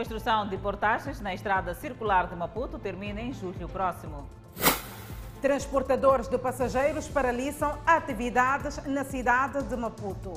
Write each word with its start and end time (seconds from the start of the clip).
Construção 0.00 0.48
de 0.48 0.56
portagens 0.56 1.20
na 1.20 1.34
estrada 1.34 1.74
circular 1.74 2.26
de 2.26 2.34
Maputo 2.34 2.78
termina 2.78 3.20
em 3.20 3.34
julho 3.34 3.68
próximo. 3.68 4.26
Transportadores 5.42 6.26
de 6.26 6.38
passageiros 6.38 7.06
paralisam 7.06 7.78
atividades 7.84 8.82
na 8.86 9.04
cidade 9.04 9.62
de 9.62 9.76
Maputo. 9.76 10.32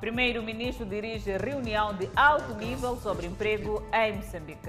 Primeiro-ministro 0.00 0.84
dirige 0.84 1.34
reunião 1.38 1.94
de 1.94 2.10
alto 2.14 2.54
nível 2.56 2.94
sobre 2.98 3.26
emprego 3.26 3.82
em 3.90 4.16
Moçambique. 4.16 4.68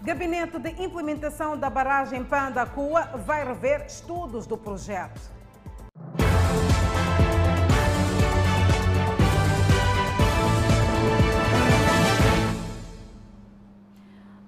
Gabinete 0.00 0.60
de 0.60 0.80
Implementação 0.80 1.58
da 1.58 1.68
Barragem 1.68 2.22
Panda 2.22 2.64
Cua 2.66 3.02
vai 3.26 3.44
rever 3.44 3.84
estudos 3.84 4.46
do 4.46 4.56
projeto. 4.56 5.35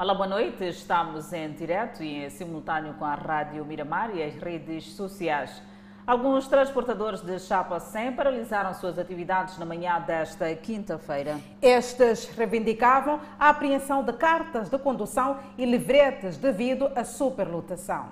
Olá, 0.00 0.14
boa 0.14 0.28
noite. 0.28 0.62
Estamos 0.62 1.32
em 1.32 1.50
direto 1.50 2.04
e 2.04 2.24
em 2.24 2.30
simultâneo 2.30 2.94
com 2.94 3.04
a 3.04 3.16
Rádio 3.16 3.64
Miramar 3.64 4.14
e 4.14 4.22
as 4.22 4.32
redes 4.36 4.92
sociais. 4.92 5.60
Alguns 6.06 6.46
transportadores 6.46 7.20
de 7.20 7.36
chapa 7.40 7.80
100 7.80 8.12
paralisaram 8.12 8.72
suas 8.74 8.96
atividades 8.96 9.58
na 9.58 9.66
manhã 9.66 10.00
desta 10.00 10.54
quinta-feira. 10.54 11.40
Estes 11.60 12.28
reivindicavam 12.28 13.20
a 13.40 13.48
apreensão 13.48 14.04
de 14.04 14.12
cartas 14.12 14.68
de 14.68 14.78
condução 14.78 15.40
e 15.58 15.66
livretes 15.66 16.36
devido 16.36 16.88
à 16.94 17.02
superlotação. 17.02 18.10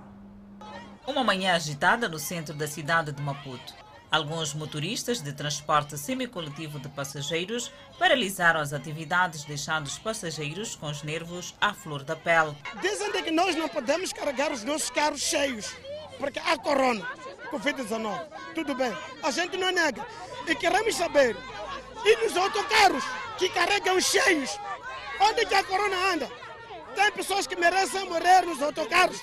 Uma 1.06 1.22
manhã 1.22 1.54
agitada 1.54 2.08
no 2.08 2.18
centro 2.18 2.52
da 2.52 2.66
cidade 2.66 3.12
de 3.12 3.22
Maputo. 3.22 3.85
Alguns 4.16 4.54
motoristas 4.54 5.20
de 5.20 5.30
transporte 5.30 5.98
semicoletivo 5.98 6.80
de 6.80 6.88
passageiros 6.88 7.70
paralisaram 7.98 8.60
as 8.60 8.72
atividades, 8.72 9.44
deixando 9.44 9.88
os 9.88 9.98
passageiros 9.98 10.74
com 10.74 10.86
os 10.86 11.02
nervos 11.02 11.54
à 11.60 11.74
flor 11.74 12.02
da 12.02 12.16
pele. 12.16 12.56
Dizem 12.80 13.12
que 13.22 13.30
nós 13.30 13.54
não 13.54 13.68
podemos 13.68 14.14
carregar 14.14 14.50
os 14.50 14.64
nossos 14.64 14.88
carros 14.88 15.20
cheios, 15.20 15.70
porque 16.18 16.38
há 16.38 16.56
corona, 16.56 17.06
Covid-19. 17.50 18.26
Tudo 18.54 18.74
bem, 18.74 18.90
a 19.22 19.30
gente 19.30 19.58
não 19.58 19.70
nega. 19.70 20.06
E 20.48 20.54
queremos 20.54 20.96
saber, 20.96 21.36
e 22.02 22.24
nos 22.24 22.34
autocarros 22.38 23.04
que 23.36 23.50
carregam 23.50 24.00
cheios, 24.00 24.58
onde 25.20 25.44
que 25.44 25.54
a 25.54 25.62
corona 25.62 26.14
anda? 26.14 26.30
Tem 26.94 27.12
pessoas 27.12 27.46
que 27.46 27.54
merecem 27.54 28.08
morrer 28.08 28.46
nos 28.46 28.62
autocarros 28.62 29.20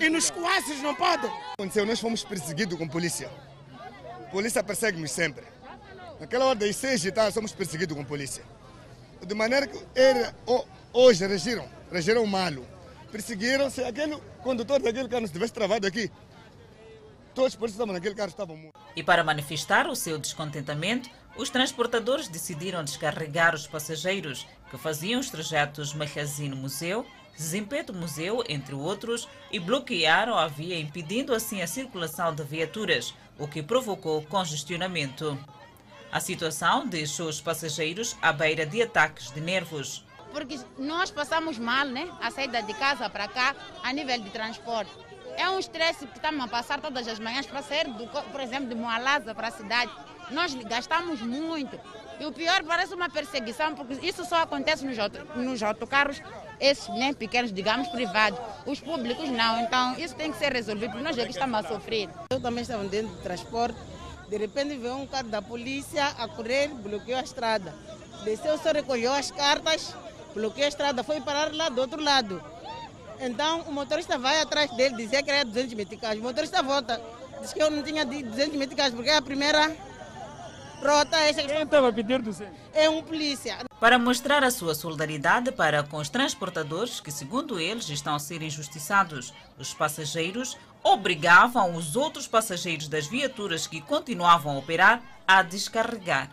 e 0.00 0.08
nos 0.08 0.30
coaces 0.30 0.80
não 0.80 0.94
podem. 0.94 1.28
Aconteceu, 1.54 1.84
nós 1.84 1.98
fomos 1.98 2.22
perseguidos 2.22 2.78
com 2.78 2.86
polícia. 2.86 3.28
Polícia 4.32 4.64
persegue-nos 4.64 5.10
sempre. 5.10 5.44
Naquela 6.18 6.46
hora 6.46 6.58
das 6.58 6.74
seis 6.74 7.04
e 7.04 7.12
tal, 7.12 7.30
somos 7.30 7.52
perseguidos 7.52 7.94
com 7.94 8.02
polícia. 8.02 8.42
De 9.26 9.34
maneira 9.34 9.66
que 9.66 9.78
ele, 9.94 10.26
hoje 10.90 11.26
regiram, 11.26 11.68
regiram 11.92 12.26
malo. 12.26 12.66
Perseguiram, 13.12 13.68
se 13.68 13.84
aquele 13.84 14.16
condutor 14.42 14.80
daquele 14.80 15.06
carro 15.06 15.20
não 15.20 15.26
estivesse 15.26 15.52
travado 15.52 15.86
aqui, 15.86 16.10
todos 17.34 17.52
os 17.52 17.56
polícias 17.56 17.74
estavam 17.74 17.92
naquele 17.92 18.14
carro 18.14 18.30
estavam 18.30 18.56
mortos. 18.56 18.82
E 18.96 19.02
para 19.02 19.22
manifestar 19.22 19.86
o 19.86 19.94
seu 19.94 20.16
descontentamento, 20.18 21.10
os 21.36 21.50
transportadores 21.50 22.26
decidiram 22.26 22.82
descarregar 22.82 23.54
os 23.54 23.66
passageiros 23.66 24.46
que 24.70 24.78
faziam 24.78 25.20
os 25.20 25.28
trajetos 25.28 25.92
Malhazino-Museu, 25.92 27.04
Zimpeto-Museu, 27.40 28.44
entre 28.48 28.74
outros, 28.74 29.28
e 29.50 29.58
bloquearam 29.58 30.36
a 30.36 30.48
via, 30.48 30.78
impedindo 30.78 31.34
assim 31.34 31.62
a 31.62 31.66
circulação 31.66 32.34
de 32.34 32.42
viaturas, 32.44 33.14
o 33.38 33.48
que 33.48 33.62
provocou 33.62 34.22
congestionamento. 34.22 35.38
A 36.10 36.20
situação 36.20 36.86
deixou 36.86 37.28
os 37.28 37.40
passageiros 37.40 38.16
à 38.20 38.32
beira 38.32 38.66
de 38.66 38.82
ataques 38.82 39.30
de 39.30 39.40
nervos. 39.40 40.04
Porque 40.30 40.58
nós 40.78 41.10
passamos 41.10 41.58
mal, 41.58 41.86
né? 41.86 42.10
A 42.20 42.30
saída 42.30 42.62
de 42.62 42.74
casa 42.74 43.08
para 43.08 43.28
cá, 43.28 43.54
a 43.82 43.92
nível 43.92 44.18
de 44.18 44.30
transporte. 44.30 44.90
É 45.36 45.48
um 45.48 45.58
estresse 45.58 46.06
que 46.06 46.16
estamos 46.16 46.44
a 46.44 46.48
passar 46.48 46.80
todas 46.80 47.08
as 47.08 47.18
manhãs 47.18 47.46
para 47.46 47.62
sair, 47.62 47.88
do, 47.88 48.06
por 48.06 48.40
exemplo, 48.40 48.68
de 48.68 48.74
Moalaza 48.74 49.34
para 49.34 49.48
a 49.48 49.50
cidade. 49.50 49.90
Nós 50.30 50.54
gastamos 50.54 51.20
muito. 51.22 51.78
E 52.20 52.26
o 52.26 52.32
pior 52.32 52.62
parece 52.62 52.94
uma 52.94 53.08
perseguição, 53.08 53.74
porque 53.74 54.06
isso 54.06 54.24
só 54.24 54.42
acontece 54.42 54.84
nos, 54.84 54.98
auto, 54.98 55.18
nos 55.34 55.62
autocarros, 55.62 56.20
esses 56.62 56.88
né, 56.90 57.12
pequenos, 57.12 57.52
digamos, 57.52 57.88
privados. 57.88 58.38
Os 58.64 58.78
públicos 58.78 59.28
não. 59.28 59.60
Então, 59.60 59.98
isso 59.98 60.14
tem 60.14 60.30
que 60.30 60.38
ser 60.38 60.52
resolvido, 60.52 60.92
porque 60.92 61.04
nós 61.04 61.18
é 61.18 61.24
que 61.24 61.32
estamos 61.32 61.58
a 61.58 61.68
sofrer. 61.68 62.08
Eu 62.30 62.40
também 62.40 62.62
estava 62.62 62.84
dentro 62.84 63.08
do 63.08 63.20
transporte. 63.20 63.76
De 64.28 64.36
repente 64.38 64.76
veio 64.76 64.96
um 64.96 65.06
carro 65.06 65.28
da 65.28 65.42
polícia 65.42 66.06
a 66.06 66.28
correr, 66.28 66.68
bloqueou 66.68 67.18
a 67.18 67.22
estrada. 67.22 67.74
Desceu, 68.24 68.56
só 68.56 68.70
recolheu 68.70 69.12
as 69.12 69.32
cartas, 69.32 69.94
bloqueou 70.32 70.64
a 70.64 70.68
estrada, 70.68 71.02
foi 71.02 71.20
parar 71.20 71.52
lá 71.52 71.68
do 71.68 71.80
outro 71.80 72.00
lado. 72.00 72.42
Então 73.20 73.62
o 73.62 73.72
motorista 73.72 74.16
vai 74.16 74.40
atrás 74.40 74.70
dele, 74.70 74.96
dizia 74.96 75.22
que 75.22 75.30
era 75.30 75.44
200 75.44 75.74
meticais. 75.74 76.18
O 76.18 76.22
motorista 76.22 76.62
volta, 76.62 77.00
diz 77.40 77.52
que 77.52 77.60
eu 77.60 77.70
não 77.70 77.82
tinha 77.82 78.06
200 78.06 78.56
meticais, 78.56 78.94
porque 78.94 79.10
é 79.10 79.16
a 79.16 79.22
primeira 79.22 79.70
rota. 80.82 81.16
Essa... 81.16 81.42
Quem 81.42 81.62
estava 81.62 81.88
a 81.88 81.92
pedir 81.92 82.20
200? 82.20 82.52
É 82.74 82.88
um 82.88 83.02
polícia. 83.02 83.58
Para 83.80 83.98
mostrar 83.98 84.44
a 84.44 84.50
sua 84.50 84.74
solidariedade 84.74 85.50
para 85.52 85.82
com 85.82 85.98
os 85.98 86.08
transportadores, 86.08 87.00
que 87.00 87.10
segundo 87.10 87.58
eles 87.58 87.88
estão 87.88 88.14
a 88.14 88.18
ser 88.18 88.42
injustiçados, 88.42 89.32
os 89.58 89.72
passageiros 89.72 90.56
obrigavam 90.82 91.74
os 91.74 91.96
outros 91.96 92.26
passageiros 92.26 92.88
das 92.88 93.06
viaturas 93.06 93.66
que 93.66 93.80
continuavam 93.80 94.56
a 94.56 94.58
operar 94.58 95.02
a 95.26 95.42
descarregar. 95.42 96.28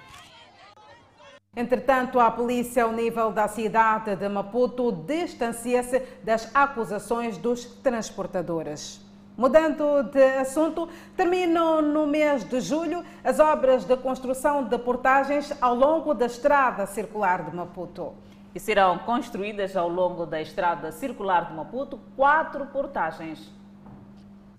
Entretanto, 1.55 2.19
a 2.19 2.29
polícia 2.29 2.83
ao 2.83 2.91
nível 2.91 3.31
da 3.31 3.47
cidade 3.47 4.15
de 4.15 4.29
Maputo 4.29 4.91
distancia-se 4.91 5.99
das 6.23 6.53
acusações 6.53 7.37
dos 7.37 7.65
transportadores. 7.65 9.08
Mudando 9.39 10.03
de 10.03 10.21
assunto, 10.37 10.89
terminam 11.15 11.81
no 11.81 12.05
mês 12.05 12.43
de 12.43 12.59
julho 12.59 13.05
as 13.23 13.39
obras 13.39 13.85
de 13.85 13.95
construção 13.95 14.65
de 14.65 14.77
portagens 14.77 15.53
ao 15.61 15.73
longo 15.73 16.13
da 16.13 16.25
estrada 16.25 16.85
circular 16.85 17.49
de 17.49 17.55
Maputo. 17.55 18.15
E 18.53 18.59
serão 18.59 18.97
construídas 18.97 19.77
ao 19.77 19.87
longo 19.87 20.25
da 20.25 20.41
estrada 20.41 20.91
circular 20.91 21.47
de 21.47 21.53
Maputo 21.53 21.97
quatro 22.17 22.65
portagens. 22.65 23.49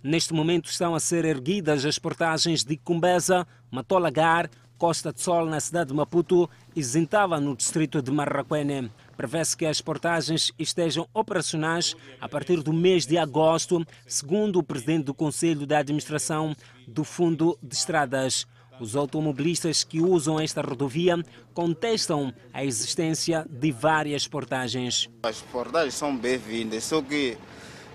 Neste 0.02 0.32
momento 0.32 0.70
estão 0.70 0.94
a 0.94 0.98
ser 0.98 1.26
erguidas 1.26 1.84
as 1.84 1.98
portagens 1.98 2.64
de 2.64 2.78
Cumbeza, 2.78 3.46
Matolagar, 3.70 4.48
Costa 4.78 5.12
de 5.12 5.20
Sol 5.20 5.44
na 5.44 5.60
cidade 5.60 5.90
de 5.90 5.94
Maputo 5.94 6.48
e 6.74 6.82
Zintava 6.82 7.38
no 7.38 7.54
distrito 7.54 8.00
de 8.00 8.10
Marraquene. 8.10 8.90
Prevê-se 9.20 9.54
que 9.54 9.66
as 9.66 9.82
portagens 9.82 10.50
estejam 10.58 11.06
operacionais 11.12 11.94
a 12.18 12.26
partir 12.26 12.62
do 12.62 12.72
mês 12.72 13.04
de 13.04 13.18
agosto, 13.18 13.86
segundo 14.06 14.58
o 14.58 14.62
presidente 14.62 15.04
do 15.04 15.12
Conselho 15.12 15.66
de 15.66 15.74
Administração 15.74 16.56
do 16.88 17.04
Fundo 17.04 17.58
de 17.62 17.74
Estradas. 17.74 18.46
Os 18.80 18.96
automobilistas 18.96 19.84
que 19.84 20.00
usam 20.00 20.40
esta 20.40 20.62
rodovia 20.62 21.22
contestam 21.52 22.32
a 22.50 22.64
existência 22.64 23.46
de 23.50 23.70
várias 23.70 24.26
portagens. 24.26 25.10
As 25.22 25.42
portagens 25.42 25.92
são 25.92 26.16
bem-vindas, 26.16 26.84
só 26.84 27.02
que 27.02 27.36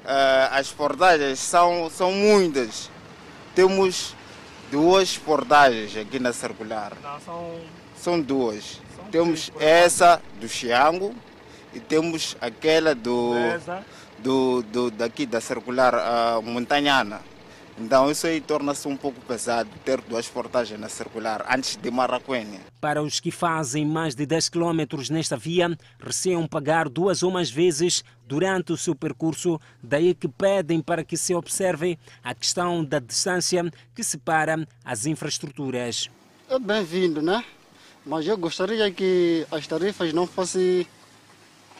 uh, 0.03 0.51
as 0.51 0.71
portagens 0.71 1.39
são, 1.39 1.89
são 1.89 2.11
muitas. 2.11 2.91
Temos 3.55 4.15
duas 4.69 5.17
portagens 5.17 5.97
aqui 5.97 6.19
na 6.19 6.31
circular. 6.31 6.95
Não, 7.01 7.19
são... 7.19 7.61
são 7.97 8.21
duas. 8.21 8.84
Temos 9.15 9.49
essa 9.61 10.21
do 10.41 10.49
Xiango 10.49 11.15
e 11.73 11.79
temos 11.79 12.35
aquela 12.41 12.93
do, 12.93 13.31
do, 14.19 14.61
do 14.63 14.91
daqui 14.91 15.25
da 15.25 15.39
circular 15.39 15.93
uh, 15.95 16.41
montanhana. 16.41 17.21
Então 17.79 18.11
isso 18.11 18.27
aí 18.27 18.41
torna-se 18.41 18.85
um 18.89 18.97
pouco 18.97 19.21
pesado 19.21 19.69
ter 19.85 20.01
duas 20.01 20.27
portagens 20.27 20.77
na 20.77 20.89
circular 20.89 21.45
antes 21.49 21.77
de 21.77 21.89
Marraquene. 21.89 22.59
Para 22.81 23.01
os 23.01 23.21
que 23.21 23.31
fazem 23.31 23.85
mais 23.85 24.15
de 24.15 24.25
10 24.25 24.49
km 24.49 24.81
nesta 25.09 25.37
via, 25.37 25.77
receiam 25.97 26.45
pagar 26.45 26.89
duas 26.89 27.23
ou 27.23 27.31
mais 27.31 27.49
vezes 27.49 28.03
durante 28.27 28.73
o 28.73 28.77
seu 28.77 28.93
percurso, 28.93 29.57
daí 29.81 30.13
que 30.13 30.27
pedem 30.27 30.81
para 30.81 31.05
que 31.05 31.15
se 31.15 31.33
observe 31.33 31.97
a 32.21 32.35
questão 32.35 32.83
da 32.83 32.99
distância 32.99 33.63
que 33.95 34.03
separa 34.03 34.67
as 34.83 35.05
infraestruturas. 35.05 36.09
É 36.49 36.59
bem-vindo, 36.59 37.21
né? 37.21 37.45
Mas 38.05 38.27
eu 38.27 38.37
gostaria 38.37 38.91
que 38.91 39.47
as 39.51 39.65
tarifas 39.65 40.13
não 40.13 40.27
fossem 40.27 40.87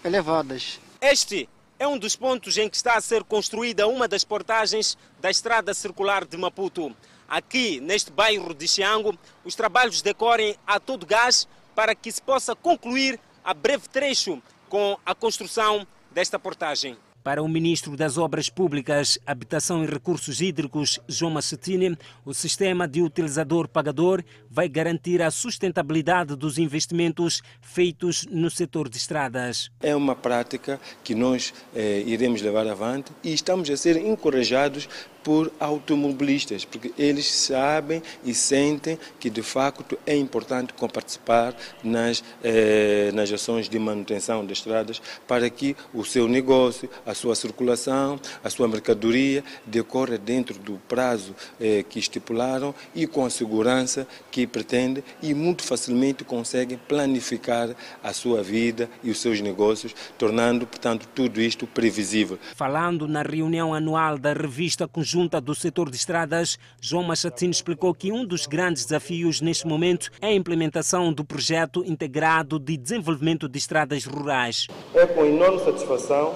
elevadas. 0.03 0.79
Este 0.99 1.47
é 1.77 1.87
um 1.87 1.99
dos 1.99 2.15
pontos 2.15 2.57
em 2.57 2.67
que 2.67 2.75
está 2.75 2.97
a 2.97 3.01
ser 3.01 3.23
construída 3.23 3.87
uma 3.87 4.07
das 4.07 4.23
portagens 4.23 4.97
da 5.21 5.29
estrada 5.29 5.71
circular 5.73 6.25
de 6.25 6.35
Maputo. 6.35 6.95
Aqui, 7.29 7.79
neste 7.79 8.11
bairro 8.11 8.55
de 8.55 8.67
Xiango, 8.67 9.15
os 9.43 9.53
trabalhos 9.53 10.01
decorrem 10.01 10.55
a 10.65 10.79
todo 10.79 11.05
gás 11.05 11.47
para 11.75 11.93
que 11.93 12.11
se 12.11 12.21
possa 12.21 12.55
concluir 12.55 13.19
a 13.43 13.53
breve 13.53 13.87
trecho 13.87 14.41
com 14.67 14.97
a 15.05 15.13
construção 15.13 15.85
desta 16.11 16.39
portagem. 16.39 16.97
Para 17.25 17.41
o 17.41 17.47
ministro 17.47 17.97
das 17.97 18.19
Obras 18.19 18.49
Públicas, 18.49 19.17
Habitação 19.25 19.83
e 19.83 19.87
Recursos 19.87 20.41
Hídricos, 20.41 20.99
João 21.07 21.31
Machetini, 21.31 21.97
o 22.23 22.35
sistema 22.35 22.87
de 22.87 23.01
utilizador-pagador 23.01 24.23
vai 24.47 24.69
garantir 24.69 25.23
a 25.23 25.31
sustentabilidade 25.31 26.35
dos 26.35 26.59
investimentos 26.59 27.41
feitos 27.61 28.27
no 28.29 28.51
setor 28.51 28.87
de 28.87 28.97
estradas. 28.97 29.71
É 29.81 29.95
uma 29.95 30.15
prática 30.15 30.79
que 31.03 31.15
nós 31.15 31.51
eh, 31.75 32.03
iremos 32.05 32.43
levar 32.43 32.67
avante 32.67 33.11
e 33.23 33.33
estamos 33.33 33.71
a 33.71 33.75
ser 33.75 33.97
encorajados 33.97 34.87
por 35.25 35.51
automobilistas, 35.59 36.63
porque 36.63 36.93
eles 36.99 37.25
sabem 37.25 37.99
e 38.23 38.31
sentem 38.31 38.99
que 39.19 39.27
de 39.27 39.41
facto 39.41 39.97
é 40.05 40.15
importante 40.15 40.71
participar 40.93 41.55
nas, 41.83 42.23
eh, 42.43 43.09
nas 43.11 43.31
ações 43.31 43.67
de 43.67 43.79
manutenção 43.79 44.45
das 44.45 44.59
estradas 44.59 45.01
para 45.27 45.49
que 45.49 45.75
o 45.91 46.05
seu 46.05 46.27
negócio, 46.27 46.87
a 47.03 47.15
sua 47.15 47.33
circulação, 47.33 48.19
a 48.43 48.51
sua 48.51 48.67
mercadoria 48.67 49.43
decorra 49.65 50.15
dentro 50.15 50.59
do 50.59 50.79
prazo 50.87 51.35
eh, 51.59 51.83
que 51.89 51.97
estipularam 51.97 52.75
e 52.93 53.07
com 53.07 53.25
a 53.25 53.29
segurança 53.31 54.07
que 54.29 54.45
pretende 54.45 55.03
e 55.23 55.33
muito 55.33 55.63
facilmente 55.63 56.23
conseguem 56.23 56.77
planificar 56.87 57.75
a 58.03 58.13
sua 58.13 58.43
vida 58.43 58.87
e 59.03 59.09
os 59.09 59.19
seus 59.19 59.41
negócios, 59.41 59.95
tornando, 60.19 60.67
portanto, 60.67 61.09
tudo 61.15 61.41
isto 61.41 61.65
previsível. 61.65 62.37
Falando 62.55 63.07
na 63.07 63.23
reunião 63.23 63.73
anual 63.73 64.19
da 64.19 64.31
revista 64.31 64.87
conjunta 64.87 65.14
conjunta 65.15 65.39
do 65.39 65.55
setor 65.55 65.89
de 65.89 65.95
estradas, 65.95 66.59
João 66.81 67.03
Machatino 67.03 67.51
explicou 67.51 67.93
que 67.93 68.11
um 68.11 68.25
dos 68.25 68.45
grandes 68.45 68.83
desafios 68.83 69.39
neste 69.39 69.65
momento 69.65 70.11
é 70.19 70.27
a 70.27 70.33
implementação 70.33 71.13
do 71.13 71.23
projeto 71.23 71.85
integrado 71.85 72.59
de 72.59 72.75
desenvolvimento 72.75 73.47
de 73.47 73.57
estradas 73.57 74.03
rurais. 74.03 74.67
É 74.93 75.05
com 75.05 75.25
enorme 75.25 75.63
satisfação 75.63 76.35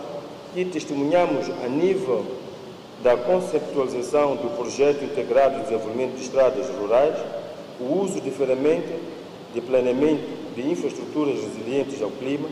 que 0.53 0.63
testemunhamos 0.63 1.49
a 1.61 1.67
nível 1.67 2.25
da 3.03 3.17
conceptualização 3.17 4.37
do 4.37 4.55
projeto 4.55 5.03
integrado 5.03 5.57
de 5.57 5.63
desenvolvimento 5.63 6.15
de 6.15 6.21
estradas 6.21 6.69
rurais 6.69 7.19
o 7.81 7.99
uso 7.99 8.21
de 8.21 8.31
ferramentas 8.31 8.95
de 9.53 9.59
planeamento 9.59 10.23
de 10.55 10.69
infraestruturas 10.69 11.35
resilientes 11.41 12.01
ao 12.01 12.11
clima 12.11 12.47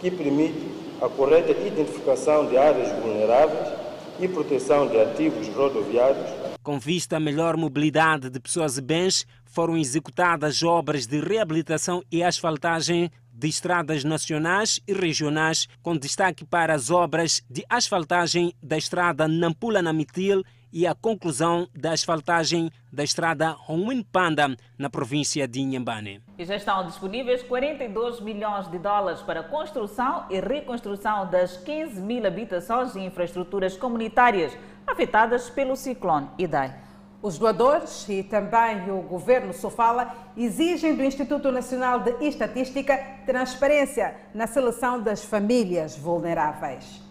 que 0.00 0.12
permite 0.12 0.62
a 1.02 1.08
correta 1.08 1.50
identificação 1.50 2.46
de 2.46 2.56
áreas 2.56 2.88
vulneráveis 3.02 3.85
e 4.18 4.28
proteção 4.28 4.88
de 4.88 4.98
ativos 5.00 5.48
rodoviários. 5.48 6.30
Com 6.62 6.78
vista 6.78 7.16
à 7.16 7.20
melhor 7.20 7.56
mobilidade 7.56 8.30
de 8.30 8.40
pessoas 8.40 8.78
e 8.78 8.82
bens, 8.82 9.26
foram 9.44 9.76
executadas 9.76 10.62
obras 10.62 11.06
de 11.06 11.20
reabilitação 11.20 12.02
e 12.10 12.22
asfaltagem 12.22 13.10
de 13.32 13.48
estradas 13.48 14.02
nacionais 14.02 14.80
e 14.88 14.92
regionais, 14.94 15.68
com 15.82 15.96
destaque 15.96 16.44
para 16.44 16.74
as 16.74 16.90
obras 16.90 17.42
de 17.50 17.64
asfaltagem 17.68 18.54
da 18.62 18.78
estrada 18.78 19.28
Nampula-Namitil 19.28 20.42
e 20.72 20.86
a 20.86 20.94
conclusão 20.94 21.68
da 21.74 21.92
asfaltagem 21.92 22.70
da 22.92 23.04
estrada 23.04 23.56
Honwin-Panda, 23.68 24.56
na 24.78 24.90
província 24.90 25.46
de 25.46 25.60
Inhambane. 25.60 26.22
E 26.38 26.44
já 26.44 26.56
estão 26.56 26.84
disponíveis 26.86 27.42
42 27.42 28.20
milhões 28.20 28.70
de 28.70 28.78
dólares 28.78 29.22
para 29.22 29.40
a 29.40 29.44
construção 29.44 30.24
e 30.30 30.40
reconstrução 30.40 31.30
das 31.30 31.56
15 31.58 32.00
mil 32.00 32.26
habitações 32.26 32.94
e 32.94 33.00
infraestruturas 33.00 33.76
comunitárias 33.76 34.56
afetadas 34.86 35.50
pelo 35.50 35.76
ciclone 35.76 36.28
Idai. 36.38 36.86
Os 37.22 37.38
doadores 37.38 38.08
e 38.08 38.22
também 38.22 38.90
o 38.90 39.02
governo 39.02 39.52
Sofala 39.52 40.14
exigem 40.36 40.94
do 40.94 41.02
Instituto 41.02 41.50
Nacional 41.50 42.00
de 42.00 42.12
Estatística 42.24 42.96
transparência 43.24 44.14
na 44.34 44.46
seleção 44.46 45.00
das 45.00 45.24
famílias 45.24 45.96
vulneráveis. 45.96 47.05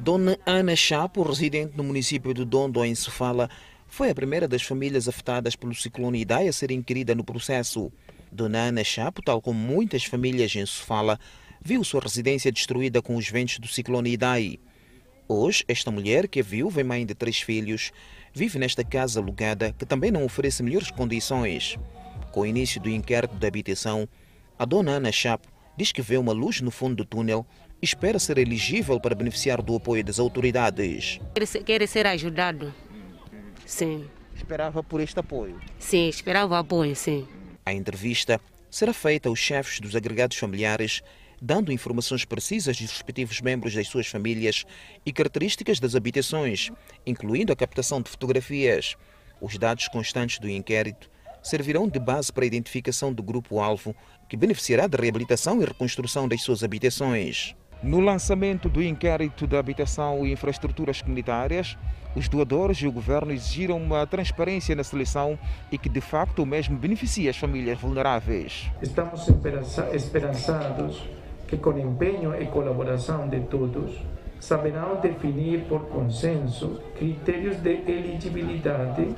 Dona 0.00 0.38
Ana 0.46 0.76
Chapo, 0.76 1.22
residente 1.24 1.76
no 1.76 1.82
município 1.82 2.32
de 2.32 2.44
Dondo, 2.44 2.84
em 2.84 2.94
Sofala, 2.94 3.50
foi 3.88 4.08
a 4.08 4.14
primeira 4.14 4.46
das 4.46 4.62
famílias 4.62 5.08
afetadas 5.08 5.56
pelo 5.56 5.74
ciclone 5.74 6.20
Idai 6.20 6.46
a 6.46 6.52
ser 6.52 6.70
inquirida 6.70 7.16
no 7.16 7.24
processo. 7.24 7.90
Dona 8.30 8.58
Ana 8.60 8.84
Chapo, 8.84 9.20
tal 9.20 9.42
como 9.42 9.58
muitas 9.58 10.04
famílias 10.04 10.54
em 10.54 10.64
Sofala, 10.64 11.18
viu 11.60 11.82
sua 11.82 12.00
residência 12.00 12.52
destruída 12.52 13.02
com 13.02 13.16
os 13.16 13.28
ventos 13.28 13.58
do 13.58 13.66
ciclone 13.66 14.12
Idai. 14.12 14.60
Hoje, 15.26 15.64
esta 15.66 15.90
mulher, 15.90 16.28
que 16.28 16.38
é 16.38 16.42
viúva 16.44 16.80
e 16.80 16.84
mãe 16.84 17.04
de 17.04 17.16
três 17.16 17.40
filhos, 17.40 17.90
vive 18.32 18.56
nesta 18.56 18.84
casa 18.84 19.18
alugada 19.18 19.74
que 19.76 19.84
também 19.84 20.12
não 20.12 20.24
oferece 20.24 20.62
melhores 20.62 20.92
condições. 20.92 21.76
Com 22.30 22.42
o 22.42 22.46
início 22.46 22.80
do 22.80 22.88
inquérito 22.88 23.34
da 23.34 23.48
habitação, 23.48 24.08
a 24.56 24.64
dona 24.64 24.92
Ana 24.92 25.10
Chapo 25.10 25.48
diz 25.76 25.90
que 25.90 26.02
vê 26.02 26.16
uma 26.16 26.32
luz 26.32 26.60
no 26.60 26.70
fundo 26.70 26.96
do 26.96 27.04
túnel 27.04 27.44
espera 27.80 28.18
ser 28.18 28.38
elegível 28.38 29.00
para 29.00 29.14
beneficiar 29.14 29.62
do 29.62 29.76
apoio 29.76 30.02
das 30.04 30.18
autoridades. 30.18 31.20
Quer 31.64 31.86
ser 31.86 32.06
ajudado? 32.06 32.74
Sim. 33.64 34.06
Esperava 34.34 34.82
por 34.82 35.00
este 35.00 35.18
apoio? 35.18 35.60
Sim, 35.78 36.08
esperava 36.08 36.58
apoio, 36.58 36.94
sim. 36.94 37.26
A 37.66 37.72
entrevista 37.72 38.40
será 38.70 38.92
feita 38.92 39.28
aos 39.28 39.38
chefes 39.38 39.80
dos 39.80 39.96
agregados 39.96 40.36
familiares, 40.36 41.02
dando 41.40 41.72
informações 41.72 42.24
precisas 42.24 42.80
dos 42.80 42.90
respectivos 42.90 43.40
membros 43.40 43.74
das 43.74 43.88
suas 43.88 44.06
famílias 44.06 44.64
e 45.04 45.12
características 45.12 45.80
das 45.80 45.94
habitações, 45.94 46.70
incluindo 47.04 47.52
a 47.52 47.56
captação 47.56 48.00
de 48.00 48.10
fotografias. 48.10 48.96
Os 49.40 49.58
dados 49.58 49.88
constantes 49.88 50.38
do 50.38 50.48
inquérito 50.48 51.10
servirão 51.42 51.88
de 51.88 51.98
base 51.98 52.32
para 52.32 52.44
a 52.44 52.46
identificação 52.46 53.12
do 53.12 53.22
grupo-alvo 53.22 53.94
que 54.28 54.36
beneficiará 54.36 54.86
da 54.86 54.98
reabilitação 54.98 55.60
e 55.62 55.64
reconstrução 55.64 56.28
das 56.28 56.42
suas 56.42 56.62
habitações. 56.64 57.54
No 57.80 58.00
lançamento 58.00 58.68
do 58.68 58.82
inquérito 58.82 59.46
da 59.46 59.60
habitação 59.60 60.26
e 60.26 60.32
infraestruturas 60.32 61.00
comunitárias, 61.00 61.78
os 62.16 62.28
doadores 62.28 62.78
e 62.78 62.88
o 62.88 62.92
governo 62.92 63.30
exigiram 63.30 63.76
uma 63.76 64.04
transparência 64.04 64.74
na 64.74 64.82
seleção 64.82 65.38
e 65.70 65.78
que 65.78 65.88
de 65.88 66.00
facto 66.00 66.42
o 66.42 66.46
mesmo 66.46 66.76
beneficie 66.76 67.28
as 67.28 67.36
famílias 67.36 67.78
vulneráveis. 67.78 68.68
Estamos 68.82 69.28
esperançados 69.92 71.04
que 71.46 71.56
com 71.56 71.78
empenho 71.78 72.34
e 72.42 72.46
colaboração 72.46 73.28
de 73.28 73.40
todos 73.42 73.94
saberão 74.40 75.00
definir 75.00 75.60
por 75.68 75.82
consenso 75.86 76.80
critérios 76.98 77.58
de 77.58 77.74
elegibilidade 77.86 79.14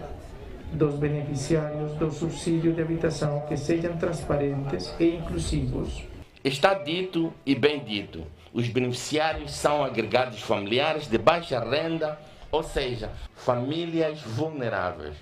dos 0.74 0.96
beneficiários 0.96 1.92
do 1.92 2.10
subsídio 2.10 2.74
de 2.74 2.82
habitação 2.82 3.40
que 3.48 3.56
sejam 3.56 3.96
transparentes 3.96 4.94
e 5.00 5.16
inclusivos. 5.16 6.04
Está 6.44 6.74
dito 6.74 7.32
e 7.46 7.54
bem 7.54 7.82
dito 7.82 8.26
os 8.52 8.68
beneficiários 8.68 9.52
são 9.52 9.84
agregados 9.84 10.40
familiares 10.42 11.06
de 11.06 11.18
baixa 11.18 11.60
renda, 11.60 12.18
ou 12.50 12.62
seja, 12.62 13.12
famílias 13.34 14.20
vulneráveis. 14.20 15.16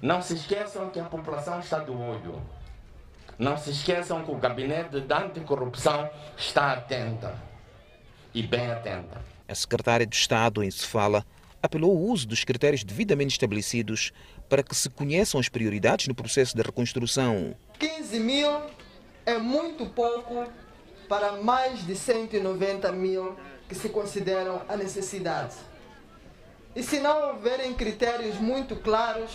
Não 0.00 0.22
se 0.22 0.34
esqueçam 0.34 0.90
que 0.90 1.00
a 1.00 1.04
população 1.04 1.58
está 1.58 1.80
do 1.80 1.98
olho. 2.00 2.40
Não 3.36 3.56
se 3.56 3.70
esqueçam 3.70 4.24
que 4.24 4.30
o 4.30 4.36
gabinete 4.36 5.00
de 5.00 5.14
anticorrupção 5.14 6.08
está 6.36 6.72
atenta 6.72 7.34
e 8.32 8.42
bem 8.42 8.70
atenta. 8.70 9.20
A 9.48 9.54
secretária 9.54 10.06
de 10.06 10.14
Estado 10.14 10.62
em 10.62 10.70
Sofala 10.70 11.24
apelou 11.62 11.90
ao 11.90 11.96
uso 11.96 12.28
dos 12.28 12.44
critérios 12.44 12.84
devidamente 12.84 13.32
estabelecidos 13.32 14.12
para 14.48 14.62
que 14.62 14.74
se 14.76 14.88
conheçam 14.88 15.40
as 15.40 15.48
prioridades 15.48 16.06
no 16.06 16.14
processo 16.14 16.56
de 16.56 16.62
reconstrução. 16.62 17.54
15 17.78 18.20
mil 18.20 18.60
é 19.26 19.36
muito 19.38 19.86
pouco 19.86 20.46
para 21.08 21.32
mais 21.32 21.86
de 21.86 21.96
190 21.96 22.92
mil 22.92 23.36
que 23.68 23.74
se 23.74 23.88
consideram 23.88 24.62
a 24.68 24.76
necessidade. 24.76 25.54
E 26.74 26.82
se 26.82 27.00
não 27.00 27.30
houverem 27.30 27.74
critérios 27.74 28.36
muito 28.36 28.76
claros, 28.76 29.30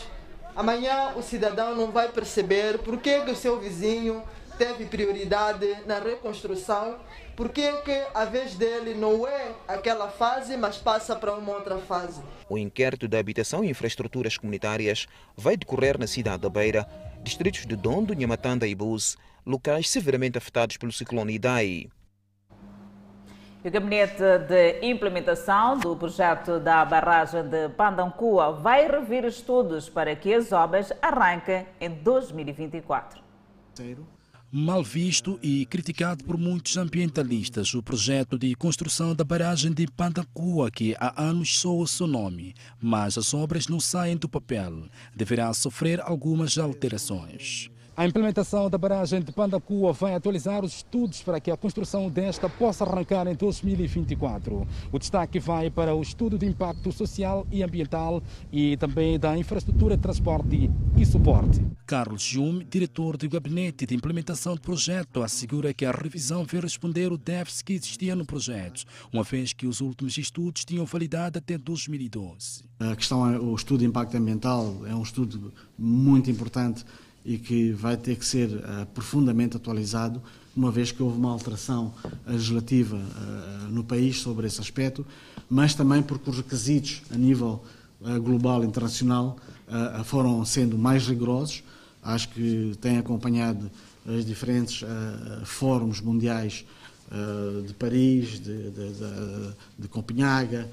amanhã 0.55 1.13
o 1.15 1.21
cidadão 1.21 1.75
não 1.75 1.91
vai 1.91 2.09
perceber 2.09 2.77
por 2.79 2.97
que 2.97 3.17
o 3.17 3.35
seu 3.35 3.59
vizinho 3.59 4.23
teve 4.57 4.85
prioridade 4.85 5.67
na 5.85 5.99
reconstrução, 5.99 6.97
por 7.35 7.49
que 7.49 7.63
a 8.13 8.25
vez 8.25 8.53
dele 8.53 8.93
não 8.93 9.27
é 9.27 9.51
aquela 9.67 10.07
fase, 10.07 10.55
mas 10.55 10.77
passa 10.77 11.15
para 11.15 11.33
uma 11.33 11.53
outra 11.53 11.77
fase. 11.79 12.21
O 12.47 12.57
inquérito 12.57 13.07
da 13.07 13.17
habitação 13.17 13.63
e 13.63 13.69
infraestruturas 13.69 14.37
comunitárias 14.37 15.07
vai 15.35 15.57
decorrer 15.57 15.97
na 15.97 16.05
cidade 16.05 16.43
da 16.43 16.49
Beira, 16.49 16.87
distritos 17.23 17.65
de 17.65 17.75
Dondo, 17.75 18.13
Nhamatanda 18.13 18.67
e 18.67 18.75
Buse, 18.75 19.17
locais 19.45 19.89
severamente 19.89 20.37
afetados 20.37 20.77
pelo 20.77 20.91
ciclone 20.91 21.33
Idai. 21.33 21.89
O 23.63 23.71
Gabinete 23.71 24.39
de 24.47 24.79
Implementação 24.81 25.77
do 25.77 25.95
projeto 25.95 26.59
da 26.59 26.83
barragem 26.83 27.43
de 27.43 27.69
Pandancua 27.69 28.51
vai 28.51 28.85
rever 28.85 29.23
estudos 29.23 29.87
para 29.87 30.13
que 30.17 30.33
as 30.33 30.51
obras 30.51 30.91
arranquem 31.01 31.65
em 31.79 31.89
2024. 31.89 33.23
Mal 34.55 34.83
visto 34.83 35.39
e 35.41 35.65
criticado 35.65 36.23
por 36.25 36.37
muitos 36.37 36.77
ambientalistas, 36.77 37.73
o 37.73 37.81
projeto 37.81 38.37
de 38.37 38.53
construção 38.53 39.15
da 39.15 39.23
barragem 39.23 39.71
de 39.71 39.87
Pandancua, 39.87 40.69
que 40.69 40.93
há 40.99 41.23
anos 41.23 41.57
soa 41.57 41.87
seu 41.87 42.05
nome, 42.05 42.53
mas 42.79 43.17
as 43.17 43.33
obras 43.33 43.67
não 43.67 43.79
saem 43.79 44.15
do 44.15 44.29
papel, 44.29 44.83
deverá 45.15 45.51
sofrer 45.53 45.99
algumas 46.01 46.57
alterações. 46.59 47.72
A 47.95 48.07
implementação 48.07 48.71
da 48.71 48.77
barragem 48.77 49.21
de 49.21 49.31
Pandacua 49.31 49.93
vai 49.93 50.15
atualizar 50.15 50.65
os 50.65 50.77
estudos 50.77 51.21
para 51.21 51.39
que 51.39 51.51
a 51.51 51.57
construção 51.57 52.09
desta 52.09 52.49
possa 52.49 52.83
arrancar 52.83 53.27
em 53.27 53.35
2024. 53.35 54.67
O 54.91 54.97
destaque 54.97 55.39
vai 55.39 55.69
para 55.69 55.93
o 55.93 56.01
estudo 56.01 56.35
de 56.35 56.47
impacto 56.47 56.91
social 56.91 57.45
e 57.51 57.61
ambiental 57.61 58.23
e 58.51 58.75
também 58.77 59.19
da 59.19 59.37
infraestrutura 59.37 59.95
de 59.95 60.01
transporte 60.01 60.71
e 60.97 61.05
suporte. 61.05 61.63
Carlos 61.85 62.23
Jum, 62.23 62.63
diretor 62.67 63.15
do 63.15 63.29
Gabinete 63.29 63.85
de 63.85 63.93
Implementação 63.93 64.55
do 64.55 64.61
projeto, 64.61 65.21
assegura 65.21 65.71
que 65.71 65.85
a 65.85 65.91
revisão 65.91 66.43
vai 66.45 66.61
responder 66.61 67.11
o 67.11 67.17
déficit 67.17 67.63
que 67.63 67.73
existia 67.73 68.15
no 68.15 68.25
projeto, 68.25 68.85
uma 69.13 69.21
vez 69.21 69.53
que 69.53 69.67
os 69.67 69.81
últimos 69.81 70.17
estudos 70.17 70.65
tinham 70.65 70.83
validade 70.83 71.37
até 71.37 71.59
2012. 71.59 72.63
A 72.79 72.95
questão 72.95 73.31
é 73.31 73.37
o 73.37 73.53
estudo 73.53 73.81
de 73.81 73.85
impacto 73.85 74.17
ambiental 74.17 74.81
é 74.87 74.95
um 74.95 75.03
estudo 75.03 75.53
muito 75.77 76.31
importante 76.31 76.83
e 77.25 77.37
que 77.37 77.71
vai 77.71 77.95
ter 77.95 78.15
que 78.17 78.25
ser 78.25 78.49
uh, 78.49 78.85
profundamente 78.93 79.55
atualizado, 79.55 80.21
uma 80.55 80.71
vez 80.71 80.91
que 80.91 81.01
houve 81.01 81.17
uma 81.17 81.31
alteração 81.31 81.93
legislativa 82.27 82.97
uh, 82.97 83.69
no 83.69 83.83
país 83.83 84.19
sobre 84.19 84.45
esse 84.47 84.59
aspecto, 84.59 85.05
mas 85.49 85.73
também 85.73 86.03
porque 86.03 86.29
os 86.29 86.37
requisitos 86.37 87.01
a 87.11 87.17
nível 87.17 87.63
uh, 88.01 88.21
global 88.21 88.63
internacional 88.63 89.37
foram 90.05 90.43
sendo 90.45 90.77
mais 90.77 91.07
rigorosos. 91.07 91.63
Acho 92.03 92.29
que 92.29 92.77
tem 92.79 92.97
acompanhado 92.97 93.71
os 94.05 94.23
diferentes 94.23 94.83
fóruns 95.45 95.99
mundiais 95.99 96.63
de 97.65 97.73
Paris, 97.73 98.39
de, 98.39 98.69
de, 98.69 98.93
de, 98.93 99.53
de 99.79 99.87
Copenhaga, 99.87 100.69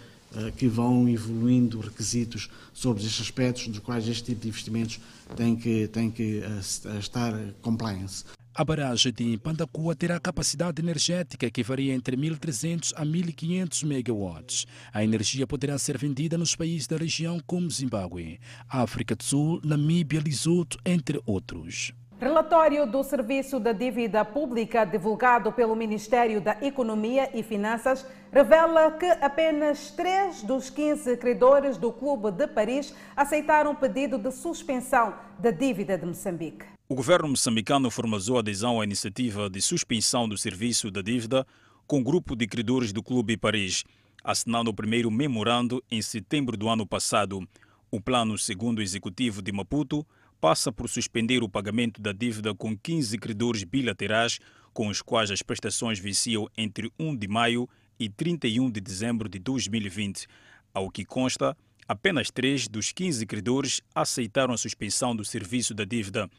que 0.56 0.68
vão 0.68 1.08
evoluindo 1.08 1.80
requisitos 1.80 2.49
sobre 2.72 3.02
estes 3.02 3.20
aspectos, 3.20 3.66
dos 3.66 3.78
quais 3.80 4.06
este 4.06 4.25
tipo 4.26 4.42
de 4.42 4.49
investimentos 4.49 5.00
tem 5.37 5.56
que, 5.56 5.88
tem 5.88 6.10
que 6.10 6.40
uh, 6.40 6.99
estar 6.99 7.32
compliance. 7.60 8.25
A 8.52 8.64
barragem 8.64 9.12
de 9.12 9.38
Pandacua 9.38 9.94
terá 9.94 10.18
capacidade 10.18 10.82
energética 10.82 11.50
que 11.50 11.62
varia 11.62 11.94
entre 11.94 12.16
1.300 12.16 12.92
a 12.96 13.06
1.500 13.06 13.84
megawatts. 13.84 14.66
A 14.92 15.04
energia 15.04 15.46
poderá 15.46 15.78
ser 15.78 15.96
vendida 15.96 16.37
nos 16.37 16.56
países 16.56 16.88
da 16.88 16.96
região 16.96 17.40
como 17.46 17.70
Zimbábue, 17.70 18.40
África 18.68 19.14
do 19.14 19.22
Sul, 19.22 19.60
Namíbia, 19.64 20.20
Lesoto, 20.20 20.78
entre 20.84 21.20
outros. 21.25 21.92
Relatório 22.20 22.86
do 22.86 23.02
Serviço 23.02 23.58
da 23.58 23.72
Dívida 23.72 24.22
Pública, 24.26 24.84
divulgado 24.84 25.50
pelo 25.50 25.74
Ministério 25.74 26.38
da 26.38 26.54
Economia 26.60 27.30
e 27.32 27.42
Finanças, 27.42 28.04
revela 28.30 28.90
que 28.90 29.06
apenas 29.06 29.90
3 29.92 30.42
dos 30.42 30.68
15 30.68 31.16
credores 31.16 31.78
do 31.78 31.90
Clube 31.90 32.30
de 32.30 32.46
Paris 32.46 32.94
aceitaram 33.16 33.70
o 33.70 33.74
pedido 33.74 34.18
de 34.18 34.30
suspensão 34.32 35.14
da 35.38 35.50
dívida 35.50 35.96
de 35.96 36.04
Moçambique. 36.04 36.66
O 36.86 36.94
governo 36.94 37.26
moçambicano 37.26 37.90
formalizou 37.90 38.38
adesão 38.38 38.82
à 38.82 38.84
iniciativa 38.84 39.48
de 39.48 39.62
suspensão 39.62 40.28
do 40.28 40.36
serviço 40.36 40.90
da 40.90 41.00
dívida 41.00 41.46
com 41.86 42.00
o 42.00 42.04
grupo 42.04 42.36
de 42.36 42.46
credores 42.46 42.92
do 42.92 43.02
Clube 43.02 43.38
Paris, 43.38 43.82
assinando 44.22 44.70
o 44.70 44.74
primeiro 44.74 45.10
memorando 45.10 45.82
em 45.90 46.02
setembro 46.02 46.54
do 46.54 46.68
ano 46.68 46.86
passado. 46.86 47.48
O 47.90 47.98
plano, 47.98 48.36
segundo 48.36 48.82
executivo 48.82 49.40
de 49.40 49.50
Maputo, 49.50 50.06
passa 50.40 50.73
por 50.73 50.88
suspender 50.88 51.42
o 51.42 51.49
pagamento 51.49 52.00
da 52.00 52.12
dívida 52.12 52.54
com 52.54 52.76
15 52.76 53.18
credores 53.18 53.62
bilaterais, 53.62 54.38
com 54.73 54.88
os 54.88 55.02
quais 55.02 55.30
as 55.30 55.42
prestações 55.42 55.99
venciam 55.99 56.49
entre 56.56 56.90
1 56.99 57.14
de 57.16 57.28
maio 57.28 57.68
e 57.99 58.09
31 58.09 58.70
de 58.70 58.80
dezembro 58.80 59.28
de 59.28 59.38
2020. 59.38 60.26
Ao 60.73 60.90
que 60.90 61.04
consta, 61.04 61.56
apenas 61.87 62.30
três 62.30 62.66
dos 62.66 62.90
15 62.90 63.26
credores 63.26 63.82
aceitaram 63.94 64.54
a 64.54 64.56
suspensão 64.56 65.14
do 65.14 65.25
serviço 65.25 65.75
da 65.75 65.85
dívida, 65.85 66.30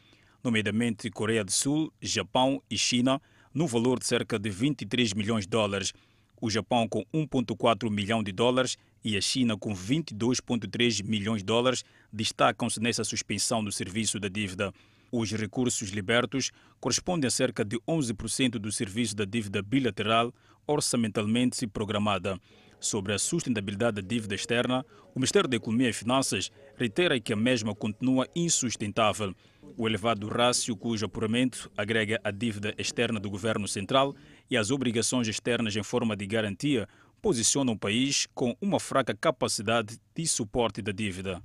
nomeadamente 0.42 1.08
Coreia 1.08 1.44
do 1.44 1.52
Sul, 1.52 1.92
Japão 2.00 2.60
e 2.68 2.76
China, 2.76 3.22
no 3.54 3.66
valor 3.66 3.98
de 3.98 4.06
cerca 4.06 4.38
de 4.38 4.50
23 4.50 5.12
milhões 5.12 5.44
de 5.44 5.50
dólares. 5.50 5.92
O 6.40 6.50
Japão 6.50 6.88
com 6.88 7.04
1,4 7.14 7.88
milhão 7.88 8.22
de 8.22 8.32
dólares 8.32 8.76
e 9.04 9.16
a 9.16 9.20
China, 9.20 9.56
com 9.56 9.74
22,3 9.74 11.04
milhões 11.04 11.38
de 11.38 11.46
dólares, 11.46 11.84
destacam-se 12.12 12.80
nessa 12.80 13.04
suspensão 13.04 13.62
do 13.62 13.72
serviço 13.72 14.20
da 14.20 14.28
dívida. 14.28 14.72
Os 15.10 15.30
recursos 15.32 15.90
libertos 15.90 16.50
correspondem 16.80 17.28
a 17.28 17.30
cerca 17.30 17.64
de 17.64 17.78
11% 17.80 18.52
do 18.52 18.72
serviço 18.72 19.14
da 19.14 19.24
dívida 19.24 19.60
bilateral 19.60 20.32
orçamentalmente 20.66 21.66
programada. 21.66 22.40
Sobre 22.80 23.12
a 23.12 23.18
sustentabilidade 23.18 24.00
da 24.00 24.08
dívida 24.08 24.34
externa, 24.34 24.84
o 25.14 25.18
Ministério 25.18 25.48
da 25.48 25.56
Economia 25.56 25.90
e 25.90 25.92
Finanças 25.92 26.50
reitera 26.76 27.20
que 27.20 27.32
a 27.32 27.36
mesma 27.36 27.74
continua 27.74 28.26
insustentável. 28.34 29.34
O 29.76 29.86
elevado 29.86 30.26
rácio 30.28 30.76
cujo 30.76 31.06
apuramento 31.06 31.70
agrega 31.76 32.20
a 32.24 32.30
dívida 32.30 32.74
externa 32.76 33.20
do 33.20 33.30
governo 33.30 33.68
central 33.68 34.14
e 34.50 34.56
as 34.56 34.70
obrigações 34.70 35.28
externas 35.28 35.76
em 35.76 35.82
forma 35.82 36.16
de 36.16 36.26
garantia 36.26 36.88
posiciona 37.22 37.70
o 37.70 37.78
país 37.78 38.26
com 38.34 38.56
uma 38.60 38.80
fraca 38.80 39.14
capacidade 39.14 39.96
de 40.12 40.26
suporte 40.26 40.82
da 40.82 40.90
dívida. 40.90 41.40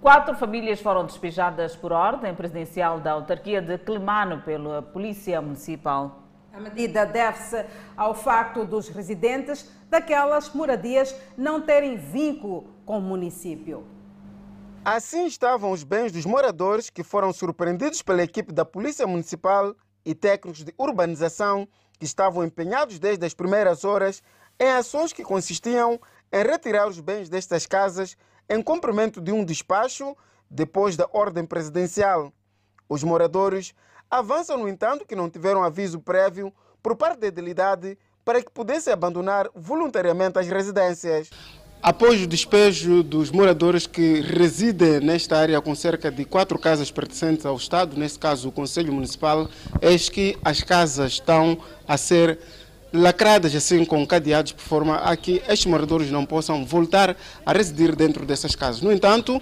Quatro 0.00 0.36
famílias 0.36 0.80
foram 0.80 1.04
despejadas 1.04 1.74
por 1.74 1.90
ordem 1.90 2.32
presidencial 2.32 3.00
da 3.00 3.12
autarquia 3.12 3.60
de 3.60 3.76
Clemano 3.78 4.42
pela 4.42 4.80
Polícia 4.80 5.42
Municipal. 5.42 6.22
A 6.52 6.60
medida 6.60 7.04
deve-se 7.04 7.66
ao 7.96 8.14
facto 8.14 8.64
dos 8.64 8.88
residentes 8.88 9.68
daquelas 9.90 10.54
moradias 10.54 11.12
não 11.36 11.62
terem 11.62 11.96
vínculo 11.96 12.68
com 12.86 12.98
o 12.98 13.02
município. 13.02 13.84
Assim 14.84 15.26
estavam 15.26 15.72
os 15.72 15.82
bens 15.82 16.12
dos 16.12 16.24
moradores 16.24 16.90
que 16.90 17.02
foram 17.02 17.32
surpreendidos 17.32 18.02
pela 18.02 18.22
equipe 18.22 18.52
da 18.52 18.64
Polícia 18.64 19.06
Municipal 19.06 19.74
e 20.04 20.14
técnicos 20.14 20.62
de 20.62 20.72
urbanização 20.78 21.66
estavam 22.04 22.44
empenhados 22.44 22.98
desde 22.98 23.24
as 23.24 23.34
primeiras 23.34 23.84
horas 23.84 24.22
em 24.58 24.68
ações 24.68 25.12
que 25.12 25.22
consistiam 25.22 26.00
em 26.32 26.42
retirar 26.42 26.86
os 26.86 27.00
bens 27.00 27.28
destas 27.28 27.66
casas 27.66 28.16
em 28.48 28.62
cumprimento 28.62 29.20
de 29.20 29.32
um 29.32 29.44
despacho 29.44 30.16
depois 30.50 30.96
da 30.96 31.08
ordem 31.12 31.44
presidencial. 31.44 32.32
Os 32.88 33.02
moradores 33.02 33.74
avançam, 34.10 34.58
no 34.58 34.68
entanto, 34.68 35.06
que 35.06 35.16
não 35.16 35.30
tiveram 35.30 35.64
aviso 35.64 36.00
prévio 36.00 36.52
por 36.82 36.96
parte 36.96 37.20
da 37.20 37.26
idilidade 37.26 37.98
para 38.24 38.42
que 38.42 38.50
pudessem 38.50 38.92
abandonar 38.92 39.48
voluntariamente 39.54 40.38
as 40.38 40.48
residências. 40.48 41.30
Após 41.84 42.22
o 42.22 42.26
despejo 42.26 43.02
dos 43.02 43.30
moradores 43.30 43.86
que 43.86 44.22
residem 44.22 45.00
nesta 45.00 45.36
área 45.36 45.60
com 45.60 45.74
cerca 45.74 46.10
de 46.10 46.24
quatro 46.24 46.58
casas 46.58 46.90
pertencentes 46.90 47.44
ao 47.44 47.56
Estado, 47.56 47.94
neste 47.94 48.18
caso 48.18 48.48
o 48.48 48.50
Conselho 48.50 48.90
Municipal, 48.90 49.46
eis 49.82 50.08
que 50.08 50.34
as 50.42 50.62
casas 50.62 51.12
estão 51.12 51.58
a 51.86 51.98
ser 51.98 52.38
lacradas 52.90 53.54
assim 53.54 53.84
com 53.84 54.06
cadeados 54.06 54.52
por 54.52 54.62
forma 54.62 54.96
a 54.96 55.14
que 55.14 55.42
estes 55.46 55.66
moradores 55.66 56.10
não 56.10 56.24
possam 56.24 56.64
voltar 56.64 57.14
a 57.44 57.52
residir 57.52 57.94
dentro 57.94 58.24
dessas 58.24 58.56
casas. 58.56 58.80
No 58.80 58.90
entanto, 58.90 59.38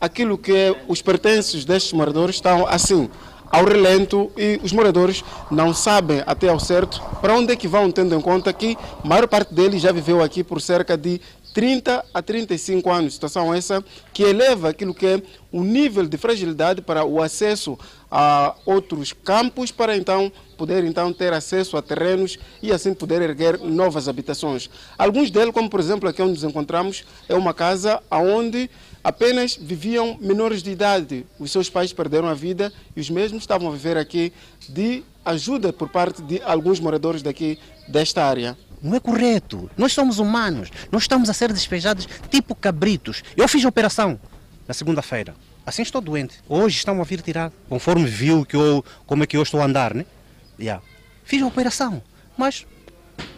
aquilo 0.00 0.38
que 0.38 0.50
é 0.50 0.74
os 0.88 1.02
pertences 1.02 1.62
destes 1.62 1.92
moradores 1.92 2.36
estão 2.36 2.66
assim 2.66 3.10
ao 3.52 3.66
relento 3.66 4.32
e 4.34 4.58
os 4.64 4.72
moradores 4.72 5.22
não 5.50 5.74
sabem 5.74 6.22
até 6.26 6.48
ao 6.48 6.58
certo 6.58 7.02
para 7.20 7.34
onde 7.34 7.52
é 7.52 7.56
que 7.56 7.68
vão, 7.68 7.90
tendo 7.90 8.14
em 8.14 8.20
conta 8.20 8.50
que 8.50 8.78
a 9.04 9.06
maior 9.06 9.28
parte 9.28 9.52
deles 9.52 9.82
já 9.82 9.92
viveu 9.92 10.22
aqui 10.22 10.42
por 10.42 10.58
cerca 10.58 10.96
de 10.96 11.20
30 11.52 12.04
a 12.12 12.22
35 12.22 12.90
anos. 12.90 13.14
Situação 13.14 13.52
essa 13.52 13.84
que 14.12 14.22
eleva 14.22 14.70
aquilo 14.70 14.94
que 14.94 15.06
é 15.06 15.22
o 15.50 15.62
nível 15.62 16.06
de 16.06 16.16
fragilidade 16.16 16.80
para 16.80 17.04
o 17.04 17.22
acesso 17.22 17.78
a 18.10 18.54
outros 18.66 19.12
campos, 19.12 19.70
para 19.70 19.96
então 19.96 20.30
poder 20.56 20.84
então 20.84 21.12
ter 21.12 21.32
acesso 21.32 21.76
a 21.76 21.82
terrenos 21.82 22.38
e 22.62 22.70
assim 22.70 22.94
poder 22.94 23.22
erguer 23.22 23.58
novas 23.58 24.08
habitações. 24.08 24.70
Alguns 24.98 25.30
deles, 25.30 25.52
como 25.52 25.68
por 25.68 25.80
exemplo 25.80 26.08
aqui 26.08 26.22
onde 26.22 26.32
nos 26.32 26.44
encontramos, 26.44 27.04
é 27.28 27.34
uma 27.34 27.52
casa 27.54 28.02
onde 28.10 28.70
apenas 29.02 29.56
viviam 29.56 30.16
menores 30.20 30.62
de 30.62 30.70
idade. 30.70 31.26
Os 31.38 31.50
seus 31.50 31.68
pais 31.68 31.92
perderam 31.92 32.28
a 32.28 32.34
vida 32.34 32.72
e 32.94 33.00
os 33.00 33.10
mesmos 33.10 33.42
estavam 33.42 33.68
a 33.68 33.72
viver 33.72 33.96
aqui 33.96 34.32
de 34.68 35.02
ajuda 35.24 35.72
por 35.72 35.88
parte 35.88 36.22
de 36.22 36.40
alguns 36.42 36.80
moradores 36.80 37.22
daqui 37.22 37.58
desta 37.88 38.24
área. 38.24 38.56
Não 38.82 38.94
é 38.96 39.00
correto. 39.00 39.70
Nós 39.76 39.92
somos 39.92 40.18
humanos. 40.18 40.70
Nós 40.90 41.02
estamos 41.02 41.30
a 41.30 41.32
ser 41.32 41.52
despejados 41.52 42.08
tipo 42.30 42.54
cabritos. 42.54 43.22
Eu 43.36 43.46
fiz 43.46 43.64
operação 43.64 44.18
na 44.66 44.74
segunda-feira. 44.74 45.34
Assim 45.64 45.82
estou 45.82 46.00
doente. 46.00 46.40
Hoje 46.48 46.76
estão 46.78 47.00
a 47.00 47.04
vir 47.04 47.22
tirar. 47.22 47.52
Conforme 47.68 48.04
viu 48.04 48.44
que 48.44 48.56
eu, 48.56 48.84
como 49.06 49.22
é 49.22 49.26
que 49.26 49.36
eu 49.36 49.42
estou 49.42 49.60
a 49.60 49.64
andar, 49.64 49.94
né? 49.94 50.04
Yeah. 50.58 50.82
Fiz 51.24 51.40
a 51.40 51.46
operação. 51.46 52.02
Mas 52.36 52.66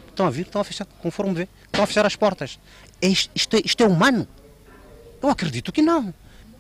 estão 0.09 0.27
a 0.27 0.31
vir, 0.31 0.47
estão 0.47 0.61
a 0.61 0.65
fechar, 0.65 0.87
conforme 1.03 1.35
vê, 1.35 1.49
estão 1.67 1.85
a 1.85 1.87
fechar 1.87 2.07
as 2.07 2.17
portas. 2.17 2.59
Isto, 3.03 3.31
isto, 3.35 3.57
é, 3.57 3.61
isto 3.65 3.83
é 3.83 3.87
humano? 3.87 4.27
Eu 5.23 5.29
acredito 5.29 5.71
que 5.73 5.83
não. 5.83 6.15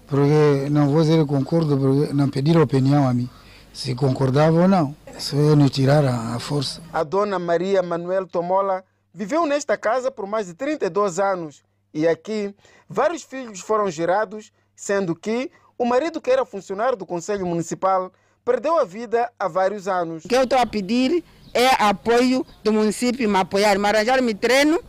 Porque 0.07 0.69
não 0.71 0.89
vou 0.89 1.01
dizer 1.01 1.25
concordo, 1.25 1.79
porque 1.79 2.13
não 2.13 2.29
pediram 2.29 2.61
opinião 2.63 3.09
a 3.09 3.15
mim. 3.15 3.29
Se 3.73 3.95
concordava 3.95 4.63
ou 4.63 4.69
não. 4.69 4.95
Só 5.19 5.37
eu 5.37 5.57
não 5.57 5.69
tirar 5.69 6.05
a 6.05 6.39
força. 6.39 6.83
A 6.93 7.03
dona 7.03 7.39
Maria 7.39 7.83
Manuel 7.83 8.27
Tomola 8.27 8.85
viveu 9.13 9.47
nesta 9.47 9.77
casa 9.77 10.11
por 10.11 10.27
mais 10.27 10.47
de 10.47 10.55
32 10.55 11.19
anos 11.19 11.63
e 11.93 12.07
aqui 12.07 12.55
vários 12.89 13.23
filhos 13.23 13.61
foram 13.61 13.91
gerados, 13.91 14.53
sendo 14.75 15.15
que 15.15 15.51
o 15.79 15.85
marido, 15.85 16.21
que 16.21 16.31
era 16.31 16.45
funcionário 16.45 16.97
do 16.97 17.07
Conselho 17.07 17.47
Municipal, 17.47 18.13
perdeu 18.45 18.79
a 18.79 18.85
vida 18.85 19.31
há 19.39 19.49
vários 19.49 19.87
anos. 19.87 20.25
O 20.25 20.29
que 20.29 20.37
eu 20.37 20.43
estou 20.43 20.59
a 20.59 20.67
pedir 20.67 21.25
é 21.53 21.69
apoio 21.83 22.45
do 22.65 22.73
município, 22.73 23.29
me 23.29 23.39
apoiar, 23.39 23.79
me 23.79 23.89
arranjar-me 23.89 24.35
treino 24.35 24.83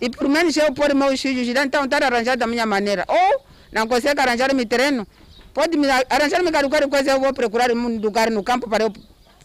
e 0.00 0.10
pelo 0.10 0.28
menos 0.28 0.56
eu 0.56 0.72
pôr 0.74 0.92
meus 0.94 1.20
filhos 1.20 1.46
então 1.48 1.84
estar 1.84 2.02
arranjado 2.02 2.40
da 2.40 2.46
minha 2.46 2.66
maneira. 2.66 3.04
Ou 3.08 3.44
não 3.70 3.86
consegue 3.86 4.20
arranjar-me 4.20 4.66
treino, 4.66 5.06
pode 5.54 5.76
me 5.76 5.88
arranjar-me 5.88 6.50
qualquer 6.50 6.88
coisa, 6.88 7.12
eu 7.12 7.20
vou 7.20 7.32
procurar 7.32 7.70
um 7.70 7.98
lugar 8.00 8.28
no 8.30 8.42
campo 8.42 8.68
para 8.68 8.84
eu 8.84 8.92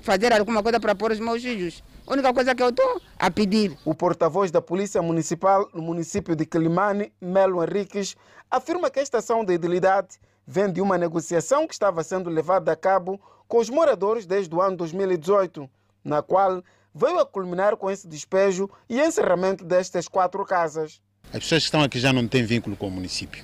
fazer 0.01 0.33
alguma 0.33 0.61
coisa 0.63 0.79
para 0.79 0.95
pôr 0.95 1.11
os 1.11 1.19
meus 1.19 1.41
filhos. 1.41 1.83
A 2.05 2.13
única 2.13 2.33
coisa 2.33 2.55
que 2.55 2.63
eu 2.63 2.69
estou 2.69 3.01
a 3.17 3.29
pedir. 3.29 3.77
O 3.83 3.93
porta-voz 3.93 4.51
da 4.51 4.61
Polícia 4.61 5.01
Municipal 5.01 5.67
no 5.73 5.81
município 5.81 6.35
de 6.35 6.45
Quilimane, 6.45 7.11
Melo 7.19 7.63
Henriques, 7.63 8.15
afirma 8.49 8.89
que 8.89 8.99
esta 8.99 9.17
ação 9.17 9.43
de 9.43 9.53
idilidade 9.53 10.17
vem 10.45 10.71
de 10.71 10.79
uma 10.79 10.97
negociação 10.97 11.67
que 11.67 11.73
estava 11.73 12.03
sendo 12.03 12.29
levada 12.29 12.71
a 12.71 12.75
cabo 12.75 13.19
com 13.47 13.57
os 13.57 13.69
moradores 13.69 14.25
desde 14.25 14.53
o 14.55 14.61
ano 14.61 14.77
2018, 14.77 15.69
na 16.03 16.21
qual 16.21 16.63
veio 16.93 17.19
a 17.19 17.25
culminar 17.25 17.75
com 17.75 17.91
esse 17.91 18.07
despejo 18.07 18.69
e 18.89 18.99
encerramento 18.99 19.63
destas 19.63 20.07
quatro 20.07 20.43
casas. 20.45 21.01
As 21.25 21.39
pessoas 21.39 21.63
que 21.63 21.67
estão 21.67 21.83
aqui 21.83 21.99
já 21.99 22.13
não 22.13 22.27
têm 22.27 22.43
vínculo 22.43 22.75
com 22.75 22.87
o 22.87 22.91
município. 22.91 23.43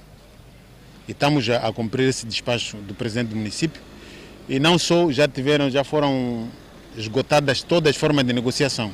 E 1.08 1.12
estamos 1.12 1.50
a, 1.50 1.68
a 1.68 1.74
cumprir 1.74 2.08
esse 2.08 2.26
despacho 2.26 2.78
do 2.78 2.96
presidente 2.96 3.30
do 3.30 3.36
município. 3.36 3.82
E 4.48 4.60
não 4.60 4.78
só, 4.78 5.12
já 5.12 5.28
tiveram, 5.28 5.70
já 5.70 5.84
foram 5.84 6.50
esgotadas 6.98 7.62
todas 7.62 7.92
as 7.92 7.96
formas 7.96 8.26
de 8.26 8.34
negociação. 8.34 8.92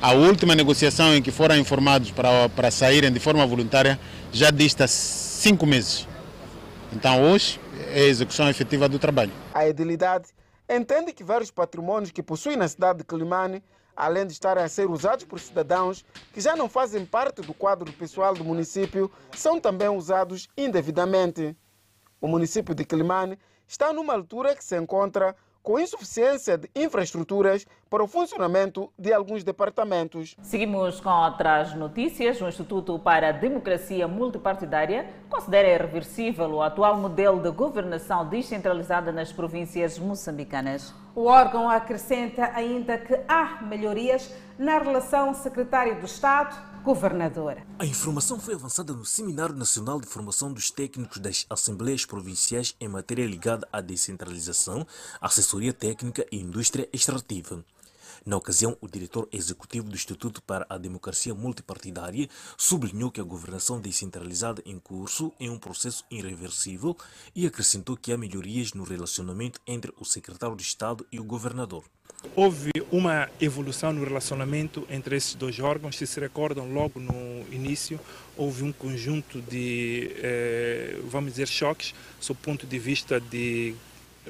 A 0.00 0.12
última 0.12 0.54
negociação 0.54 1.14
em 1.14 1.20
que 1.20 1.30
foram 1.30 1.56
informados 1.56 2.10
para, 2.10 2.48
para 2.48 2.70
saírem 2.70 3.12
de 3.12 3.20
forma 3.20 3.46
voluntária 3.46 4.00
já 4.32 4.50
dista 4.50 4.86
cinco 4.86 5.66
meses. 5.66 6.08
Então 6.92 7.22
hoje 7.22 7.60
é 7.92 8.00
a 8.00 8.08
execução 8.08 8.48
efetiva 8.48 8.88
do 8.88 8.98
trabalho. 8.98 9.30
A 9.52 9.68
edilidade 9.68 10.28
entende 10.68 11.12
que 11.12 11.22
vários 11.22 11.50
patrimônios 11.50 12.10
que 12.10 12.22
possui 12.22 12.56
na 12.56 12.66
cidade 12.66 13.00
de 13.00 13.04
Climane, 13.04 13.62
além 13.94 14.26
de 14.26 14.32
estarem 14.32 14.64
a 14.64 14.68
ser 14.68 14.88
usados 14.88 15.26
por 15.26 15.38
cidadãos 15.38 16.02
que 16.32 16.40
já 16.40 16.56
não 16.56 16.68
fazem 16.68 17.04
parte 17.04 17.42
do 17.42 17.52
quadro 17.52 17.92
pessoal 17.92 18.32
do 18.32 18.42
município, 18.42 19.10
são 19.36 19.60
também 19.60 19.88
usados 19.88 20.48
indevidamente. 20.56 21.54
O 22.20 22.26
município 22.26 22.74
de 22.74 22.84
Climane 22.84 23.38
está 23.70 23.92
numa 23.92 24.14
altura 24.14 24.56
que 24.56 24.64
se 24.64 24.76
encontra 24.76 25.36
com 25.62 25.78
insuficiência 25.78 26.58
de 26.58 26.68
infraestruturas 26.74 27.64
para 27.88 28.02
o 28.02 28.08
funcionamento 28.08 28.90
de 28.98 29.12
alguns 29.12 29.44
departamentos. 29.44 30.34
Seguimos 30.42 31.00
com 31.00 31.10
outras 31.10 31.72
notícias. 31.74 32.40
O 32.40 32.48
Instituto 32.48 32.98
para 32.98 33.28
a 33.28 33.32
Democracia 33.32 34.08
Multipartidária 34.08 35.08
considera 35.28 35.68
irreversível 35.68 36.50
o 36.50 36.62
atual 36.62 36.96
modelo 36.96 37.40
de 37.40 37.50
governação 37.50 38.26
descentralizada 38.28 39.12
nas 39.12 39.32
províncias 39.32 40.00
moçambicanas. 40.00 40.92
O 41.14 41.26
órgão 41.26 41.70
acrescenta 41.70 42.50
ainda 42.54 42.98
que 42.98 43.20
há 43.28 43.62
melhorias 43.62 44.34
na 44.58 44.78
relação 44.78 45.32
secretário 45.32 46.00
do 46.00 46.06
Estado 46.06 46.69
governadora. 46.82 47.66
A 47.78 47.84
informação 47.84 48.38
foi 48.40 48.54
avançada 48.54 48.92
no 48.92 49.04
Seminário 49.04 49.54
Nacional 49.54 50.00
de 50.00 50.06
Formação 50.06 50.52
dos 50.52 50.70
Técnicos 50.70 51.18
das 51.18 51.46
Assembleias 51.50 52.06
Provinciais 52.06 52.74
em 52.80 52.88
matéria 52.88 53.26
ligada 53.26 53.68
à 53.72 53.80
descentralização, 53.80 54.86
assessoria 55.20 55.72
técnica 55.72 56.26
e 56.32 56.38
indústria 56.38 56.88
extrativa. 56.92 57.62
Na 58.24 58.36
ocasião, 58.36 58.76
o 58.80 58.88
diretor 58.88 59.28
executivo 59.32 59.88
do 59.88 59.94
Instituto 59.94 60.42
para 60.42 60.66
a 60.68 60.76
Democracia 60.76 61.34
Multipartidária 61.34 62.28
sublinhou 62.56 63.10
que 63.10 63.20
a 63.20 63.24
governação 63.24 63.80
descentralizada 63.80 64.62
em 64.66 64.78
curso 64.78 65.32
é 65.40 65.50
um 65.50 65.58
processo 65.58 66.04
irreversível 66.10 66.96
e 67.34 67.46
acrescentou 67.46 67.96
que 67.96 68.12
há 68.12 68.18
melhorias 68.18 68.74
no 68.74 68.84
relacionamento 68.84 69.60
entre 69.66 69.92
o 69.98 70.04
secretário 70.04 70.54
de 70.54 70.62
Estado 70.62 71.06
e 71.10 71.18
o 71.18 71.24
governador. 71.24 71.84
Houve 72.36 72.70
uma 72.92 73.30
evolução 73.40 73.92
no 73.92 74.04
relacionamento 74.04 74.86
entre 74.90 75.16
esses 75.16 75.34
dois 75.34 75.58
órgãos. 75.58 75.96
Se 75.96 76.06
se 76.06 76.20
recordam, 76.20 76.70
logo 76.70 77.00
no 77.00 77.46
início, 77.50 77.98
houve 78.36 78.62
um 78.62 78.72
conjunto 78.72 79.40
de, 79.40 80.10
eh, 80.16 81.00
vamos 81.04 81.32
dizer, 81.32 81.48
choques, 81.48 81.94
sob 82.20 82.38
o 82.38 82.42
ponto 82.42 82.66
de 82.66 82.78
vista 82.78 83.18
de 83.18 83.74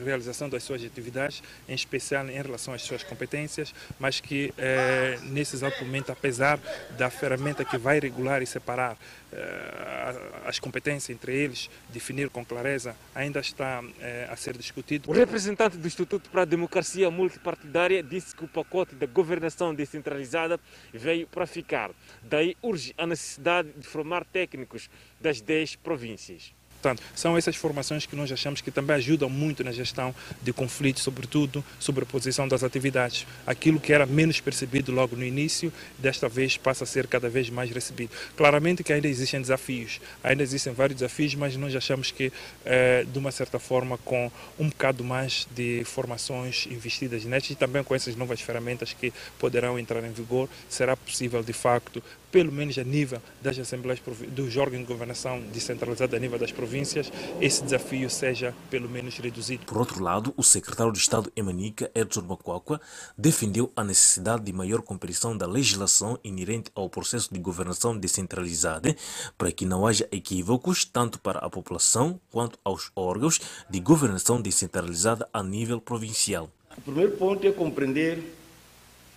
realização 0.03 0.49
das 0.49 0.63
suas 0.63 0.85
atividades, 0.85 1.43
em 1.69 1.75
especial 1.75 2.29
em 2.29 2.43
relação 2.43 2.75
às 2.75 2.83
suas 2.83 3.03
competências, 3.03 3.75
mas 3.99 4.21
que 4.21 4.53
eh, 4.59 5.19
nesse 5.25 5.57
exato 5.57 5.85
momento, 5.85 6.11
apesar 6.11 6.59
da 6.97 7.11
ferramenta 7.11 7.65
que 7.65 7.79
vai 7.79 7.99
regular 7.99 8.43
e 8.43 8.47
separar 8.47 8.97
eh, 9.33 10.15
as 10.45 10.59
competências 10.59 11.11
entre 11.11 11.35
eles, 11.35 11.71
definir 11.89 12.29
com 12.31 12.45
clareza, 12.45 12.97
ainda 13.15 13.41
está 13.41 13.83
eh, 14.01 14.29
a 14.31 14.37
ser 14.37 14.57
discutido. 14.57 15.11
O 15.11 15.15
representante 15.15 15.77
do 15.77 15.87
Instituto 15.87 16.29
para 16.31 16.43
a 16.43 16.45
Democracia 16.45 17.11
Multipartidária 17.11 18.03
disse 18.03 18.35
que 18.35 18.45
o 18.45 18.49
pacote 18.49 18.95
da 18.95 19.07
governação 19.07 19.75
descentralizada 19.75 20.59
veio 20.93 21.27
para 21.27 21.47
ficar. 21.47 21.91
Daí 22.23 22.57
urge 22.63 22.95
a 22.99 23.07
necessidade 23.07 23.71
de 23.77 23.87
formar 23.87 24.25
técnicos 24.25 24.91
das 25.21 25.41
10 25.41 25.77
províncias. 25.77 26.60
Portanto, 26.81 27.03
são 27.15 27.37
essas 27.37 27.57
formações 27.57 28.07
que 28.07 28.17
nós 28.17 28.33
achamos 28.33 28.63
que 28.63 28.71
também 28.71 28.97
ajudam 28.97 29.29
muito 29.29 29.63
na 29.63 29.71
gestão 29.71 30.15
de 30.43 30.51
conflitos, 30.51 31.03
sobretudo 31.03 31.63
sobre 31.79 32.05
a 32.05 32.07
posição 32.07 32.49
das 32.49 32.65
atividades. 32.65 33.27
Aquilo 33.47 33.79
que 33.79 33.93
era 33.93 34.07
menos 34.07 34.41
percebido 34.41 34.91
logo 34.91 35.15
no 35.15 35.23
início, 35.23 35.71
desta 35.99 36.27
vez 36.27 36.57
passa 36.57 36.85
a 36.85 36.87
ser 36.87 37.07
cada 37.07 37.29
vez 37.29 37.51
mais 37.51 37.71
recebido. 37.71 38.11
Claramente 38.35 38.83
que 38.83 38.93
ainda 38.95 39.07
existem 39.07 39.43
desafios, 39.43 40.01
ainda 40.25 40.43
existem 40.43 40.73
vários 40.73 40.99
desafios, 40.99 41.35
mas 41.35 41.55
nós 41.55 41.77
achamos 41.77 42.11
que, 42.11 42.33
eh, 42.65 43.05
de 43.05 43.19
uma 43.19 43.31
certa 43.31 43.59
forma, 43.59 43.99
com 43.99 44.33
um 44.59 44.71
bocado 44.71 45.05
mais 45.05 45.47
de 45.55 45.85
formações 45.85 46.67
investidas 46.71 47.25
nestas 47.27 47.51
e 47.51 47.55
também 47.57 47.85
com 47.85 47.95
essas 47.95 48.17
novas 48.17 48.41
ferramentas 48.41 48.95
que 48.95 49.13
poderão 49.39 49.79
entrar 49.79 50.03
em 50.03 50.13
vigor, 50.13 50.49
será 50.69 50.97
possível, 50.97 51.43
de 51.43 51.53
facto, 51.53 52.03
pelo 52.31 52.53
menos 52.53 52.79
a 52.79 52.85
nível 52.85 53.21
das 53.43 53.59
assembleias 53.59 54.01
dos 54.29 54.57
órgãos 54.57 54.81
de 54.81 54.87
governação 54.87 55.41
descentralizada 55.53 56.17
a 56.17 56.21
nível 56.21 56.39
das 56.39 56.53
províncias, 56.53 57.13
esse 57.41 57.63
desafio 57.63 58.09
seja 58.09 58.55
pelo 58.71 58.89
menos 58.89 59.17
reduzido. 59.19 59.67
Por 59.67 59.79
outro 59.79 60.03
lado, 60.03 60.33
o 60.37 60.43
secretário 60.43 60.93
de 60.93 60.99
Estado 60.99 61.31
Emanica, 61.35 61.91
Edson 61.95 62.23
Macuacua, 62.23 62.81
defendeu 63.17 63.71
a 63.75 63.83
necessidade 63.83 64.45
de 64.45 64.53
maior 64.53 64.83
compreensão 64.83 65.37
da 65.37 65.47
legislação 65.47 66.19
inerente 66.23 66.71
ao 66.75 66.89
processo 66.89 67.33
de 67.33 67.41
governação 67.41 67.97
descentralizada 67.97 68.95
para 69.37 69.53
que 69.53 69.67
não 69.67 69.87
haja 69.87 70.09
equívocos 70.13 70.85
tanto 70.85 71.19
para 71.19 71.41
a 71.41 71.51
população 71.51 72.21
quanto 72.31 72.59
aos 72.65 72.91
órgãos 72.95 73.41
de 73.69 73.81
governação 73.81 74.41
descentralizada 74.41 75.29
a 75.33 75.43
nível 75.43 75.81
provincial. 75.81 76.49
O 76.77 76.81
primeiro 76.81 77.13
ponto 77.13 77.47
é 77.47 77.51
compreender 77.51 78.37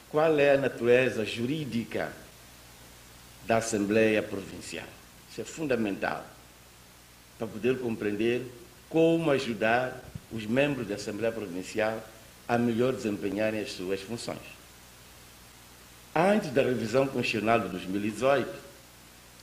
qual 0.09 0.37
é 0.37 0.53
a 0.53 0.57
natureza 0.57 1.25
jurídica 1.25 2.22
da 3.45 3.57
Assembleia 3.57 4.21
Provincial. 4.21 4.87
Isso 5.29 5.41
é 5.41 5.43
fundamental 5.43 6.25
para 7.37 7.47
poder 7.47 7.79
compreender 7.79 8.45
como 8.89 9.31
ajudar 9.31 10.03
os 10.31 10.45
membros 10.45 10.87
da 10.87 10.95
Assembleia 10.95 11.31
Provincial 11.31 12.01
a 12.47 12.57
melhor 12.57 12.93
desempenharem 12.93 13.61
as 13.61 13.71
suas 13.71 14.01
funções. 14.01 14.53
Antes 16.15 16.51
da 16.51 16.61
revisão 16.61 17.07
constitucional 17.07 17.59
de 17.59 17.69
2018, 17.69 18.47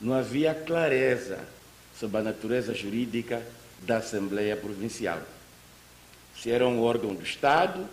não 0.00 0.14
havia 0.14 0.54
clareza 0.54 1.38
sobre 1.98 2.18
a 2.18 2.22
natureza 2.22 2.72
jurídica 2.72 3.42
da 3.82 3.98
Assembleia 3.98 4.56
Provincial. 4.56 5.20
Se 6.40 6.50
era 6.50 6.66
um 6.66 6.80
órgão 6.80 7.14
do 7.14 7.22
Estado 7.22 7.86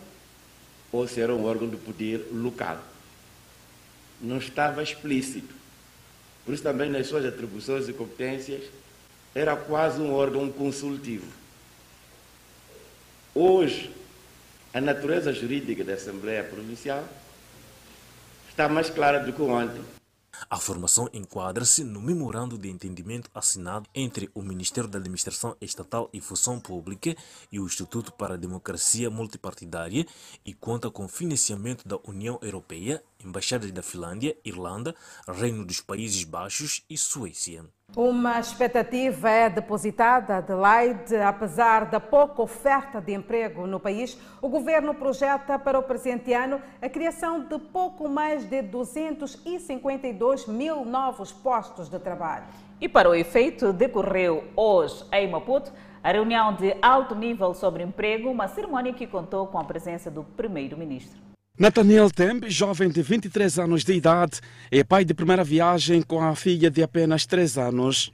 ou 0.91 1.08
se 1.08 1.20
era 1.20 1.34
um 1.34 1.46
órgão 1.46 1.67
do 1.67 1.78
poder 1.78 2.28
local. 2.32 2.80
Não 4.22 4.38
estava 4.38 4.84
explícito. 4.84 5.57
Por 6.48 6.54
isso 6.54 6.64
também 6.64 6.90
nas 6.90 7.08
suas 7.08 7.26
atribuições 7.26 7.90
e 7.90 7.94
competências 7.94 8.64
era 9.36 9.54
quase 9.58 10.00
um 10.00 10.14
órgão 10.14 10.50
consultivo. 10.50 11.28
Hoje, 13.36 13.94
a 14.74 14.80
natureza 14.80 15.34
jurídica 15.34 15.84
da 15.84 15.96
Assembleia 15.96 16.46
Provincial 16.46 17.04
está 18.50 18.70
mais 18.70 18.90
clara 18.90 19.20
do 19.20 19.34
que 19.34 19.42
ontem. 19.42 19.84
A 20.50 20.58
formação 20.58 21.10
enquadra-se 21.12 21.84
no 21.84 22.00
memorando 22.00 22.58
de 22.58 22.70
entendimento 22.70 23.30
assinado 23.34 23.90
entre 23.94 24.30
o 24.34 24.42
Ministério 24.42 24.90
da 24.90 25.00
Administração 25.00 25.56
Estatal 25.60 26.10
e 26.14 26.22
Função 26.22 26.60
Pública 26.60 27.16
e 27.52 27.60
o 27.60 27.66
Instituto 27.66 28.14
para 28.14 28.36
a 28.36 28.38
Democracia 28.38 29.10
Multipartidária 29.10 30.06
e 30.46 30.54
conta 30.54 30.90
com 30.90 31.08
financiamento 31.08 31.88
da 31.88 31.98
União 32.06 32.40
Europeia, 32.42 33.04
Embaixadas 33.23 33.71
da 33.71 33.82
Finlândia, 33.82 34.38
Irlanda, 34.43 34.95
Reino 35.27 35.65
dos 35.65 35.82
Países 35.82 36.23
Baixos 36.23 36.84
e 36.89 36.97
Suécia. 36.97 37.65
Uma 37.95 38.39
expectativa 38.39 39.30
é 39.30 39.49
depositada, 39.49 40.38
Adelaide. 40.38 41.15
Apesar 41.15 41.86
da 41.86 41.99
pouca 41.99 42.41
oferta 42.41 42.99
de 42.99 43.13
emprego 43.13 43.65
no 43.65 43.80
país, 43.80 44.17
o 44.41 44.49
governo 44.49 44.93
projeta 44.93 45.58
para 45.58 45.80
o 45.80 45.84
presente 45.84 46.34
ano 46.34 46.62
a 46.82 46.89
criação 46.89 47.45
de 47.45 47.58
pouco 47.58 48.10
mais 48.10 48.43
de 48.43 48.62
252 48.62 50.47
mil 50.47 50.84
novos 50.84 51.32
postos 51.32 51.88
de 51.89 51.97
trabalho. 51.97 52.45
E 52.80 52.88
para 52.88 53.10
o 53.10 53.15
efeito, 53.15 53.73
decorreu 53.73 54.43
hoje 54.56 55.03
em 55.12 55.30
Maputo 55.30 55.71
a 56.03 56.10
A 56.10 56.12
reunião 56.12 56.53
de 56.53 56.75
alto 56.82 57.15
nível 57.15 57.53
sobre 57.53 57.84
emprego, 57.84 58.30
uma 58.30 58.47
cerimônia 58.47 58.93
que 58.93 59.08
contou 59.08 59.47
com 59.47 59.58
a 59.58 59.63
presença 59.63 60.12
do 60.12 60.23
primeiro-ministro. 60.23 61.27
Nathaniel 61.60 62.12
Tembe, 62.12 62.52
jovem 62.52 62.88
de 62.88 63.02
23 63.02 63.58
anos 63.58 63.84
de 63.84 63.91
idade, 63.91 64.41
é 64.70 64.84
pai 64.84 65.04
de 65.04 65.12
primeira 65.12 65.43
viagem 65.43 66.04
com 66.04 66.22
a 66.22 66.36
filha 66.36 66.70
de 66.70 66.84
apenas 66.84 67.26
3 67.26 67.58
anos. 67.58 68.12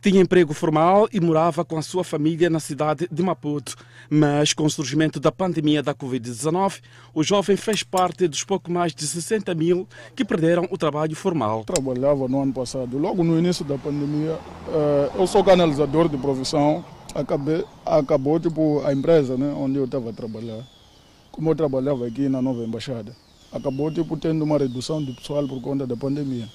Tinha 0.00 0.20
emprego 0.20 0.54
formal 0.54 1.08
e 1.12 1.18
morava 1.18 1.64
com 1.64 1.76
a 1.76 1.82
sua 1.82 2.04
família 2.04 2.48
na 2.48 2.60
cidade 2.60 3.08
de 3.10 3.20
Maputo. 3.20 3.74
Mas 4.08 4.52
com 4.52 4.62
o 4.62 4.70
surgimento 4.70 5.18
da 5.18 5.32
pandemia 5.32 5.82
da 5.82 5.92
Covid-19, 5.92 6.80
o 7.12 7.24
jovem 7.24 7.56
fez 7.56 7.82
parte 7.82 8.28
dos 8.28 8.44
pouco 8.44 8.70
mais 8.70 8.94
de 8.94 9.04
60 9.04 9.52
mil 9.56 9.88
que 10.14 10.24
perderam 10.24 10.68
o 10.70 10.78
trabalho 10.78 11.16
formal. 11.16 11.64
Trabalhava 11.64 12.28
no 12.28 12.40
ano 12.40 12.52
passado, 12.52 12.96
logo 12.96 13.24
no 13.24 13.36
início 13.36 13.64
da 13.64 13.76
pandemia. 13.76 14.38
eh, 14.68 15.10
Eu 15.16 15.26
sou 15.26 15.42
canalizador 15.42 16.08
de 16.08 16.16
profissão. 16.16 16.84
Acabei, 17.12 17.64
acabou 17.84 18.38
tipo, 18.38 18.80
a 18.86 18.92
empresa 18.92 19.36
né, 19.36 19.52
onde 19.52 19.78
eu 19.78 19.84
estava 19.84 20.10
a 20.10 20.12
trabalhar. 20.12 20.77
Como 21.30 21.50
eu 21.50 21.54
trabalhava 21.54 22.06
aqui 22.06 22.28
na 22.28 22.42
nova 22.42 22.64
embaixada, 22.64 23.14
acabou 23.52 23.90
tipo, 23.90 24.16
tendo 24.16 24.42
uma 24.42 24.58
redução 24.58 25.02
de 25.02 25.12
pessoal 25.12 25.46
por 25.46 25.60
conta 25.60 25.86
da 25.86 25.96
pandemia. 25.96 26.48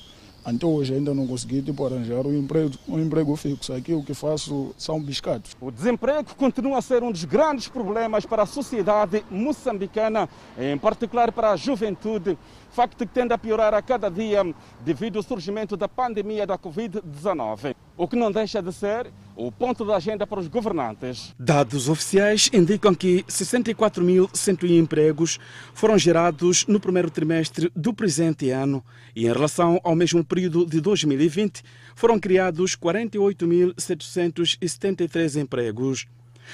Então 0.46 0.74
hoje 0.74 0.94
ainda 0.94 1.14
não 1.14 1.26
consegui 1.26 1.62
tipo, 1.62 1.86
arranjar 1.86 2.28
um 2.28 2.38
emprego, 2.38 2.72
um 2.88 3.00
emprego 3.00 3.36
fixo. 3.36 3.72
Aqui 3.72 3.94
o 3.94 4.04
que 4.04 4.14
faço 4.14 4.74
são 4.78 5.02
biscatos. 5.02 5.56
O 5.62 5.72
desemprego 5.72 6.36
continua 6.36 6.80
a 6.80 6.82
ser 6.82 7.02
um 7.02 7.12
dos 7.12 7.24
grandes 7.24 7.70
problemas 7.70 8.26
para 8.26 8.44
a 8.44 8.46
sociedade 8.46 9.24
moçambicana, 9.32 10.28
em 10.58 10.78
particular 10.78 11.32
para 11.32 11.52
a 11.52 11.56
juventude, 11.56 12.38
facto 12.72 12.98
que 12.98 13.06
tende 13.06 13.34
a 13.34 13.38
piorar 13.38 13.74
a 13.74 13.82
cada 13.82 14.10
dia 14.10 14.44
devido 14.84 15.18
ao 15.18 15.24
surgimento 15.24 15.78
da 15.78 15.88
pandemia 15.88 16.46
da 16.46 16.58
Covid-19, 16.58 17.74
o 17.98 18.08
que 18.08 18.16
não 18.16 18.32
deixa 18.32 18.62
de 18.62 18.72
ser 18.72 19.12
o 19.36 19.52
ponto 19.52 19.84
da 19.84 19.96
agenda 19.96 20.28
para 20.28 20.40
os 20.40 20.48
governantes. 20.48 21.34
Dados 21.40 21.90
oficiais 21.90 22.52
indicam 22.54 22.94
que 22.94 23.24
64.101 23.24 24.78
empregos 24.78 25.40
foram 25.74 25.98
gerados 25.98 26.68
no 26.68 26.80
primeiro 26.80 27.10
trimestre 27.10 27.72
do 27.76 27.92
presente 27.94 28.52
ano 28.52 28.86
e, 29.16 29.26
em 29.26 29.32
relação 29.32 29.80
ao 29.84 29.96
mesmo 29.96 30.24
período 30.24 30.64
de 30.66 30.80
2020, 30.80 31.64
foram 31.96 32.20
criados 32.20 32.76
48.773 32.76 35.42
empregos. 35.42 36.06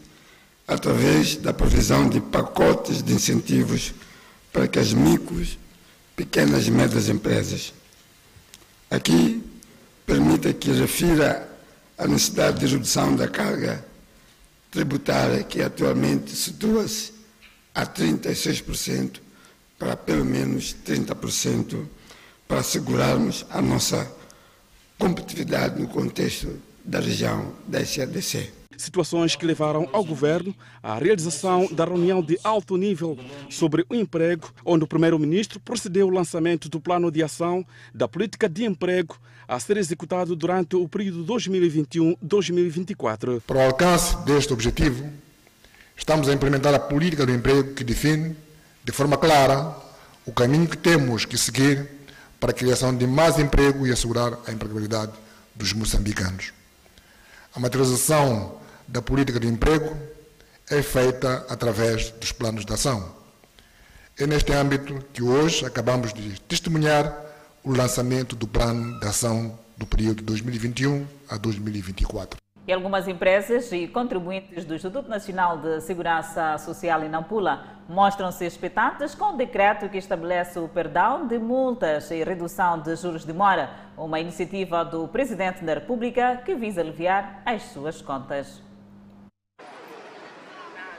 através 0.68 1.36
da 1.36 1.54
provisão 1.54 2.08
de 2.08 2.20
pacotes 2.20 3.02
de 3.02 3.14
incentivos 3.14 3.94
para 4.54 4.68
que 4.68 4.80
as 4.80 4.94
micros, 4.94 5.58
pequenas 6.16 6.68
e 6.68 6.72
médias 6.72 7.10
empresas. 7.10 7.74
Aqui, 8.90 9.44
permita 10.06 10.54
que 10.54 10.72
refira 10.72 11.50
a 11.98 12.08
necessidade 12.08 12.60
de 12.60 12.68
redução 12.68 13.16
da 13.16 13.28
carga 13.28 13.86
tributária, 14.70 15.44
que 15.44 15.62
atualmente 15.62 16.36
situa-se 16.36 17.14
a 17.74 17.86
36% 17.86 19.20
para 19.78 19.96
pelo 19.96 20.24
menos 20.26 20.76
30%, 20.86 21.86
para 22.48 22.60
assegurarmos 22.60 23.46
a 23.50 23.62
nossa 23.62 24.21
competitividade 25.02 25.82
no 25.82 25.88
contexto 25.88 26.60
da 26.86 27.00
região 27.00 27.52
da 27.68 27.84
SADC. 27.84 28.52
Situações 28.78 29.36
que 29.36 29.48
levaram 29.48 29.90
ao 29.92 30.06
governo 30.06 30.54
à 30.82 30.98
realização 31.00 31.68
da 31.72 31.86
reunião 31.86 32.22
de 32.22 32.40
alto 32.44 32.78
nível 32.78 33.18
sobre 33.50 33.84
o 33.90 33.96
emprego, 33.96 34.54
onde 34.64 34.84
o 34.84 34.88
primeiro-ministro 34.88 35.60
procedeu 35.60 36.08
ao 36.08 36.14
lançamento 36.14 36.70
do 36.70 36.80
plano 36.80 37.10
de 37.12 37.24
ação 37.24 37.66
da 37.92 38.08
política 38.08 38.48
de 38.48 38.64
emprego 38.64 39.18
a 39.48 39.60
ser 39.60 39.78
executado 39.78 40.36
durante 40.36 40.76
o 40.76 40.88
período 40.88 41.26
2021-2024. 41.26 43.42
Para 43.42 43.58
o 43.58 43.62
alcance 43.62 44.16
deste 44.24 44.54
objetivo, 44.54 45.10
estamos 45.98 46.30
a 46.30 46.34
implementar 46.34 46.76
a 46.76 46.80
política 46.80 47.26
do 47.26 47.34
emprego 47.34 47.74
que 47.74 47.84
define, 47.84 48.36
de 48.84 48.92
forma 48.92 49.18
clara, 49.18 49.76
o 50.28 50.32
caminho 50.32 50.68
que 50.68 50.78
temos 50.78 51.26
que 51.26 51.40
seguir 51.40 52.01
para 52.42 52.50
a 52.50 52.54
criação 52.54 52.94
de 52.94 53.06
mais 53.06 53.38
emprego 53.38 53.86
e 53.86 53.92
assegurar 53.92 54.34
a 54.48 54.52
empregabilidade 54.52 55.12
dos 55.54 55.74
moçambicanos. 55.74 56.52
A 57.54 57.60
materialização 57.60 58.58
da 58.88 59.00
política 59.00 59.40
de 59.40 59.48
emprego 59.48 59.96
é 60.68 60.82
feita 60.82 61.46
através 61.48 62.10
dos 62.10 62.32
planos 62.32 62.66
de 62.66 62.74
ação. 62.74 63.14
É 64.18 64.26
neste 64.26 64.52
âmbito 64.54 65.06
que 65.14 65.22
hoje 65.22 65.66
acabamos 65.66 66.14
de 66.14 66.42
testemunhar 66.42 67.16
o 67.64 67.74
lançamento 67.74 68.36
do 68.36 68.48
plano 68.48 69.00
de 69.00 69.08
ação 69.08 69.58
do 69.78 69.86
período 69.86 70.24
2021 70.24 71.06
a 71.30 71.38
2024. 71.38 72.40
Algumas 72.74 73.08
empresas 73.08 73.72
e 73.72 73.88
contribuintes 73.88 74.64
do 74.64 74.74
Instituto 74.74 75.10
Nacional 75.10 75.58
de 75.58 75.82
Segurança 75.82 76.58
Social 76.58 77.04
em 77.04 77.10
Nampula 77.10 77.64
mostram-se 77.90 78.46
expectantes 78.46 79.14
com 79.14 79.34
o 79.34 79.38
decreto 79.38 79.90
que 79.90 79.98
estabelece 79.98 80.58
o 80.58 80.70
perdão 80.70 81.28
de 81.28 81.38
multas 81.38 82.10
e 82.12 82.24
redução 82.24 82.80
de 82.80 82.96
juros 82.96 83.26
de 83.26 83.34
mora, 83.34 83.70
uma 83.98 84.20
iniciativa 84.20 84.86
do 84.86 85.08
Presidente 85.08 85.66
da 85.66 85.74
República 85.74 86.42
que 86.46 86.56
visa 86.56 86.80
aliviar 86.80 87.42
as 87.46 87.64
suas 87.64 88.02
contas. 88.02 88.71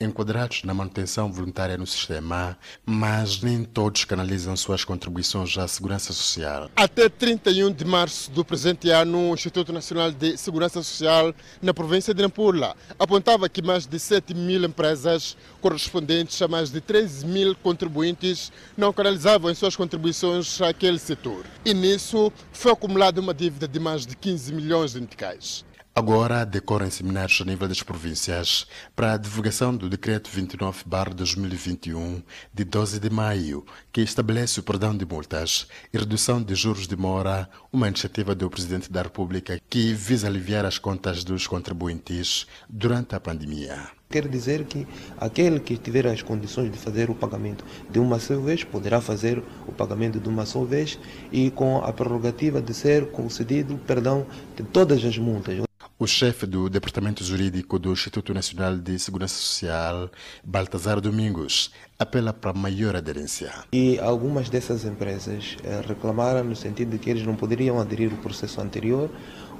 enquadrados 0.00 0.62
na 0.62 0.72
manutenção 0.72 1.32
voluntária 1.32 1.76
no 1.76 1.84
sistema, 1.84 2.56
mas 2.86 3.42
nem 3.42 3.64
todos 3.64 4.04
canalizam 4.04 4.56
suas 4.56 4.84
contribuições 4.84 5.58
à 5.58 5.66
segurança 5.66 6.12
social. 6.12 6.70
Até 6.76 7.08
31 7.08 7.72
de 7.72 7.84
março 7.84 8.30
do 8.30 8.44
presente 8.44 8.88
ano, 8.90 9.30
o 9.30 9.34
Instituto 9.34 9.72
Nacional 9.72 10.12
de 10.12 10.36
Segurança 10.36 10.80
Social 10.80 11.34
na 11.60 11.74
província 11.74 12.14
de 12.14 12.22
Nampula 12.22 12.76
apontava 12.96 13.47
que 13.48 13.62
mais 13.62 13.86
de 13.86 13.98
7 13.98 14.34
mil 14.34 14.64
empresas, 14.64 15.36
correspondentes 15.60 16.40
a 16.42 16.48
mais 16.48 16.70
de 16.70 16.80
13 16.80 17.26
mil 17.26 17.54
contribuintes, 17.56 18.52
não 18.76 18.92
canalizavam 18.92 19.50
as 19.50 19.58
suas 19.58 19.76
contribuições 19.76 20.60
àquele 20.60 20.98
setor. 20.98 21.44
E 21.64 21.72
nisso 21.72 22.32
foi 22.52 22.72
acumulada 22.72 23.20
uma 23.20 23.34
dívida 23.34 23.68
de 23.68 23.78
mais 23.78 24.06
de 24.06 24.16
15 24.16 24.52
milhões 24.52 24.92
de 24.92 25.00
meticais. 25.00 25.67
Agora 25.98 26.46
decorrem 26.46 26.90
seminários 26.90 27.40
a 27.40 27.44
nível 27.44 27.66
das 27.66 27.82
províncias 27.82 28.68
para 28.94 29.14
a 29.14 29.16
divulgação 29.16 29.76
do 29.76 29.90
Decreto 29.90 30.30
29-2021 30.30 32.22
de 32.54 32.64
12 32.64 33.00
de 33.00 33.10
maio, 33.10 33.66
que 33.92 34.00
estabelece 34.00 34.60
o 34.60 34.62
perdão 34.62 34.96
de 34.96 35.04
multas 35.04 35.66
e 35.92 35.98
redução 35.98 36.40
de 36.40 36.54
juros 36.54 36.86
de 36.86 36.96
mora, 36.96 37.50
uma 37.72 37.88
iniciativa 37.88 38.32
do 38.32 38.48
Presidente 38.48 38.92
da 38.92 39.02
República 39.02 39.60
que 39.68 39.92
visa 39.92 40.28
aliviar 40.28 40.64
as 40.64 40.78
contas 40.78 41.24
dos 41.24 41.48
contribuintes 41.48 42.46
durante 42.68 43.16
a 43.16 43.20
pandemia. 43.20 43.88
Quer 44.08 44.28
dizer 44.28 44.66
que 44.66 44.86
aquele 45.18 45.58
que 45.58 45.76
tiver 45.76 46.06
as 46.06 46.22
condições 46.22 46.70
de 46.70 46.78
fazer 46.78 47.10
o 47.10 47.14
pagamento 47.14 47.64
de 47.90 47.98
uma 47.98 48.20
só 48.20 48.38
vez 48.38 48.62
poderá 48.62 49.00
fazer 49.00 49.42
o 49.66 49.72
pagamento 49.72 50.20
de 50.20 50.28
uma 50.28 50.46
só 50.46 50.62
vez 50.62 50.96
e 51.32 51.50
com 51.50 51.78
a 51.78 51.92
prerrogativa 51.92 52.62
de 52.62 52.72
ser 52.72 53.10
concedido 53.10 53.76
perdão 53.78 54.24
de 54.56 54.62
todas 54.62 55.04
as 55.04 55.18
multas. 55.18 55.67
O 56.00 56.06
chefe 56.06 56.46
do 56.46 56.70
Departamento 56.70 57.24
Jurídico 57.24 57.76
do 57.76 57.90
Instituto 57.90 58.32
Nacional 58.32 58.78
de 58.78 58.96
Segurança 59.00 59.34
Social, 59.34 60.08
Baltazar 60.44 61.00
Domingos, 61.00 61.72
apela 61.98 62.32
para 62.32 62.52
maior 62.52 62.94
aderência. 62.94 63.52
E 63.72 63.98
algumas 63.98 64.48
dessas 64.48 64.84
empresas 64.84 65.56
eh, 65.64 65.82
reclamaram 65.84 66.44
no 66.44 66.54
sentido 66.54 66.92
de 66.92 66.98
que 66.98 67.10
eles 67.10 67.26
não 67.26 67.34
poderiam 67.34 67.80
aderir 67.80 68.12
ao 68.12 68.18
processo 68.18 68.60
anterior, 68.60 69.10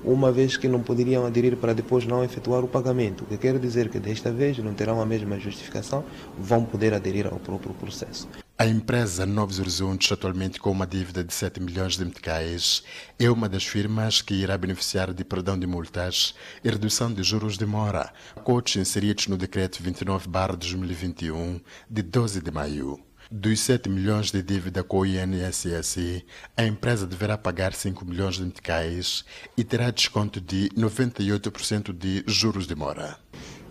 uma 0.04 0.30
vez 0.30 0.56
que 0.56 0.68
não 0.68 0.80
poderiam 0.80 1.26
aderir 1.26 1.56
para 1.56 1.72
depois 1.72 2.06
não 2.06 2.22
efetuar 2.22 2.62
o 2.62 2.68
pagamento. 2.68 3.24
O 3.24 3.26
que 3.26 3.36
quer 3.36 3.58
dizer 3.58 3.88
que 3.88 3.98
desta 3.98 4.30
vez 4.30 4.58
não 4.58 4.74
terão 4.74 5.02
a 5.02 5.06
mesma 5.06 5.40
justificação, 5.40 6.04
vão 6.38 6.64
poder 6.64 6.94
aderir 6.94 7.26
ao 7.26 7.40
próprio 7.40 7.74
processo. 7.74 8.28
A 8.60 8.66
empresa 8.66 9.24
Novos 9.24 9.60
Horizontes, 9.60 10.10
atualmente 10.10 10.58
com 10.58 10.72
uma 10.72 10.84
dívida 10.84 11.22
de 11.22 11.32
7 11.32 11.60
milhões 11.60 11.96
de 11.96 12.04
meticais, 12.04 12.82
é 13.16 13.30
uma 13.30 13.48
das 13.48 13.64
firmas 13.64 14.20
que 14.20 14.34
irá 14.34 14.58
beneficiar 14.58 15.14
de 15.14 15.24
perdão 15.24 15.56
de 15.56 15.64
multas 15.64 16.34
e 16.64 16.68
redução 16.68 17.14
de 17.14 17.22
juros 17.22 17.56
de 17.56 17.64
mora, 17.64 18.12
acordos 18.34 18.74
inseridos 18.74 19.28
no 19.28 19.36
Decreto 19.36 19.80
29-2021, 19.80 21.60
de 21.88 22.02
12 22.02 22.40
de 22.40 22.50
maio. 22.50 22.98
Dos 23.30 23.60
7 23.60 23.88
milhões 23.88 24.32
de 24.32 24.42
dívida 24.42 24.82
com 24.82 25.02
o 25.02 25.06
INSS, 25.06 26.24
a 26.56 26.64
empresa 26.64 27.06
deverá 27.06 27.38
pagar 27.38 27.72
5 27.72 28.04
milhões 28.04 28.38
de 28.38 28.42
meticais 28.42 29.24
e 29.56 29.62
terá 29.62 29.88
desconto 29.92 30.40
de 30.40 30.68
98% 30.70 31.96
de 31.96 32.24
juros 32.26 32.66
de 32.66 32.74
mora. 32.74 33.20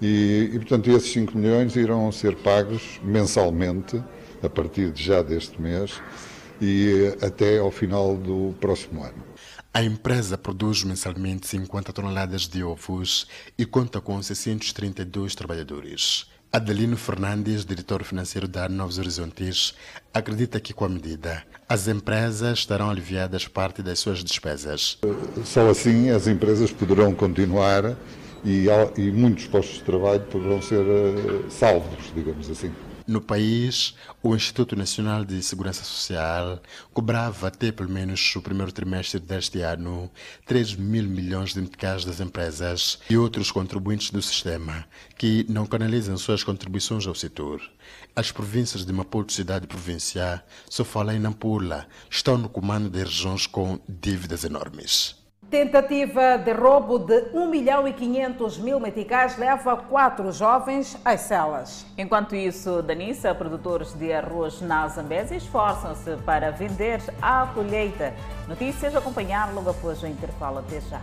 E, 0.01 0.49
e, 0.53 0.59
portanto, 0.59 0.89
esses 0.91 1.11
5 1.11 1.37
milhões 1.37 1.75
irão 1.75 2.09
ser 2.09 2.37
pagos 2.37 3.01
mensalmente 3.03 4.01
a 4.41 4.49
partir 4.49 4.91
de 4.91 5.03
já 5.03 5.21
deste 5.21 5.61
mês 5.61 6.01
e 6.61 7.15
até 7.21 7.59
ao 7.59 7.71
final 7.71 8.15
do 8.15 8.55
próximo 8.59 9.03
ano. 9.03 9.23
A 9.73 9.83
empresa 9.83 10.37
produz 10.37 10.83
mensalmente 10.83 11.47
50 11.47 11.93
toneladas 11.93 12.47
de 12.47 12.63
ovos 12.63 13.27
e 13.57 13.65
conta 13.65 14.01
com 14.01 14.21
632 14.21 15.35
trabalhadores. 15.35 16.25
Adelino 16.51 16.95
Fernandes, 16.97 17.65
diretor 17.65 18.03
financeiro 18.03 18.47
da 18.47 18.69
Novos 18.69 18.97
Horizontes, 18.97 19.75
acredita 20.13 20.59
que 20.59 20.73
com 20.73 20.85
a 20.85 20.89
medida 20.89 21.43
as 21.67 21.87
empresas 21.87 22.59
estarão 22.59 22.89
aliviadas 22.89 23.47
parte 23.47 23.83
das 23.83 23.99
suas 23.99 24.23
despesas. 24.23 24.97
Só 25.43 25.69
assim 25.69 26.09
as 26.09 26.25
empresas 26.25 26.71
poderão 26.71 27.13
continuar 27.13 27.95
e, 28.45 28.65
e 28.97 29.11
muitos 29.11 29.45
postos 29.45 29.79
de 29.79 29.83
trabalho 29.83 30.21
poderão 30.21 30.61
ser 30.61 30.81
uh, 30.81 31.51
salvos, 31.51 32.11
digamos 32.15 32.49
assim. 32.49 32.71
No 33.07 33.21
país, 33.21 33.95
o 34.21 34.35
Instituto 34.35 34.75
Nacional 34.75 35.23
de 35.23 35.41
Segurança 35.41 35.81
Social 35.81 36.61
cobrava 36.93 37.47
até 37.47 37.71
pelo 37.71 37.89
menos 37.89 38.35
o 38.35 38.41
primeiro 38.41 38.69
trimestre 38.69 39.17
deste 39.17 39.61
ano 39.61 40.11
3 40.45 40.75
mil 40.75 41.05
milhões 41.05 41.53
de 41.53 41.61
meticais 41.61 42.03
das 42.03 42.19
empresas 42.19 42.99
e 43.09 43.17
outros 43.17 43.49
contribuintes 43.49 44.11
do 44.11 44.21
sistema 44.21 44.85
que 45.17 45.45
não 45.47 45.65
canalizam 45.65 46.17
suas 46.17 46.43
contribuições 46.43 47.07
ao 47.07 47.15
setor. 47.15 47.61
As 48.13 48.29
províncias 48.29 48.85
de 48.85 48.91
Maputo, 48.91 49.31
cidade 49.31 49.67
provincial, 49.67 50.41
Sofala 50.69 51.13
e 51.13 51.19
Nampula 51.19 51.87
estão 52.11 52.37
no 52.37 52.49
comando 52.49 52.89
de 52.89 52.99
regiões 52.99 53.47
com 53.47 53.79
dívidas 53.87 54.43
enormes. 54.43 55.26
Tentativa 55.49 56.37
de 56.37 56.51
roubo 56.51 56.99
de 56.99 57.29
1 57.33 57.47
milhão 57.47 57.87
e 57.87 57.93
500 57.93 58.57
mil 58.57 58.81
meticais 58.81 59.37
leva 59.37 59.77
quatro 59.77 60.29
jovens 60.29 60.97
às 61.05 61.21
celas. 61.21 61.85
Enquanto 61.97 62.35
isso, 62.35 62.81
Danissa, 62.81 63.33
produtores 63.33 63.93
de 63.93 64.11
arroz 64.11 64.59
na 64.59 64.85
Zambésia 64.89 65.37
esforçam-se 65.37 66.17
para 66.25 66.51
vender 66.51 67.01
a 67.21 67.47
colheita. 67.53 68.13
Notícias 68.45 68.93
a 68.93 68.99
acompanhar 68.99 69.53
logo 69.53 69.69
após 69.69 70.03
o 70.03 70.07
intervalo. 70.07 70.59
Até 70.59 70.81
já. 70.81 71.01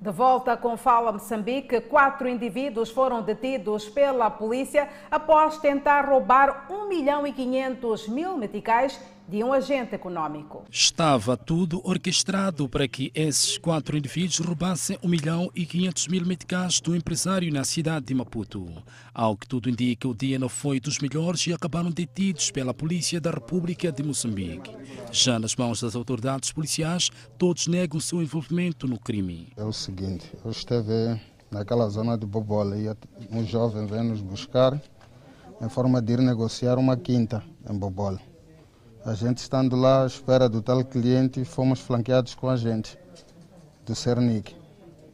De 0.00 0.10
volta 0.10 0.56
com 0.56 0.76
Fala 0.76 1.10
Moçambique, 1.10 1.80
quatro 1.80 2.28
indivíduos 2.28 2.90
foram 2.90 3.22
detidos 3.22 3.88
pela 3.88 4.30
polícia 4.30 4.86
após 5.10 5.58
tentar 5.58 6.04
roubar 6.04 6.66
1 6.70 6.88
milhão 6.88 7.26
e 7.26 7.32
500 7.32 8.06
mil 8.08 8.36
meticais 8.36 9.00
de 9.26 9.42
um 9.42 9.52
agente 9.52 9.94
econômico. 9.94 10.64
Estava 10.70 11.36
tudo 11.36 11.80
orquestrado 11.82 12.68
para 12.68 12.86
que 12.86 13.10
esses 13.14 13.56
quatro 13.56 13.96
indivíduos 13.96 14.38
roubassem 14.38 14.98
1 15.02 15.08
milhão 15.08 15.50
e 15.54 15.64
500 15.64 16.08
mil 16.08 16.26
meticais 16.26 16.80
do 16.80 16.94
empresário 16.94 17.52
na 17.52 17.64
cidade 17.64 18.06
de 18.06 18.14
Maputo. 18.14 18.66
Ao 19.14 19.36
que 19.36 19.48
tudo 19.48 19.70
indica, 19.70 20.06
o 20.06 20.14
dia 20.14 20.38
não 20.38 20.48
foi 20.48 20.78
dos 20.78 20.98
melhores 20.98 21.46
e 21.46 21.52
acabaram 21.52 21.90
detidos 21.90 22.50
pela 22.50 22.74
Polícia 22.74 23.20
da 23.20 23.30
República 23.30 23.90
de 23.90 24.02
Moçambique. 24.02 24.70
Já 25.10 25.38
nas 25.38 25.56
mãos 25.56 25.80
das 25.80 25.96
autoridades 25.96 26.52
policiais, 26.52 27.10
todos 27.38 27.66
negam 27.66 28.00
seu 28.00 28.22
envolvimento 28.22 28.86
no 28.86 28.98
crime. 28.98 29.48
É 29.56 29.64
o 29.64 29.72
seguinte, 29.72 30.30
eu 30.44 30.50
esteve 30.50 31.18
naquela 31.50 31.88
zona 31.88 32.18
de 32.18 32.26
Bobola 32.26 32.76
e 32.76 32.94
um 33.30 33.46
jovem 33.46 33.86
veio 33.86 34.04
nos 34.04 34.20
buscar 34.20 34.80
em 35.62 35.68
forma 35.68 36.02
de 36.02 36.14
ir 36.14 36.18
negociar 36.18 36.78
uma 36.78 36.96
quinta 36.96 37.42
em 37.68 37.78
Bobola. 37.78 38.20
A 39.06 39.12
gente 39.12 39.36
estando 39.36 39.76
lá 39.76 40.04
à 40.04 40.06
espera 40.06 40.48
do 40.48 40.62
tal 40.62 40.82
cliente, 40.82 41.44
fomos 41.44 41.78
flanqueados 41.78 42.34
com 42.34 42.48
a 42.48 42.56
gente 42.56 42.98
do 43.84 43.94
Cernic. 43.94 44.56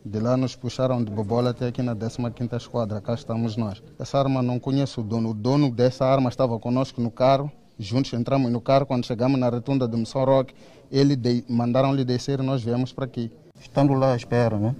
De 0.04 0.20
lá 0.20 0.36
nos 0.36 0.54
puxaram 0.54 1.02
de 1.02 1.10
Bobola 1.10 1.50
até 1.50 1.66
aqui 1.66 1.82
na 1.82 1.96
15ª 1.96 2.56
Esquadra, 2.56 3.00
cá 3.00 3.14
estamos 3.14 3.56
nós. 3.56 3.82
Essa 3.98 4.16
arma 4.16 4.42
não 4.42 4.60
conheço 4.60 5.00
o 5.00 5.02
dono, 5.02 5.30
o 5.30 5.34
dono 5.34 5.72
dessa 5.72 6.06
arma 6.06 6.28
estava 6.28 6.56
conosco 6.60 7.00
no 7.00 7.10
carro, 7.10 7.50
juntos 7.80 8.12
entramos 8.12 8.52
no 8.52 8.60
carro, 8.60 8.86
quando 8.86 9.04
chegamos 9.04 9.40
na 9.40 9.50
retunda 9.50 9.88
de 9.88 9.96
Missão 9.96 10.24
Rock, 10.24 10.54
ele 10.88 11.16
de... 11.16 11.44
mandaram-lhe 11.48 12.04
descer 12.04 12.38
e 12.38 12.44
nós 12.44 12.62
viemos 12.62 12.92
para 12.92 13.06
aqui. 13.06 13.32
Estando 13.60 13.92
lá 13.94 14.12
à 14.12 14.16
espera, 14.16 14.56
né? 14.56 14.76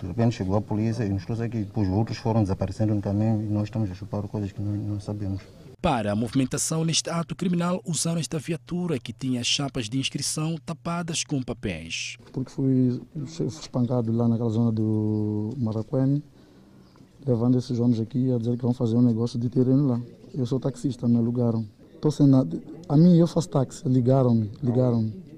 De 0.00 0.06
repente 0.06 0.36
chegou 0.36 0.56
a 0.56 0.60
polícia 0.60 1.02
e 1.02 1.08
nos 1.08 1.24
trouxe 1.24 1.42
aqui. 1.42 1.64
Depois 1.64 1.88
outros 1.88 2.18
foram 2.18 2.42
desaparecendo 2.42 2.94
no 2.94 3.02
caminho 3.02 3.42
e 3.42 3.46
nós 3.46 3.64
estamos 3.64 3.90
a 3.90 3.94
chupar 3.94 4.22
coisas 4.28 4.52
que 4.52 4.62
não, 4.62 4.72
não 4.74 5.00
sabemos. 5.00 5.42
Para 5.80 6.10
a 6.10 6.16
movimentação 6.16 6.84
neste 6.84 7.08
ato 7.08 7.36
criminal, 7.36 7.80
usaram 7.86 8.18
esta 8.18 8.36
viatura 8.36 8.98
que 8.98 9.12
tinha 9.12 9.44
chapas 9.44 9.88
de 9.88 9.96
inscrição 9.96 10.56
tapadas 10.66 11.22
com 11.22 11.40
papéis. 11.40 12.16
Porque 12.32 12.50
fui, 12.50 13.00
fui 13.26 13.46
espancado 13.46 14.10
lá 14.10 14.26
naquela 14.26 14.50
zona 14.50 14.72
do 14.72 15.50
Maracuene, 15.56 16.20
levando 17.24 17.56
esses 17.56 17.78
homens 17.78 18.00
aqui 18.00 18.32
a 18.32 18.38
dizer 18.38 18.56
que 18.56 18.62
vão 18.62 18.74
fazer 18.74 18.96
um 18.96 19.02
negócio 19.02 19.38
de 19.38 19.48
terreno 19.48 19.86
lá. 19.86 20.00
Eu 20.34 20.44
sou 20.46 20.58
taxista, 20.58 21.06
me 21.06 21.16
alugaram. 21.16 21.64
Tô 22.00 22.10
sem 22.10 22.26
nada. 22.26 22.60
A 22.88 22.96
mim 22.96 23.16
eu 23.16 23.28
faço 23.28 23.48
táxi, 23.48 23.88
ligaram-me, 23.88 24.50
ligaram-me. 24.60 25.28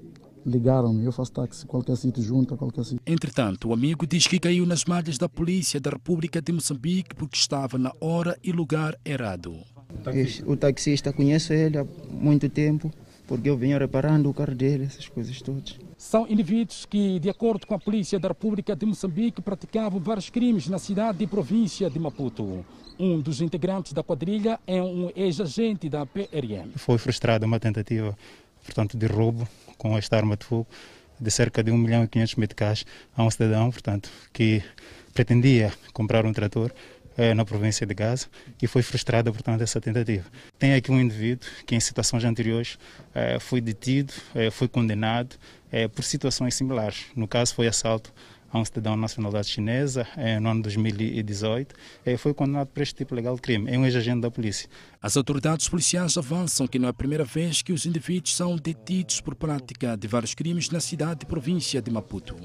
Ligaram-me, 0.43 1.05
eu 1.05 1.11
faço 1.11 1.33
táxi, 1.33 1.67
qualquer 1.67 1.95
sítio 1.95 2.23
junto, 2.23 2.57
qualquer 2.57 2.83
sítio. 2.83 2.99
Entretanto, 3.05 3.69
o 3.69 3.73
amigo 3.73 4.07
diz 4.07 4.25
que 4.25 4.39
caiu 4.39 4.65
nas 4.65 4.85
malhas 4.85 5.19
da 5.19 5.29
polícia 5.29 5.79
da 5.79 5.91
República 5.91 6.41
de 6.41 6.51
Moçambique 6.51 7.13
porque 7.13 7.37
estava 7.37 7.77
na 7.77 7.93
hora 8.01 8.35
e 8.43 8.51
lugar 8.51 8.97
errado. 9.05 9.55
O 10.45 10.55
taxista 10.55 11.13
conheço 11.13 11.53
ele 11.53 11.77
há 11.77 11.85
muito 12.09 12.49
tempo, 12.49 12.91
porque 13.27 13.49
eu 13.49 13.57
venho 13.57 13.77
reparando 13.77 14.29
o 14.29 14.33
carro 14.33 14.55
dele, 14.55 14.85
essas 14.85 15.07
coisas 15.07 15.41
todas. 15.41 15.77
São 15.97 16.27
indivíduos 16.27 16.85
que, 16.85 17.19
de 17.19 17.29
acordo 17.29 17.67
com 17.67 17.75
a 17.75 17.79
polícia 17.79 18.19
da 18.19 18.29
República 18.29 18.75
de 18.75 18.85
Moçambique, 18.85 19.41
praticavam 19.41 19.99
vários 19.99 20.29
crimes 20.29 20.67
na 20.67 20.79
cidade 20.79 21.23
e 21.23 21.27
província 21.27 21.89
de 21.89 21.99
Maputo. 21.99 22.65
Um 22.99 23.19
dos 23.19 23.41
integrantes 23.41 23.93
da 23.93 24.03
quadrilha 24.03 24.59
é 24.65 24.81
um 24.81 25.11
ex-agente 25.15 25.87
da 25.87 26.05
PRM. 26.05 26.71
Foi 26.75 26.97
frustrada 26.97 27.45
uma 27.45 27.59
tentativa, 27.59 28.17
portanto, 28.63 28.97
de 28.97 29.05
roubo 29.05 29.47
com 29.77 29.97
esta 29.97 30.17
arma 30.17 30.35
de 30.35 30.45
fogo 30.45 30.67
de 31.21 31.29
cerca 31.29 31.63
de 31.63 31.71
1 31.71 31.77
milhão 31.77 32.03
e 32.03 32.07
500 32.07 32.35
meticais 32.35 32.85
a 33.15 33.23
um 33.23 33.29
cidadão, 33.29 33.69
portanto, 33.69 34.09
que 34.33 34.63
pretendia 35.13 35.71
comprar 35.93 36.25
um 36.25 36.33
trator 36.33 36.71
eh, 37.21 37.35
na 37.35 37.45
província 37.45 37.85
de 37.85 37.93
Gaza 37.93 38.25
e 38.59 38.65
foi 38.65 38.81
frustrada, 38.81 39.31
portanto, 39.31 39.61
essa 39.61 39.79
tentativa. 39.79 40.25
Tem 40.57 40.73
aqui 40.73 40.91
um 40.91 40.99
indivíduo 40.99 41.47
que, 41.67 41.75
em 41.75 41.79
situações 41.79 42.23
anteriores, 42.23 42.79
eh, 43.13 43.37
foi 43.39 43.61
detido, 43.61 44.11
eh, 44.33 44.49
foi 44.49 44.67
condenado 44.67 45.35
por 45.95 46.03
situações 46.03 46.55
similares. 46.55 47.05
No 47.15 47.25
caso, 47.25 47.55
foi 47.55 47.65
assalto 47.65 48.11
a 48.51 48.59
um 48.59 48.65
cidadão 48.65 48.95
de 48.95 48.99
nacionalidade 48.99 49.47
chinesa 49.47 50.05
no 50.41 50.49
ano 50.49 50.63
2018. 50.63 51.73
Foi 52.17 52.33
condenado 52.33 52.67
por 52.67 52.83
este 52.83 52.95
tipo 52.95 53.15
legal 53.15 53.35
de 53.35 53.41
crime. 53.41 53.71
É 53.71 53.79
um 53.79 53.85
ex-agente 53.85 54.19
da 54.19 54.29
polícia. 54.29 54.67
As 55.01 55.15
autoridades 55.15 55.69
policiais 55.69 56.17
avançam 56.17 56.67
que 56.67 56.77
não 56.77 56.87
é 56.87 56.91
a 56.91 56.93
primeira 56.93 57.23
vez 57.23 57.61
que 57.61 57.71
os 57.71 57.85
indivíduos 57.85 58.35
são 58.35 58.57
detidos 58.57 59.21
por 59.21 59.33
prática 59.33 59.95
de 59.95 60.09
vários 60.09 60.35
crimes 60.35 60.69
na 60.69 60.81
cidade 60.81 61.23
e 61.23 61.25
província 61.25 61.81
de 61.81 61.89
Maputo. 61.89 62.35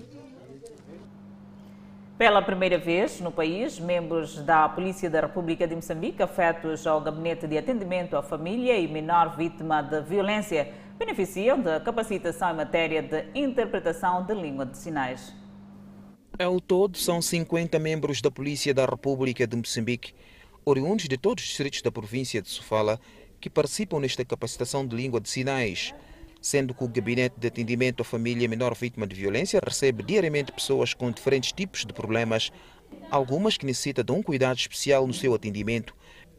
Pela 2.19 2.41
primeira 2.41 2.79
vez 2.79 3.21
no 3.21 3.31
país, 3.31 3.79
membros 3.79 4.41
da 4.41 4.67
Polícia 4.71 5.11
da 5.11 5.21
República 5.21 5.69
de 5.69 5.77
Moçambique, 5.77 6.23
afetos 6.23 6.87
ao 6.87 6.99
Gabinete 6.99 7.47
de 7.47 7.59
Atendimento 7.59 8.17
à 8.17 8.23
Família 8.23 8.79
e 8.79 8.89
Menor 8.89 9.37
Vítima 9.37 9.83
de 9.83 10.01
Violência, 10.01 10.73
beneficiam 10.99 11.61
da 11.61 11.79
capacitação 11.79 12.53
em 12.53 12.57
matéria 12.57 13.03
de 13.03 13.27
interpretação 13.35 14.25
de 14.25 14.33
língua 14.33 14.65
de 14.65 14.79
sinais. 14.79 15.35
Ao 16.39 16.59
todo, 16.59 16.97
são 16.97 17.21
50 17.21 17.79
membros 17.79 18.23
da 18.23 18.31
Polícia 18.31 18.73
da 18.73 18.87
República 18.87 19.47
de 19.47 19.55
Moçambique, 19.55 20.15
oriundos 20.65 21.07
de 21.09 21.19
todos 21.19 21.45
os 21.45 21.51
distritos 21.51 21.83
da 21.83 21.93
província 21.93 22.41
de 22.41 22.49
Sofala, 22.49 22.99
que 23.39 23.51
participam 23.51 24.01
nesta 24.01 24.25
capacitação 24.25 24.87
de 24.87 24.97
língua 24.97 25.21
de 25.21 25.29
sinais 25.29 25.93
sendo 26.47 26.73
que 26.73 26.85
o 26.85 26.89
Gabinete 26.89 27.35
de 27.37 27.49
Atendimento 27.49 28.03
à 28.03 28.05
Família 28.05 28.49
Menor 28.49 28.73
Vítima 28.77 29.05
de 29.05 29.17
Violência 29.17 29.61
recebe 29.61 30.05
diariamente 30.05 30.53
pessoas 30.53 30.95
com 30.95 31.11
diferentes 31.11 31.51
tipos 31.51 31.85
de 31.85 31.93
problemas, 31.93 32.53
algumas 33.11 33.57
que 33.57 33.67
necessitam 33.67 34.05
de 34.05 34.13
um 34.13 34.23
cuidado 34.23 34.57
especial 34.57 35.05
no 35.09 35.13
seu 35.13 35.35
atendimento. 35.35 35.93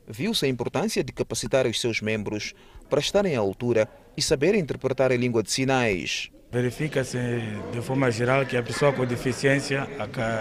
Viu-se 0.08 0.46
a 0.46 0.48
importância 0.48 1.04
de 1.04 1.12
capacitar 1.12 1.68
os 1.68 1.82
seus 1.82 2.00
membros 2.00 2.54
para 2.90 3.02
estarem 3.02 3.36
à 3.36 3.40
altura 3.40 3.90
e 4.16 4.22
saberem 4.22 4.62
interpretar 4.62 5.12
a 5.12 5.18
língua 5.18 5.44
de 5.44 5.52
sinais. 5.52 6.32
Verifica-se 6.50 7.20
de 7.74 7.82
forma 7.82 8.10
geral 8.10 8.46
que 8.46 8.56
a 8.56 8.64
pessoa 8.64 8.94
com 8.94 9.06
deficiência 9.06 9.86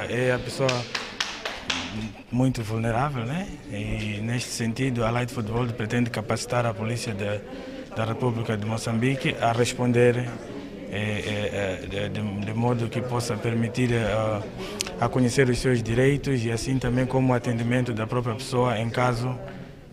é 0.08 0.30
a 0.30 0.38
pessoa 0.38 0.70
muito 2.30 2.62
vulnerável, 2.62 3.24
né? 3.24 3.48
E 3.68 4.20
neste 4.20 4.50
sentido, 4.50 5.04
a 5.04 5.10
Light 5.10 5.32
Football 5.32 5.66
pretende 5.72 6.08
capacitar 6.08 6.64
a 6.64 6.72
polícia 6.72 7.12
de, 7.12 7.40
da 7.96 8.04
República 8.04 8.56
de 8.58 8.66
Moçambique 8.66 9.34
a 9.40 9.52
responder 9.52 10.28
é, 10.90 11.80
é, 11.90 12.08
de, 12.08 12.44
de, 12.44 12.54
modo 12.54 12.88
que 12.90 13.00
possa 13.00 13.36
permitir 13.36 13.90
a 15.00 15.08
conhecer 15.08 15.48
os 15.48 15.58
seus 15.58 15.82
direitos 15.82 16.44
e 16.44 16.52
assim 16.52 16.78
também 16.78 17.06
como 17.06 17.32
o 17.32 17.34
atendimento 17.34 17.94
da 17.94 18.06
própria 18.06 18.34
pessoa 18.34 18.78
em 18.78 18.90
caso 18.90 19.36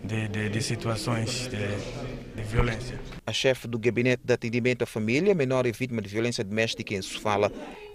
de, 0.03 0.27
de, 0.27 0.49
de 0.49 0.61
situações 0.61 1.47
de, 1.47 2.35
de 2.35 2.43
violência. 2.43 2.99
A 3.25 3.31
chefe 3.31 3.69
do 3.69 3.79
Gabinete 3.79 4.21
de 4.23 4.33
Atendimento 4.33 4.83
à 4.83 4.85
Família, 4.85 5.33
menor 5.33 5.65
e 5.65 5.71
vítima 5.71 6.01
de 6.01 6.09
violência 6.09 6.43
doméstica 6.43 6.93
em 6.93 7.01
Sofala, 7.01 7.49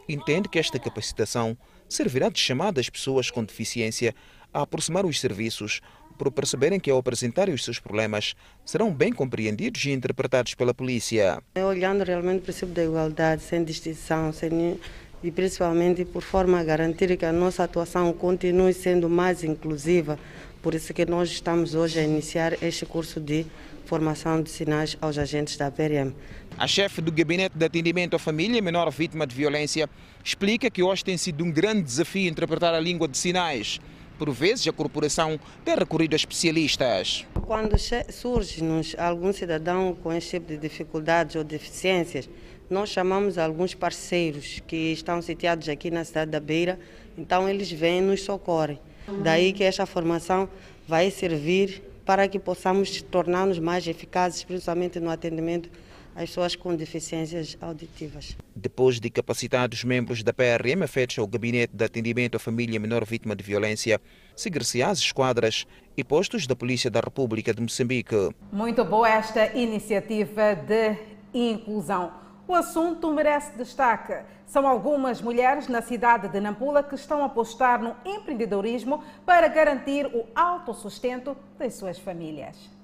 entende 0.08 0.48
que 0.48 0.58
esta 0.58 0.78
capacitação 0.78 1.56
servirá 1.86 2.30
de 2.30 2.40
chamada 2.40 2.80
às 2.80 2.88
pessoas 2.88 3.30
com 3.30 3.44
deficiência 3.44 4.14
a 4.54 4.62
aproximar 4.62 5.04
os 5.04 5.20
serviços 5.20 5.82
por 6.18 6.30
perceberem 6.32 6.80
que 6.80 6.90
ao 6.90 6.98
apresentarem 6.98 7.54
os 7.54 7.64
seus 7.64 7.78
problemas 7.78 8.34
serão 8.64 8.92
bem 8.92 9.12
compreendidos 9.12 9.84
e 9.84 9.92
interpretados 9.92 10.54
pela 10.54 10.74
polícia. 10.74 11.42
Olhando 11.56 12.04
realmente 12.04 12.40
o 12.40 12.42
princípio 12.42 12.74
da 12.74 12.84
igualdade, 12.84 13.42
sem 13.42 13.64
distinção, 13.64 14.32
sem 14.32 14.78
e 15.22 15.30
principalmente 15.30 16.04
por 16.04 16.22
forma 16.22 16.60
a 16.60 16.64
garantir 16.64 17.16
que 17.16 17.24
a 17.24 17.32
nossa 17.32 17.64
atuação 17.64 18.12
continue 18.12 18.72
sendo 18.72 19.08
mais 19.08 19.42
inclusiva. 19.42 20.18
Por 20.62 20.74
isso 20.74 20.92
que 20.92 21.04
nós 21.06 21.30
estamos 21.30 21.74
hoje 21.74 21.98
a 21.98 22.02
iniciar 22.02 22.62
este 22.62 22.84
curso 22.84 23.20
de 23.20 23.46
formação 23.84 24.42
de 24.42 24.50
sinais 24.50 24.96
aos 25.00 25.16
agentes 25.16 25.56
da 25.56 25.70
PRM. 25.70 26.12
A 26.58 26.66
chefe 26.66 27.00
do 27.00 27.10
Gabinete 27.10 27.56
de 27.56 27.64
Atendimento 27.64 28.16
à 28.16 28.18
Família 28.18 28.60
Menor 28.60 28.90
Vítima 28.90 29.26
de 29.26 29.34
Violência 29.34 29.88
explica 30.22 30.70
que 30.70 30.82
hoje 30.82 31.04
tem 31.04 31.16
sido 31.16 31.42
um 31.42 31.50
grande 31.50 31.82
desafio 31.82 32.28
interpretar 32.28 32.74
a 32.74 32.80
língua 32.80 33.08
de 33.08 33.16
sinais. 33.16 33.80
Por 34.18 34.30
vezes, 34.30 34.66
a 34.66 34.72
corporação 34.72 35.38
tem 35.64 35.76
recorrido 35.76 36.14
a 36.14 36.16
especialistas. 36.16 37.24
Quando 37.46 37.76
surge-nos 38.10 38.96
algum 38.98 39.32
cidadão 39.32 39.96
com 40.02 40.12
este 40.12 40.30
tipo 40.32 40.48
de 40.48 40.58
dificuldades 40.58 41.36
ou 41.36 41.44
deficiências, 41.44 42.28
nós 42.68 42.88
chamamos 42.88 43.38
alguns 43.38 43.74
parceiros 43.74 44.60
que 44.66 44.92
estão 44.92 45.22
sitiados 45.22 45.68
aqui 45.68 45.90
na 45.90 46.04
cidade 46.04 46.32
da 46.32 46.40
Beira, 46.40 46.78
então 47.16 47.48
eles 47.48 47.70
vêm 47.70 47.98
e 47.98 48.02
nos 48.02 48.22
socorrem. 48.22 48.78
Daí 49.22 49.52
que 49.52 49.64
esta 49.64 49.86
formação 49.86 50.48
vai 50.86 51.10
servir 51.10 51.82
para 52.04 52.26
que 52.26 52.38
possamos 52.38 53.00
tornar-nos 53.02 53.58
mais 53.58 53.86
eficazes, 53.86 54.42
principalmente 54.42 54.98
no 54.98 55.10
atendimento 55.10 55.70
às 56.18 56.30
pessoas 56.30 56.56
com 56.56 56.74
deficiências 56.74 57.56
auditivas. 57.60 58.36
Depois 58.54 58.98
de 58.98 59.08
capacitados 59.08 59.84
membros 59.84 60.24
da 60.24 60.32
PRM 60.32 60.84
feitos 60.88 61.16
ao 61.16 61.28
Gabinete 61.28 61.72
de 61.72 61.84
Atendimento 61.84 62.36
à 62.36 62.40
Família 62.40 62.80
Menor 62.80 63.04
Vítima 63.04 63.36
de 63.36 63.44
Violência, 63.44 64.00
seguir-se 64.34 64.82
às 64.82 64.98
esquadras 64.98 65.64
e 65.96 66.02
postos 66.02 66.44
da 66.44 66.56
Polícia 66.56 66.90
da 66.90 66.98
República 66.98 67.54
de 67.54 67.62
Moçambique. 67.62 68.30
Muito 68.50 68.84
boa 68.84 69.08
esta 69.08 69.56
iniciativa 69.56 70.56
de 70.56 70.96
inclusão. 71.32 72.12
O 72.48 72.54
assunto 72.54 73.12
merece 73.12 73.56
destaque. 73.56 74.14
São 74.44 74.66
algumas 74.66 75.20
mulheres 75.22 75.68
na 75.68 75.82
cidade 75.82 76.28
de 76.28 76.40
Nampula 76.40 76.82
que 76.82 76.96
estão 76.96 77.22
a 77.22 77.26
apostar 77.26 77.80
no 77.80 77.94
empreendedorismo 78.04 79.04
para 79.24 79.46
garantir 79.46 80.06
o 80.06 80.26
autossustento 80.34 81.36
das 81.56 81.74
suas 81.74 81.98
famílias. 81.98 82.77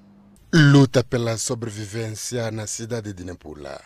Luta 0.53 1.03
pela 1.03 1.37
sobrevivência 1.37 2.49
na 2.51 2.65
cidade 2.65 3.11
de 3.11 3.25
Nampula. 3.25 3.81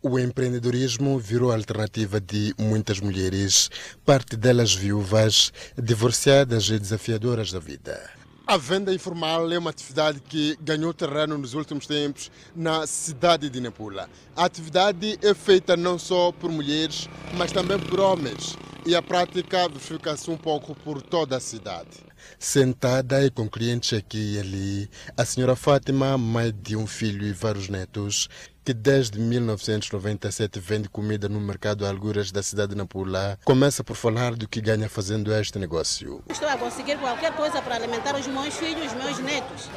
O 0.00 0.18
empreendedorismo 0.18 1.18
virou 1.18 1.50
a 1.50 1.54
alternativa 1.54 2.20
de 2.20 2.54
muitas 2.58 3.00
mulheres, 3.00 3.70
parte 4.06 4.36
delas 4.36 4.74
viúvas, 4.74 5.52
divorciadas 5.76 6.68
e 6.68 6.78
desafiadoras 6.78 7.52
da 7.52 7.58
vida. 7.58 8.10
A 8.46 8.56
venda 8.56 8.94
informal 8.94 9.50
é 9.50 9.58
uma 9.58 9.70
atividade 9.70 10.20
que 10.20 10.56
ganhou 10.60 10.94
terreno 10.94 11.36
nos 11.36 11.52
últimos 11.52 11.86
tempos 11.86 12.30
na 12.54 12.86
cidade 12.86 13.50
de 13.50 13.60
Nampula. 13.60 14.08
A 14.36 14.44
atividade 14.44 15.18
é 15.22 15.34
feita 15.34 15.76
não 15.76 15.98
só 15.98 16.32
por 16.32 16.50
mulheres, 16.50 17.08
mas 17.34 17.52
também 17.52 17.78
por 17.78 18.00
homens. 18.00 18.56
E 18.86 18.94
a 18.94 19.02
prática 19.02 19.68
verifica-se 19.68 20.30
um 20.30 20.36
pouco 20.36 20.74
por 20.74 21.02
toda 21.02 21.36
a 21.36 21.40
cidade. 21.40 22.13
Sentada 22.38 23.24
e 23.24 23.30
com 23.30 23.48
clientes 23.48 23.96
aqui 23.96 24.34
e 24.34 24.38
ali, 24.38 24.90
a 25.16 25.24
senhora 25.24 25.56
Fátima, 25.56 26.16
mãe 26.18 26.52
de 26.52 26.76
um 26.76 26.86
filho 26.86 27.26
e 27.26 27.32
vários 27.32 27.68
netos, 27.68 28.28
que 28.64 28.72
desde 28.72 29.20
1997 29.20 30.58
vende 30.58 30.88
comida 30.88 31.28
no 31.28 31.38
mercado 31.38 31.86
Alguras 31.86 32.32
da 32.32 32.42
cidade 32.42 32.70
de 32.70 32.76
Nampula, 32.76 33.38
começa 33.44 33.84
por 33.84 33.94
falar 33.94 34.34
do 34.34 34.48
que 34.48 34.60
ganha 34.60 34.88
fazendo 34.88 35.32
este 35.34 35.58
negócio. 35.58 36.22
Estou 36.28 36.48
a 36.48 36.56
conseguir 36.56 36.98
qualquer 36.98 37.32
coisa 37.36 37.60
para 37.60 37.74
alimentar 37.76 38.16
os 38.16 38.26
meus 38.26 38.54
filhos, 38.54 38.86
os 38.86 38.94
meus 38.94 39.18
netos. 39.18 39.68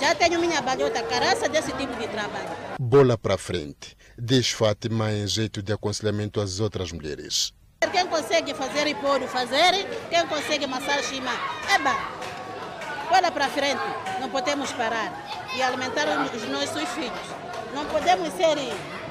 Já 0.00 0.14
tenho 0.14 0.40
minha 0.40 0.60
balhota 0.60 1.02
caraça 1.04 1.48
desse 1.48 1.72
tipo 1.72 1.94
de 1.96 2.08
trabalho. 2.08 2.48
Bola 2.80 3.16
para 3.16 3.38
frente, 3.38 3.96
diz 4.18 4.50
Fátima 4.50 5.12
em 5.12 5.26
jeito 5.26 5.62
de 5.62 5.72
aconselhamento 5.72 6.40
às 6.40 6.58
outras 6.58 6.90
mulheres. 6.90 7.52
Quem 7.88 8.06
consegue 8.08 8.52
fazer 8.52 8.86
e 8.88 8.94
pôr 8.94 9.22
fazer, 9.22 9.72
quem 10.10 10.26
consegue 10.26 10.66
amassar 10.66 11.02
cima, 11.02 11.30
é 11.66 11.78
bom. 11.78 13.08
Bola 13.08 13.32
para 13.32 13.48
frente, 13.48 13.80
não 14.20 14.28
podemos 14.28 14.70
parar 14.72 15.10
e 15.56 15.62
alimentar 15.62 16.04
os 16.26 16.48
nossos 16.50 16.88
filhos. 16.90 17.26
Não 17.74 17.86
podemos 17.86 18.34
ser 18.34 18.56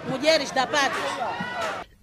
mulheres 0.08 0.52
da 0.52 0.68
pátria. 0.68 1.50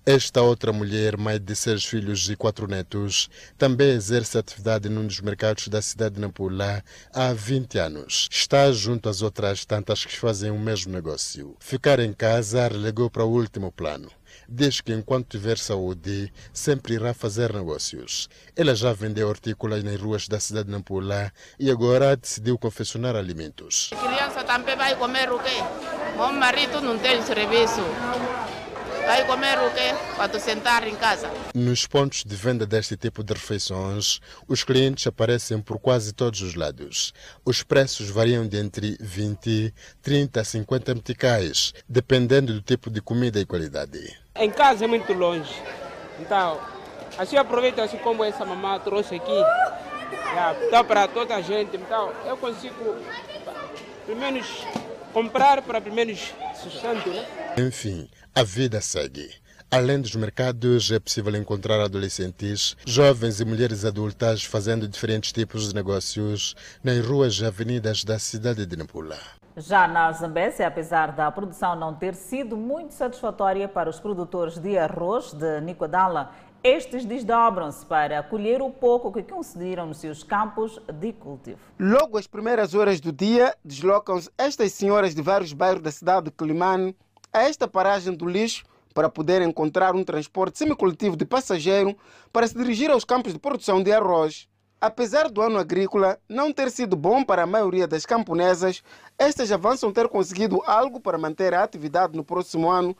Esta 0.04 0.42
outra 0.42 0.72
mulher, 0.72 1.16
mãe 1.16 1.40
de 1.40 1.54
seis 1.54 1.84
filhos 1.84 2.28
e 2.28 2.34
quatro 2.34 2.66
netos, 2.66 3.30
também 3.56 3.90
exerce 3.90 4.36
atividade 4.36 4.88
num 4.88 5.06
dos 5.06 5.20
mercados 5.20 5.68
da 5.68 5.80
cidade 5.80 6.16
de 6.16 6.20
Nampula 6.20 6.82
há 7.12 7.32
20 7.32 7.78
anos. 7.78 8.28
Está 8.30 8.70
junto 8.72 9.08
às 9.08 9.22
outras 9.22 9.64
tantas 9.64 10.04
que 10.04 10.16
fazem 10.16 10.50
o 10.50 10.58
mesmo 10.58 10.92
negócio. 10.92 11.56
Ficar 11.60 12.00
em 12.00 12.12
casa 12.12 12.68
relegou 12.68 13.08
para 13.08 13.24
o 13.24 13.32
último 13.32 13.70
plano. 13.70 14.10
Diz 14.48 14.80
que 14.80 14.92
enquanto 14.92 15.28
tiver 15.28 15.58
saúde, 15.58 16.32
sempre 16.52 16.94
irá 16.94 17.12
fazer 17.12 17.52
negócios. 17.52 18.28
Ela 18.54 18.74
já 18.74 18.92
vendeu 18.92 19.28
hortícolas 19.28 19.82
nas 19.82 20.00
ruas 20.00 20.28
da 20.28 20.40
cidade 20.40 20.66
de 20.66 20.72
Nampula 20.72 21.32
e 21.58 21.70
agora 21.70 22.16
decidiu 22.16 22.58
confeccionar 22.58 23.16
alimentos. 23.16 23.90
A 23.92 23.96
criança 23.96 24.44
também 24.44 24.76
vai 24.76 24.96
comer 24.96 25.30
o 25.32 25.38
quê? 25.38 25.62
Meu 26.16 26.32
marido 26.32 26.80
não 26.80 26.98
tem 26.98 27.22
serviço. 27.22 27.82
Vai 29.06 29.24
comer 29.24 29.56
o 29.60 29.70
quê? 29.70 29.94
Quando 30.16 30.40
sentar 30.40 30.84
em 30.84 30.96
casa. 30.96 31.30
Nos 31.54 31.86
pontos 31.86 32.24
de 32.24 32.34
venda 32.34 32.66
deste 32.66 32.96
tipo 32.96 33.22
de 33.22 33.34
refeições, 33.34 34.20
os 34.48 34.64
clientes 34.64 35.06
aparecem 35.06 35.60
por 35.60 35.78
quase 35.78 36.12
todos 36.12 36.42
os 36.42 36.56
lados. 36.56 37.14
Os 37.44 37.62
preços 37.62 38.10
variam 38.10 38.48
de 38.48 38.58
entre 38.58 38.96
20, 39.00 39.72
30 40.02 40.40
a 40.40 40.44
50 40.44 40.94
meticais, 40.96 41.72
dependendo 41.88 42.52
do 42.52 42.60
tipo 42.60 42.90
de 42.90 43.00
comida 43.00 43.38
e 43.38 43.46
qualidade. 43.46 44.18
Em 44.34 44.50
casa 44.50 44.86
é 44.86 44.88
muito 44.88 45.12
longe. 45.12 45.54
Então, 46.18 46.60
assim 47.16 47.36
aproveito 47.36 47.78
assim 47.78 47.98
como 47.98 48.24
essa 48.24 48.44
mamãe 48.44 48.80
trouxe 48.80 49.14
aqui. 49.14 49.44
Então, 50.66 50.84
para 50.84 51.06
toda 51.06 51.36
a 51.36 51.40
gente. 51.40 51.76
Então, 51.76 52.12
eu 52.26 52.36
consigo, 52.36 52.96
pelo 54.04 54.18
menos, 54.18 54.66
comprar 55.12 55.62
para 55.62 55.80
pelo 55.80 55.94
menos 55.94 56.34
sustento, 56.60 57.08
né? 57.08 57.24
Enfim, 57.56 58.10
a 58.36 58.42
vida 58.42 58.82
segue. 58.82 59.30
Além 59.70 59.98
dos 59.98 60.14
mercados, 60.14 60.90
é 60.90 61.00
possível 61.00 61.34
encontrar 61.36 61.80
adolescentes, 61.80 62.76
jovens 62.86 63.40
e 63.40 63.46
mulheres 63.46 63.82
adultas 63.82 64.44
fazendo 64.44 64.86
diferentes 64.86 65.32
tipos 65.32 65.70
de 65.70 65.74
negócios 65.74 66.54
nas 66.84 66.98
ruas 66.98 67.40
e 67.40 67.46
avenidas 67.46 68.04
da 68.04 68.18
cidade 68.18 68.66
de 68.66 68.76
Nampula. 68.76 69.16
Já 69.56 69.88
na 69.88 70.12
Zambésia, 70.12 70.66
apesar 70.66 71.12
da 71.12 71.30
produção 71.30 71.74
não 71.74 71.94
ter 71.94 72.14
sido 72.14 72.58
muito 72.58 72.92
satisfatória 72.92 73.66
para 73.66 73.88
os 73.88 73.98
produtores 73.98 74.58
de 74.58 74.76
arroz 74.76 75.32
de 75.32 75.62
Nicodala, 75.62 76.30
estes 76.62 77.06
desdobram-se 77.06 77.86
para 77.86 78.22
colher 78.22 78.60
o 78.60 78.68
pouco 78.68 79.10
que 79.10 79.22
conseguiram 79.22 79.86
nos 79.86 79.96
seus 79.96 80.22
campos 80.22 80.78
de 80.92 81.14
cultivo. 81.14 81.58
Logo 81.78 82.18
às 82.18 82.26
primeiras 82.26 82.74
horas 82.74 83.00
do 83.00 83.12
dia, 83.12 83.56
deslocam-se 83.64 84.28
estas 84.36 84.72
senhoras 84.72 85.14
de 85.14 85.22
vários 85.22 85.54
bairros 85.54 85.80
da 85.80 85.90
cidade 85.90 86.26
de 86.26 86.32
Climane 86.32 86.94
a 87.32 87.42
esta 87.42 87.68
paragem 87.68 88.14
do 88.14 88.26
lixo 88.26 88.64
para 88.94 89.10
poder 89.10 89.42
encontrar 89.42 89.94
um 89.94 90.02
transporte 90.02 90.58
semicoletivo 90.58 91.16
de 91.16 91.26
passageiro 91.26 91.96
para 92.32 92.46
se 92.48 92.56
dirigir 92.56 92.90
aos 92.90 93.04
campos 93.04 93.32
de 93.32 93.38
produção 93.38 93.82
de 93.82 93.92
arroz. 93.92 94.48
Apesar 94.80 95.30
do 95.30 95.40
ano 95.40 95.58
agrícola 95.58 96.18
não 96.28 96.52
ter 96.52 96.70
sido 96.70 96.96
bom 96.96 97.24
para 97.24 97.42
a 97.42 97.46
maioria 97.46 97.86
das 97.86 98.06
camponesas, 98.06 98.82
estas 99.18 99.50
avançam 99.50 99.92
ter 99.92 100.08
conseguido 100.08 100.62
algo 100.66 101.00
para 101.00 101.18
manter 101.18 101.54
a 101.54 101.62
atividade 101.62 102.16
no 102.16 102.24
próximo 102.24 102.70
ano, 102.70 102.96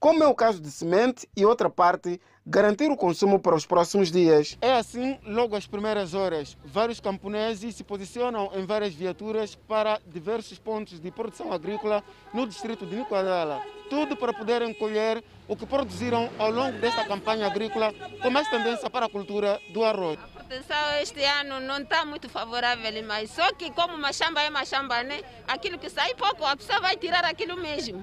como 0.00 0.24
é 0.24 0.26
o 0.26 0.34
caso 0.34 0.62
de 0.62 0.70
semente 0.70 1.28
e 1.36 1.44
outra 1.44 1.68
parte 1.68 2.18
garantir 2.46 2.90
o 2.90 2.96
consumo 2.96 3.38
para 3.38 3.54
os 3.54 3.66
próximos 3.66 4.10
dias. 4.10 4.56
É 4.62 4.72
assim, 4.72 5.20
logo 5.26 5.54
às 5.54 5.66
primeiras 5.66 6.14
horas, 6.14 6.56
vários 6.64 6.98
camponeses 6.98 7.76
se 7.76 7.84
posicionam 7.84 8.50
em 8.54 8.64
várias 8.64 8.94
viaturas 8.94 9.54
para 9.54 10.00
diversos 10.06 10.58
pontos 10.58 10.98
de 10.98 11.10
produção 11.10 11.52
agrícola 11.52 12.02
no 12.32 12.46
distrito 12.46 12.86
de 12.86 12.96
Nicoadala. 12.96 13.62
Tudo 13.90 14.16
para 14.16 14.32
poderem 14.32 14.72
colher 14.72 15.22
o 15.46 15.54
que 15.54 15.66
produziram 15.66 16.30
ao 16.38 16.50
longo 16.50 16.78
desta 16.78 17.04
campanha 17.04 17.46
agrícola, 17.46 17.92
com 18.22 18.30
mais 18.30 18.48
tendência 18.48 18.88
para 18.88 19.04
a 19.04 19.10
cultura 19.10 19.60
do 19.70 19.84
arroz. 19.84 20.18
situação 20.48 20.94
este 21.02 21.22
ano 21.24 21.60
não 21.60 21.78
está 21.78 22.06
muito 22.06 22.26
favorável, 22.28 22.90
mas 23.06 23.30
só 23.30 23.52
que 23.52 23.70
como 23.72 23.98
machamba 23.98 24.40
é 24.40 24.48
machamba, 24.48 25.02
né? 25.02 25.20
Aquilo 25.46 25.78
que 25.78 25.90
sai 25.90 26.14
pouco, 26.14 26.42
a 26.46 26.56
pessoa 26.56 26.80
vai 26.80 26.96
tirar 26.96 27.24
aquilo 27.24 27.56
mesmo. 27.56 28.00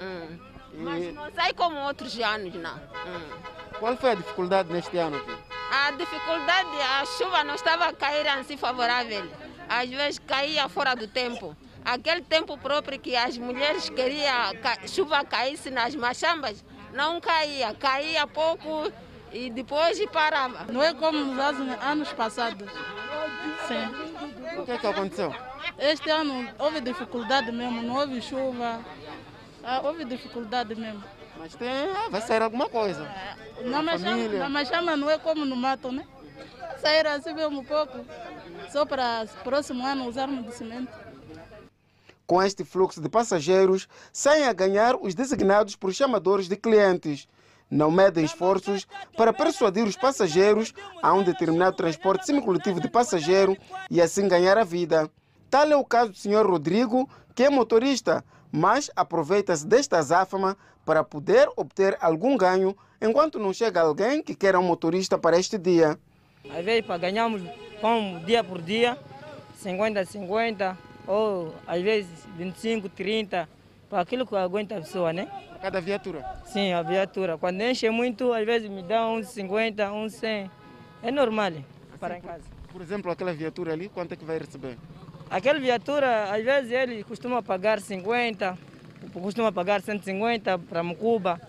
Hum. 0.00 0.53
Mas 0.76 1.14
não 1.14 1.30
sai 1.34 1.52
como 1.52 1.78
outros 1.80 2.18
anos, 2.20 2.54
não. 2.54 2.74
Hum. 2.74 3.54
Qual 3.78 3.96
foi 3.96 4.10
a 4.10 4.14
dificuldade 4.14 4.72
neste 4.72 4.96
ano 4.96 5.16
aqui? 5.16 5.36
A 5.70 5.90
dificuldade, 5.92 6.68
a 6.80 7.04
chuva 7.06 7.44
não 7.44 7.54
estava 7.54 7.86
a 7.86 7.92
cair 7.92 8.26
assim 8.28 8.56
favorável. 8.56 9.24
Às 9.68 9.88
vezes 9.88 10.18
caía 10.18 10.68
fora 10.68 10.94
do 10.94 11.08
tempo. 11.08 11.56
Aquele 11.84 12.22
tempo 12.22 12.56
próprio 12.56 12.98
que 12.98 13.14
as 13.14 13.36
mulheres 13.36 13.90
queriam 13.90 14.52
que 14.52 14.88
chuva 14.88 15.24
caísse 15.24 15.70
nas 15.70 15.94
machambas, 15.94 16.64
não 16.92 17.20
caía. 17.20 17.74
Caía 17.74 18.26
pouco 18.26 18.90
e 19.32 19.50
depois 19.50 20.04
parava. 20.06 20.72
Não 20.72 20.82
é 20.82 20.94
como 20.94 21.18
nos 21.18 21.38
anos 21.82 22.12
passados. 22.12 22.70
Sim. 23.68 24.58
O 24.60 24.64
que 24.64 24.72
é 24.72 24.78
que 24.78 24.86
aconteceu? 24.86 25.34
Este 25.78 26.08
ano 26.10 26.48
houve 26.58 26.80
dificuldade 26.80 27.50
mesmo, 27.50 27.82
não 27.82 27.96
houve 27.96 28.22
chuva. 28.22 28.80
Ah, 29.64 29.80
houve 29.82 30.04
dificuldade 30.04 30.74
mesmo. 30.74 31.02
Mas 31.38 31.54
tem, 31.54 31.68
vai 32.10 32.20
sair 32.20 32.42
alguma 32.42 32.68
coisa. 32.68 33.10
Na 33.64 33.82
machama, 33.82 34.28
na 34.28 34.48
machama 34.48 34.96
não 34.96 35.10
é 35.10 35.18
como 35.18 35.44
no 35.44 35.56
mato, 35.56 35.90
né? 35.90 36.06
Sair 36.80 37.06
assim 37.06 37.32
mesmo 37.32 37.60
um 37.60 37.64
pouco, 37.64 38.04
só 38.70 38.84
para 38.84 39.26
o 39.40 39.44
próximo 39.44 39.86
ano 39.86 40.06
usarmos 40.06 40.44
de 40.46 40.54
cimento. 40.54 40.92
Com 42.26 42.42
este 42.42 42.64
fluxo 42.64 43.00
de 43.00 43.08
passageiros, 43.08 43.88
saem 44.12 44.44
a 44.44 44.52
ganhar 44.52 44.96
os 44.96 45.14
designados 45.14 45.76
por 45.76 45.92
chamadores 45.92 46.48
de 46.48 46.56
clientes. 46.56 47.28
Não 47.70 47.90
medem 47.90 48.24
esforços 48.24 48.86
para 49.16 49.32
persuadir 49.32 49.84
os 49.84 49.96
passageiros 49.96 50.72
a 51.02 51.12
um 51.12 51.22
determinado 51.22 51.76
transporte 51.76 52.26
semicoletivo 52.26 52.80
de 52.80 52.88
passageiro 52.88 53.56
e 53.90 54.00
assim 54.00 54.28
ganhar 54.28 54.56
a 54.56 54.64
vida. 54.64 55.10
Tal 55.50 55.70
é 55.70 55.76
o 55.76 55.84
caso 55.84 56.12
do 56.12 56.18
Sr. 56.18 56.46
Rodrigo, 56.46 57.08
que 57.34 57.44
é 57.44 57.50
motorista, 57.50 58.24
mas 58.54 58.88
aproveita-se 58.94 59.66
desta 59.66 59.98
azáfama 59.98 60.56
para 60.86 61.02
poder 61.02 61.48
obter 61.56 61.98
algum 62.00 62.36
ganho 62.36 62.76
enquanto 63.02 63.36
não 63.36 63.52
chega 63.52 63.80
alguém 63.80 64.22
que 64.22 64.32
queira 64.32 64.60
um 64.60 64.62
motorista 64.62 65.18
para 65.18 65.36
este 65.36 65.58
dia. 65.58 65.98
Às 66.48 66.64
vezes 66.64 66.86
para 66.86 66.98
ganharmos 66.98 67.42
pão 67.80 68.22
dia 68.24 68.44
por 68.44 68.62
dia, 68.62 68.96
50, 69.56 70.04
50, 70.04 70.78
ou 71.04 71.52
às 71.66 71.82
vezes 71.82 72.08
25, 72.36 72.88
30, 72.90 73.48
para 73.90 74.00
aquilo 74.00 74.24
que 74.24 74.36
aguenta 74.36 74.76
a 74.76 74.80
pessoa, 74.80 75.12
né? 75.12 75.28
Cada 75.60 75.80
viatura? 75.80 76.24
Sim, 76.44 76.72
a 76.74 76.82
viatura. 76.82 77.36
Quando 77.36 77.60
enche 77.60 77.90
muito, 77.90 78.32
às 78.32 78.46
vezes 78.46 78.70
me 78.70 78.84
dá 78.84 79.04
uns 79.08 79.26
50, 79.30 79.92
uns 79.92 80.12
100. 80.14 80.48
É 81.02 81.10
normal 81.10 81.54
para 81.98 82.18
em 82.18 82.20
casa. 82.20 82.44
Por 82.72 82.80
exemplo, 82.80 83.10
aquela 83.10 83.32
viatura 83.32 83.72
ali, 83.72 83.88
quanto 83.88 84.12
é 84.12 84.16
que 84.16 84.24
vai 84.24 84.38
receber? 84.38 84.78
Aquela 85.34 85.58
viatura, 85.58 86.32
às 86.32 86.44
vezes 86.44 86.70
ele 86.70 87.02
costuma 87.02 87.42
pagar 87.42 87.80
50, 87.80 88.56
costuma 89.12 89.50
pagar 89.50 89.82
150 89.82 90.60
para 90.60 90.80
Mucuba. 90.80 91.40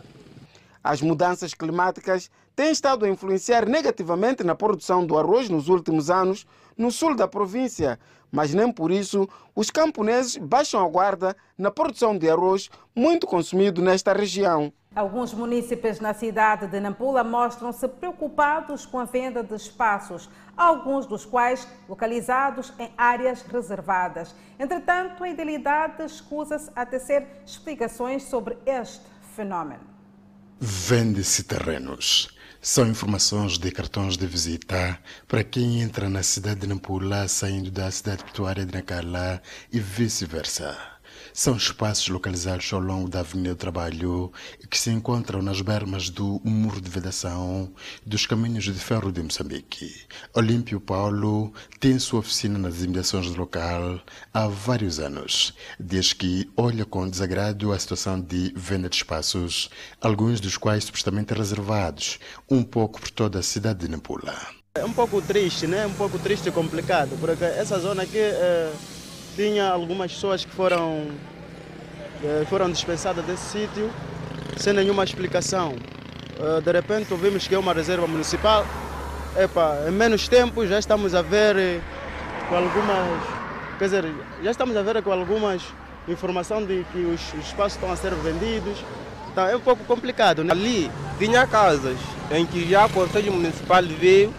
As 0.83 1.03
mudanças 1.03 1.53
climáticas 1.53 2.31
têm 2.55 2.71
estado 2.71 3.05
a 3.05 3.09
influenciar 3.09 3.69
negativamente 3.69 4.43
na 4.43 4.55
produção 4.55 5.05
do 5.05 5.15
arroz 5.15 5.49
nos 5.49 5.67
últimos 5.67 6.09
anos 6.09 6.47
no 6.75 6.91
sul 6.91 7.15
da 7.15 7.27
província, 7.27 7.99
mas 8.31 8.55
nem 8.55 8.71
por 8.71 8.89
isso 8.89 9.29
os 9.53 9.69
camponeses 9.69 10.35
baixam 10.35 10.83
a 10.83 10.89
guarda 10.89 11.37
na 11.55 11.69
produção 11.69 12.17
de 12.17 12.27
arroz 12.27 12.71
muito 12.95 13.27
consumido 13.27 13.83
nesta 13.83 14.13
região. 14.13 14.73
Alguns 14.95 15.33
munícipes 15.33 15.99
na 15.99 16.13
cidade 16.13 16.67
de 16.67 16.79
Nampula 16.79 17.21
mostram-se 17.21 17.85
preocupados 17.85 18.85
com 18.85 18.97
a 18.97 19.03
venda 19.03 19.43
de 19.43 19.53
espaços, 19.53 20.29
alguns 20.55 21.05
dos 21.05 21.25
quais 21.25 21.67
localizados 21.89 22.71
em 22.79 22.89
áreas 22.97 23.41
reservadas. 23.41 24.33
Entretanto, 24.57 25.21
a 25.21 25.29
idealidade 25.29 26.01
escusa-se 26.05 26.71
a 26.73 26.85
tecer 26.85 27.27
explicações 27.45 28.23
sobre 28.23 28.57
este 28.65 29.05
fenômeno. 29.35 29.83
Vende-se 30.61 31.43
terrenos. 31.43 32.29
São 32.61 32.87
informações 32.87 33.57
de 33.57 33.69
cartões 33.71 34.15
de 34.15 34.25
visita 34.25 34.97
para 35.27 35.43
quem 35.43 35.81
entra 35.81 36.09
na 36.09 36.23
cidade 36.23 36.61
de 36.61 36.67
Nampula 36.67 37.27
saindo 37.27 37.69
da 37.69 37.91
cidade 37.91 38.23
portuária 38.23 38.65
de 38.65 38.73
Nacala 38.73 39.41
e 39.73 39.77
vice-versa. 39.77 40.94
São 41.37 41.57
espaços 41.57 42.07
localizados 42.07 42.71
ao 42.71 42.79
longo 42.79 43.09
da 43.09 43.19
Avenida 43.19 43.49
do 43.49 43.57
Trabalho 43.57 44.31
que 44.69 44.79
se 44.79 44.89
encontram 44.89 45.41
nas 45.41 45.59
bermas 45.59 46.09
do 46.09 46.39
Muro 46.45 46.79
de 46.79 46.89
Vedação 46.89 47.73
dos 48.05 48.25
Caminhos 48.25 48.63
de 48.63 48.71
Ferro 48.71 49.11
de 49.11 49.21
Moçambique. 49.21 49.93
Olímpio 50.33 50.79
Paulo 50.79 51.51
tem 51.77 51.99
sua 51.99 52.21
oficina 52.21 52.57
nas 52.57 52.81
imediações 52.81 53.29
do 53.29 53.37
local 53.37 53.99
há 54.33 54.47
vários 54.47 54.97
anos. 54.97 55.53
Diz 55.77 56.13
que 56.13 56.49
olha 56.55 56.85
com 56.85 57.09
desagrado 57.09 57.73
a 57.73 57.79
situação 57.79 58.17
de 58.17 58.53
venda 58.55 58.87
de 58.87 58.95
espaços, 58.95 59.69
alguns 59.99 60.39
dos 60.39 60.55
quais 60.55 60.85
supostamente 60.85 61.33
reservados, 61.33 62.17
um 62.49 62.63
pouco 62.63 63.01
por 63.01 63.11
toda 63.11 63.39
a 63.39 63.43
cidade 63.43 63.79
de 63.79 63.89
Nampula. 63.89 64.39
É 64.73 64.85
um 64.85 64.93
pouco 64.93 65.21
triste, 65.21 65.67
né? 65.67 65.85
Um 65.85 65.93
pouco 65.95 66.17
triste 66.17 66.47
e 66.47 66.51
complicado, 66.53 67.17
porque 67.19 67.43
essa 67.43 67.77
zona 67.77 68.03
aqui 68.03 68.19
é, 68.19 68.71
tinha 69.35 69.69
algumas 69.69 70.13
pessoas 70.13 70.45
que 70.45 70.51
foram, 70.51 71.07
é, 72.23 72.45
foram 72.49 72.71
dispensadas 72.71 73.23
desse 73.25 73.43
sítio 73.43 73.91
sem 74.57 74.73
nenhuma 74.73 75.03
explicação. 75.03 75.75
É, 76.39 76.61
de 76.61 76.71
repente 76.71 77.11
ouvimos 77.11 77.47
que 77.47 77.53
é 77.53 77.59
uma 77.59 77.73
reserva 77.73 78.07
municipal. 78.07 78.65
Epa, 79.37 79.85
em 79.87 79.91
menos 79.91 80.27
tempo 80.27 80.65
já 80.65 80.79
estamos 80.79 81.13
a 81.13 81.21
ver 81.21 81.57
eh, 81.57 81.81
com 82.47 82.55
algumas, 82.55 83.21
quer 83.77 83.85
dizer, 83.85 84.05
já 84.41 84.49
estamos 84.49 84.77
a 84.77 84.81
ver 84.81 85.03
com 85.03 85.11
algumas 85.11 85.61
informação 86.07 86.63
de 86.63 86.85
que 86.93 86.99
os, 86.99 87.33
os 87.33 87.45
espaços 87.45 87.73
estão 87.73 87.91
a 87.91 87.97
ser 87.97 88.13
vendidos. 88.15 88.77
Então 89.31 89.45
é 89.45 89.55
um 89.55 89.59
pouco 89.59 89.83
complicado. 89.83 90.41
Né? 90.41 90.51
Ali 90.51 90.91
tinha 91.19 91.45
casas 91.45 91.97
em 92.31 92.45
que 92.45 92.69
já 92.69 92.85
o 92.85 92.89
Conselho 92.89 93.33
Municipal 93.33 93.83
veio 93.83 94.33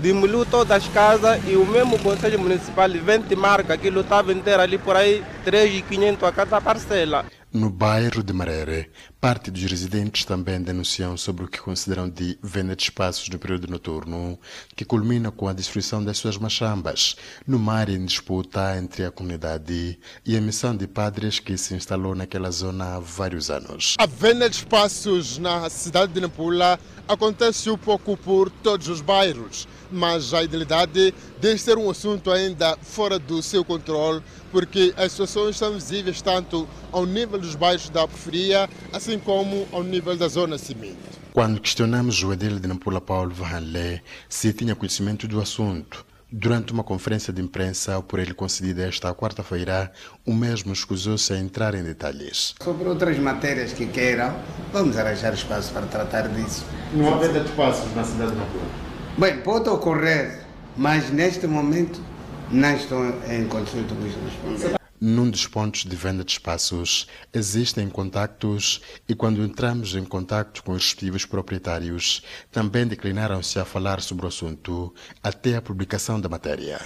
demoliu 0.00 0.44
todas 0.44 0.84
as 0.84 0.88
casas 0.88 1.40
e 1.46 1.56
o 1.56 1.66
mesmo 1.66 1.98
Conselho 1.98 2.38
Municipal 2.38 2.88
vem 2.90 3.20
te 3.22 3.34
marca 3.34 3.74
aquilo 3.74 4.00
estava 4.00 4.32
inteiro 4.32 4.62
ali 4.62 4.78
por 4.78 4.96
aí 4.96 5.24
3.500 5.44 6.22
a 6.22 6.32
cada 6.32 6.60
parcela. 6.60 7.24
No 7.52 7.70
bairro 7.70 8.22
de 8.22 8.34
Marere, 8.34 8.90
parte 9.18 9.50
dos 9.50 9.62
residentes 9.62 10.26
também 10.26 10.60
denunciam 10.60 11.16
sobre 11.16 11.44
o 11.44 11.48
que 11.48 11.58
consideram 11.58 12.06
de 12.06 12.38
venda 12.42 12.76
de 12.76 12.82
espaços 12.82 13.30
no 13.30 13.38
período 13.38 13.66
noturno, 13.66 14.38
que 14.74 14.84
culmina 14.84 15.30
com 15.30 15.48
a 15.48 15.54
destruição 15.54 16.04
das 16.04 16.18
suas 16.18 16.36
machambas, 16.36 17.16
numa 17.46 17.72
área 17.72 17.94
em 17.94 18.04
disputa 18.04 18.76
entre 18.76 19.06
a 19.06 19.10
comunidade 19.10 19.98
e 20.26 20.36
a 20.36 20.40
missão 20.40 20.76
de 20.76 20.86
padres 20.86 21.38
que 21.38 21.56
se 21.56 21.72
instalou 21.72 22.14
naquela 22.14 22.50
zona 22.50 22.96
há 22.96 23.00
vários 23.00 23.50
anos. 23.50 23.94
A 23.98 24.04
venda 24.04 24.50
de 24.50 24.56
espaços 24.56 25.38
na 25.38 25.70
cidade 25.70 26.12
de 26.12 26.20
Nampula 26.20 26.78
acontece 27.08 27.70
um 27.70 27.78
pouco 27.78 28.18
por 28.18 28.50
todos 28.50 28.88
os 28.88 29.00
bairros, 29.00 29.66
mas 29.90 30.32
a 30.34 30.42
idealidade 30.42 31.14
deve 31.40 31.58
ser 31.58 31.78
um 31.78 31.90
assunto 31.90 32.30
ainda 32.30 32.76
fora 32.82 33.18
do 33.18 33.42
seu 33.42 33.64
controle, 33.64 34.22
porque 34.50 34.94
as 34.96 35.12
situações 35.12 35.56
são 35.56 35.72
visíveis 35.72 36.20
tanto 36.22 36.68
ao 36.92 37.04
nível 37.06 37.38
dos 37.38 37.54
bairros 37.54 37.88
da 37.90 38.06
periferia, 38.06 38.68
assim 38.92 39.18
como 39.18 39.66
ao 39.72 39.82
nível 39.82 40.16
da 40.16 40.28
zona 40.28 40.58
cimento. 40.58 41.16
Quando 41.32 41.60
questionamos 41.60 42.22
o 42.22 42.32
edil 42.32 42.58
de 42.58 42.66
Nampula 42.66 43.00
Paulo 43.00 43.34
Vanlé 43.34 44.02
se 44.28 44.52
tinha 44.52 44.74
conhecimento 44.74 45.28
do 45.28 45.40
assunto, 45.40 46.06
Durante 46.30 46.72
uma 46.72 46.82
conferência 46.82 47.32
de 47.32 47.40
imprensa 47.40 48.02
por 48.02 48.18
ele 48.18 48.34
concedida 48.34 48.82
esta 48.82 49.14
quarta-feira, 49.14 49.92
o 50.26 50.34
mesmo 50.34 50.72
escusou-se 50.72 51.32
a 51.32 51.38
entrar 51.38 51.72
em 51.76 51.84
detalhes. 51.84 52.52
Sobre 52.60 52.88
outras 52.88 53.16
matérias 53.18 53.72
que 53.72 53.86
queiram, 53.86 54.34
vamos 54.72 54.96
arranjar 54.96 55.32
espaço 55.34 55.72
para 55.72 55.86
tratar 55.86 56.28
disso. 56.28 56.66
Não 56.92 57.14
há 57.14 57.18
venda 57.18 57.40
de 57.40 57.48
espaços 57.48 57.94
na 57.94 58.02
cidade 58.02 58.32
de 58.32 58.38
Nampula? 58.38 58.85
Bem, 59.18 59.40
pode 59.40 59.66
ocorrer, 59.70 60.42
mas 60.76 61.10
neste 61.10 61.46
momento 61.46 62.02
não 62.50 62.76
estou 62.76 63.02
em 63.26 63.48
condições 63.48 63.88
de 63.88 63.94
vos 63.94 64.14
responder. 64.14 64.76
Num 65.00 65.30
dos 65.30 65.46
pontos 65.46 65.84
de 65.84 65.96
venda 65.96 66.22
de 66.22 66.32
espaços 66.32 67.08
existem 67.32 67.88
contactos 67.88 68.82
e 69.08 69.14
quando 69.14 69.42
entramos 69.42 69.94
em 69.94 70.04
contato 70.04 70.62
com 70.62 70.72
os 70.72 70.82
respectivos 70.82 71.24
proprietários, 71.24 72.22
também 72.52 72.86
declinaram-se 72.86 73.58
a 73.58 73.64
falar 73.64 74.02
sobre 74.02 74.26
o 74.26 74.28
assunto 74.28 74.92
até 75.22 75.56
a 75.56 75.62
publicação 75.62 76.20
da 76.20 76.28
matéria. 76.28 76.78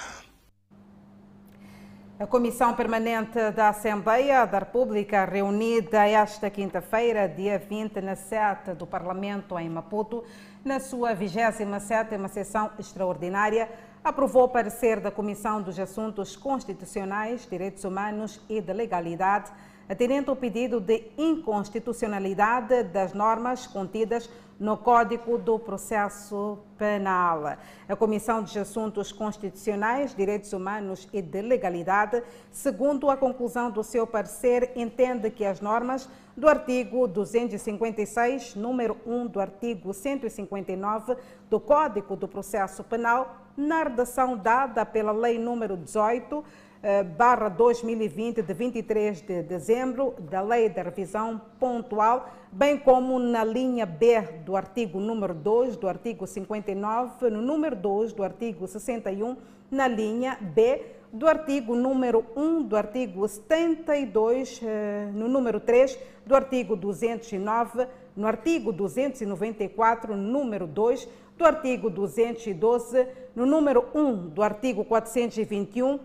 A 2.20 2.26
Comissão 2.26 2.74
Permanente 2.74 3.50
da 3.56 3.70
Assembleia 3.70 4.44
da 4.44 4.58
República, 4.58 5.24
reunida 5.24 6.06
esta 6.06 6.50
quinta-feira, 6.50 7.26
dia 7.26 7.58
20, 7.58 8.00
na 8.02 8.14
sede 8.14 8.74
do 8.76 8.86
Parlamento 8.86 9.58
em 9.58 9.70
Maputo, 9.70 10.22
na 10.64 10.78
sua 10.78 11.14
27ª 11.14 12.28
sessão 12.28 12.70
extraordinária, 12.78 13.68
aprovou 14.04 14.44
o 14.44 14.48
parecer 14.48 15.00
da 15.00 15.10
Comissão 15.10 15.60
dos 15.62 15.78
Assuntos 15.78 16.36
Constitucionais, 16.36 17.46
Direitos 17.50 17.84
Humanos 17.84 18.40
e 18.48 18.60
de 18.60 18.72
Legalidade, 18.72 19.50
atendendo 19.90 20.30
ao 20.30 20.36
pedido 20.36 20.78
de 20.78 21.02
inconstitucionalidade 21.18 22.84
das 22.84 23.12
normas 23.12 23.66
contidas 23.66 24.30
no 24.56 24.76
Código 24.76 25.36
do 25.36 25.58
Processo 25.58 26.58
Penal. 26.78 27.56
A 27.88 27.96
Comissão 27.96 28.40
de 28.40 28.56
Assuntos 28.56 29.10
Constitucionais, 29.10 30.14
Direitos 30.14 30.52
Humanos 30.52 31.08
e 31.12 31.20
de 31.20 31.42
Legalidade, 31.42 32.22
segundo 32.52 33.10
a 33.10 33.16
conclusão 33.16 33.68
do 33.68 33.82
seu 33.82 34.06
parecer, 34.06 34.70
entende 34.76 35.28
que 35.28 35.44
as 35.44 35.60
normas 35.60 36.08
do 36.36 36.48
artigo 36.48 37.08
256, 37.08 38.54
número 38.54 38.96
1 39.04 39.26
do 39.26 39.40
artigo 39.40 39.92
159 39.92 41.16
do 41.48 41.58
Código 41.58 42.14
do 42.14 42.28
Processo 42.28 42.84
Penal, 42.84 43.40
na 43.56 43.82
redação 43.82 44.36
dada 44.36 44.86
pela 44.86 45.10
Lei 45.10 45.38
número 45.38 45.76
18, 45.76 46.44
eh, 46.44 46.69
barra 47.16 47.48
2020, 47.48 48.42
de 48.42 48.54
23 48.54 49.20
de 49.20 49.42
dezembro, 49.42 50.14
da 50.18 50.40
Lei 50.40 50.68
da 50.68 50.82
Revisão 50.82 51.40
Pontual, 51.58 52.30
bem 52.50 52.78
como 52.78 53.18
na 53.18 53.44
linha 53.44 53.84
B 53.84 54.20
do 54.44 54.56
artigo 54.56 54.98
número 54.98 55.34
2 55.34 55.76
do 55.76 55.86
artigo 55.86 56.26
59, 56.26 57.28
no 57.28 57.42
número 57.42 57.76
2 57.76 58.12
do 58.14 58.22
artigo 58.22 58.66
61, 58.66 59.36
na 59.70 59.86
linha 59.86 60.38
B 60.40 60.82
do 61.12 61.26
artigo 61.26 61.74
número 61.74 62.24
1 62.36 62.62
do 62.62 62.76
artigo 62.76 63.26
72, 63.26 64.60
eh, 64.62 65.10
no 65.12 65.28
número 65.28 65.58
3 65.60 65.98
do 66.24 66.34
artigo 66.34 66.76
209, 66.76 67.86
no 68.16 68.26
artigo 68.26 68.72
294, 68.72 70.16
no 70.16 70.22
número 70.22 70.66
2 70.66 71.08
do 71.36 71.44
artigo 71.44 71.90
212, 71.90 73.06
no 73.34 73.44
número 73.44 73.86
1 73.94 74.28
do 74.28 74.42
artigo 74.42 74.84
421, 74.84 75.98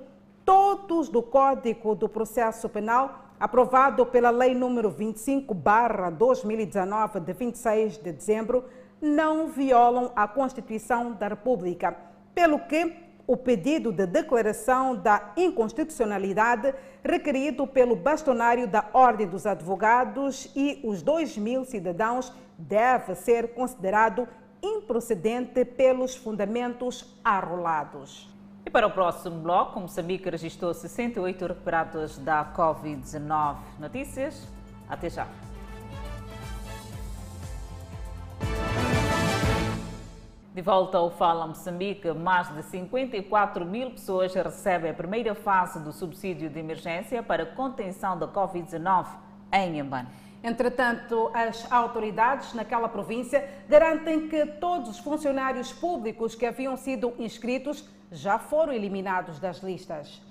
todos 0.45 1.09
do 1.09 1.21
Código 1.23 1.95
do 1.95 2.07
Processo 2.07 2.69
Penal, 2.69 3.25
aprovado 3.39 4.05
pela 4.05 4.29
Lei 4.29 4.53
número 4.53 4.91
25/2019 4.91 7.19
de 7.19 7.33
26 7.33 7.97
de 7.97 8.11
dezembro, 8.11 8.65
não 9.01 9.47
violam 9.47 10.11
a 10.15 10.27
Constituição 10.27 11.13
da 11.13 11.27
República, 11.27 11.97
pelo 12.33 12.59
que 12.59 13.03
o 13.27 13.35
pedido 13.35 13.91
de 13.91 14.05
declaração 14.05 14.95
da 14.95 15.33
inconstitucionalidade 15.35 16.75
requerido 17.03 17.65
pelo 17.65 17.95
bastonário 17.95 18.67
da 18.67 18.85
Ordem 18.93 19.25
dos 19.27 19.47
Advogados 19.47 20.51
e 20.55 20.79
os 20.83 21.01
2 21.01 21.39
mil 21.39 21.65
cidadãos 21.65 22.31
deve 22.57 23.15
ser 23.15 23.55
considerado 23.55 24.27
improcedente 24.61 25.65
pelos 25.65 26.15
fundamentos 26.15 27.19
arrolados. 27.23 28.34
E 28.66 28.70
para 28.70 28.88
o 28.88 28.91
próximo 28.91 29.39
bloco, 29.41 29.80
Moçambique 29.80 30.28
registrou 30.28 30.74
68 30.74 31.45
recuperados 31.45 32.18
da 32.18 32.43
Covid-19. 32.45 33.57
Notícias? 33.80 34.47
Até 34.89 35.07
já. 35.07 35.28
De 40.51 40.61
volta 40.61 40.97
ao 40.97 41.11
Fala 41.11 41.45
Moçambique, 41.45 42.11
mais 42.13 42.47
de 42.55 42.63
54 42.63 43.63
mil 43.66 43.91
pessoas 43.91 44.34
recebem 44.34 44.89
a 44.89 44.93
primeira 44.95 45.36
fase 45.36 45.80
do 45.80 45.91
subsídio 45.91 46.49
de 46.49 46.57
emergência 46.57 47.22
para 47.22 47.45
contenção 47.45 48.18
da 48.18 48.28
Covid-19 48.28 49.05
em 49.53 49.76
Inhambane. 49.76 50.07
Entretanto, 50.43 51.30
as 51.34 51.72
autoridades 51.72 52.53
naquela 52.53 52.88
província 52.88 53.47
garantem 53.68 54.28
que 54.28 54.45
todos 54.45 54.89
os 54.89 54.99
funcionários 54.99 55.72
públicos 55.72 56.34
que 56.34 56.45
haviam 56.45 56.76
sido 56.78 57.13
inscritos 57.20 57.88
já 58.16 58.39
foram 58.39 58.74
eliminados 58.74 59.39
das 59.39 59.59
listas. 59.59 60.22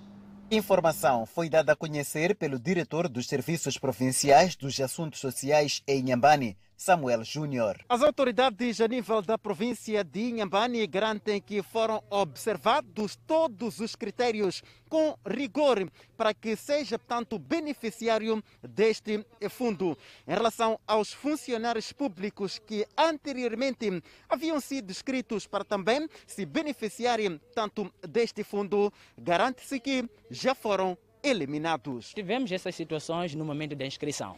Informação 0.50 1.24
foi 1.26 1.48
dada 1.48 1.72
a 1.72 1.76
conhecer 1.76 2.34
pelo 2.34 2.58
diretor 2.58 3.08
dos 3.08 3.26
Serviços 3.26 3.78
Provinciais 3.78 4.56
dos 4.56 4.78
Assuntos 4.80 5.20
Sociais 5.20 5.82
em 5.86 6.00
Inhambane, 6.00 6.56
Samuel 6.76 7.24
Júnior. 7.24 7.78
As 7.88 8.02
autoridades 8.02 8.80
a 8.80 8.88
nível 8.88 9.22
da 9.22 9.38
província 9.38 10.02
de 10.04 10.20
Inhambane 10.20 10.86
garantem 10.86 11.40
que 11.40 11.62
foram 11.62 12.02
observados 12.10 13.16
todos 13.26 13.80
os 13.80 13.94
critérios 13.94 14.62
com 14.88 15.16
rigor 15.26 15.90
para 16.16 16.32
que 16.34 16.56
seja, 16.56 16.98
portanto, 16.98 17.38
beneficiário 17.38 18.42
deste 18.62 19.24
fundo. 19.50 19.96
Em 20.26 20.32
relação 20.32 20.78
aos 20.86 21.12
funcionários 21.12 21.92
públicos 21.92 22.58
que 22.58 22.86
anteriormente 22.96 24.02
haviam 24.28 24.60
sido 24.60 24.90
inscritos 24.90 25.46
para 25.46 25.64
também 25.64 26.08
se 26.26 26.44
beneficiarem 26.44 27.40
tanto 27.54 27.92
deste 28.08 28.44
fundo, 28.44 28.92
garante-se 29.18 29.80
que 29.80 30.08
já 30.30 30.54
foram 30.54 30.96
eliminados. 31.22 32.12
Tivemos 32.12 32.52
essas 32.52 32.74
situações 32.74 33.34
no 33.34 33.44
momento 33.44 33.74
da 33.74 33.86
inscrição. 33.86 34.36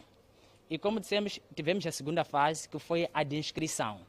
E 0.69 0.77
como 0.77 0.99
dissemos, 0.99 1.39
tivemos 1.55 1.85
a 1.87 1.91
segunda 1.91 2.23
fase, 2.23 2.67
que 2.67 2.77
foi 2.77 3.07
a 3.13 3.23
de 3.23 3.37
inscrição, 3.37 3.99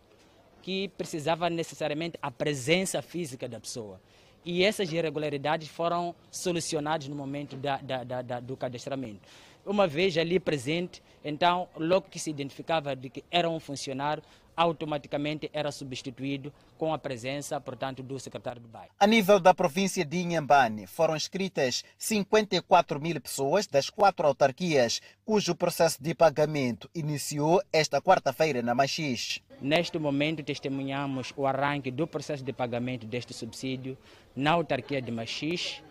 que 0.60 0.88
precisava 0.96 1.48
necessariamente 1.48 2.18
a 2.20 2.30
presença 2.30 3.00
física 3.00 3.48
da 3.48 3.60
pessoa. 3.60 4.00
E 4.44 4.64
essas 4.64 4.92
irregularidades 4.92 5.68
foram 5.68 6.14
solucionadas 6.30 7.06
no 7.06 7.14
momento 7.14 7.56
da, 7.56 7.76
da, 7.78 8.22
da, 8.22 8.40
do 8.40 8.56
cadastramento. 8.56 9.20
Uma 9.64 9.86
vez 9.86 10.16
ali 10.16 10.40
presente, 10.40 11.02
então, 11.24 11.68
logo 11.76 12.06
que 12.08 12.18
se 12.18 12.30
identificava 12.30 12.96
de 12.96 13.10
que 13.10 13.24
era 13.30 13.48
um 13.48 13.60
funcionário, 13.60 14.22
automaticamente 14.58 15.48
era 15.52 15.70
substituído 15.70 16.52
com 16.76 16.92
a 16.92 16.98
presença, 16.98 17.60
portanto, 17.60 18.02
do 18.02 18.18
secretário 18.18 18.60
do 18.60 18.68
bairro. 18.68 18.90
A 18.98 19.06
nível 19.06 19.38
da 19.38 19.54
província 19.54 20.04
de 20.04 20.18
Inhambane, 20.18 20.86
foram 20.86 21.14
inscritas 21.16 21.84
54 21.96 23.00
mil 23.00 23.20
pessoas 23.20 23.68
das 23.68 23.88
quatro 23.88 24.26
autarquias, 24.26 25.00
cujo 25.24 25.54
processo 25.54 26.02
de 26.02 26.12
pagamento 26.12 26.90
iniciou 26.92 27.62
esta 27.72 28.02
quarta-feira 28.02 28.60
na 28.60 28.74
Machis. 28.74 29.40
Neste 29.60 29.98
momento, 29.98 30.42
testemunhamos 30.42 31.32
o 31.36 31.46
arranque 31.46 31.90
do 31.90 32.06
processo 32.06 32.42
de 32.42 32.52
pagamento 32.52 33.06
deste 33.06 33.32
subsídio 33.32 33.96
na 34.34 34.52
autarquia 34.52 35.00
de 35.00 35.12
Machis. 35.12 35.82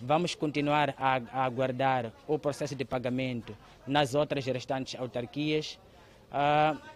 Vamos 0.00 0.34
continuar 0.34 0.94
a, 0.98 1.20
a 1.32 1.44
aguardar 1.44 2.12
o 2.26 2.38
processo 2.38 2.74
de 2.74 2.84
pagamento 2.84 3.56
nas 3.86 4.14
outras 4.14 4.44
restantes 4.46 4.98
autarquias. 4.98 5.78
Uh, 6.30 6.95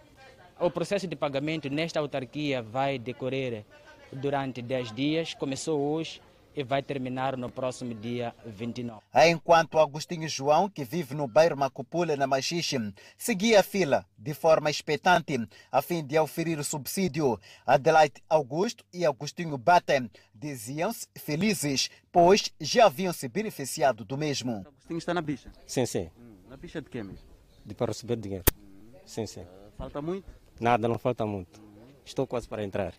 o 0.61 0.69
processo 0.69 1.07
de 1.07 1.15
pagamento 1.15 1.69
nesta 1.69 1.99
autarquia 1.99 2.61
vai 2.61 2.99
decorrer 2.99 3.65
durante 4.13 4.61
10 4.61 4.91
dias, 4.93 5.33
começou 5.33 5.79
hoje 5.79 6.21
e 6.55 6.63
vai 6.63 6.83
terminar 6.83 7.35
no 7.35 7.49
próximo 7.49 7.95
dia 7.95 8.35
29. 8.45 9.01
Enquanto 9.27 9.79
Agostinho 9.79 10.27
João, 10.29 10.69
que 10.69 10.83
vive 10.83 11.15
no 11.15 11.27
bairro 11.27 11.57
Macupula, 11.57 12.15
na 12.15 12.27
Machixe, 12.27 12.77
seguia 13.17 13.61
a 13.61 13.63
fila 13.63 14.05
de 14.17 14.33
forma 14.33 14.69
expectante 14.69 15.39
a 15.71 15.81
fim 15.81 16.05
de 16.05 16.19
oferir 16.19 16.59
o 16.59 16.63
subsídio, 16.63 17.39
Adelaide 17.65 18.21
Augusto 18.29 18.85
e 18.93 19.05
Agostinho 19.05 19.57
Bate 19.57 20.11
diziam-se 20.35 21.07
felizes, 21.15 21.89
pois 22.11 22.53
já 22.59 22.85
haviam 22.85 23.13
se 23.13 23.27
beneficiado 23.27 24.05
do 24.05 24.17
mesmo. 24.17 24.65
Agostinho 24.67 24.99
está 24.99 25.13
na 25.13 25.21
bicha? 25.21 25.51
Sim, 25.65 25.85
sim. 25.85 26.11
Hum, 26.19 26.35
na 26.49 26.57
bicha 26.57 26.81
de 26.81 26.89
quê 26.89 27.01
mesmo? 27.01 27.25
De 27.65 27.73
para 27.73 27.91
receber 27.91 28.17
dinheiro. 28.17 28.43
Sim, 29.05 29.25
sim. 29.25 29.45
Falta 29.77 30.01
muito? 30.01 30.40
Nada, 30.59 30.87
não 30.87 30.97
falta 30.99 31.25
muito. 31.25 31.61
Estou 32.05 32.27
quase 32.27 32.47
para 32.47 32.63
entrar. 32.63 32.93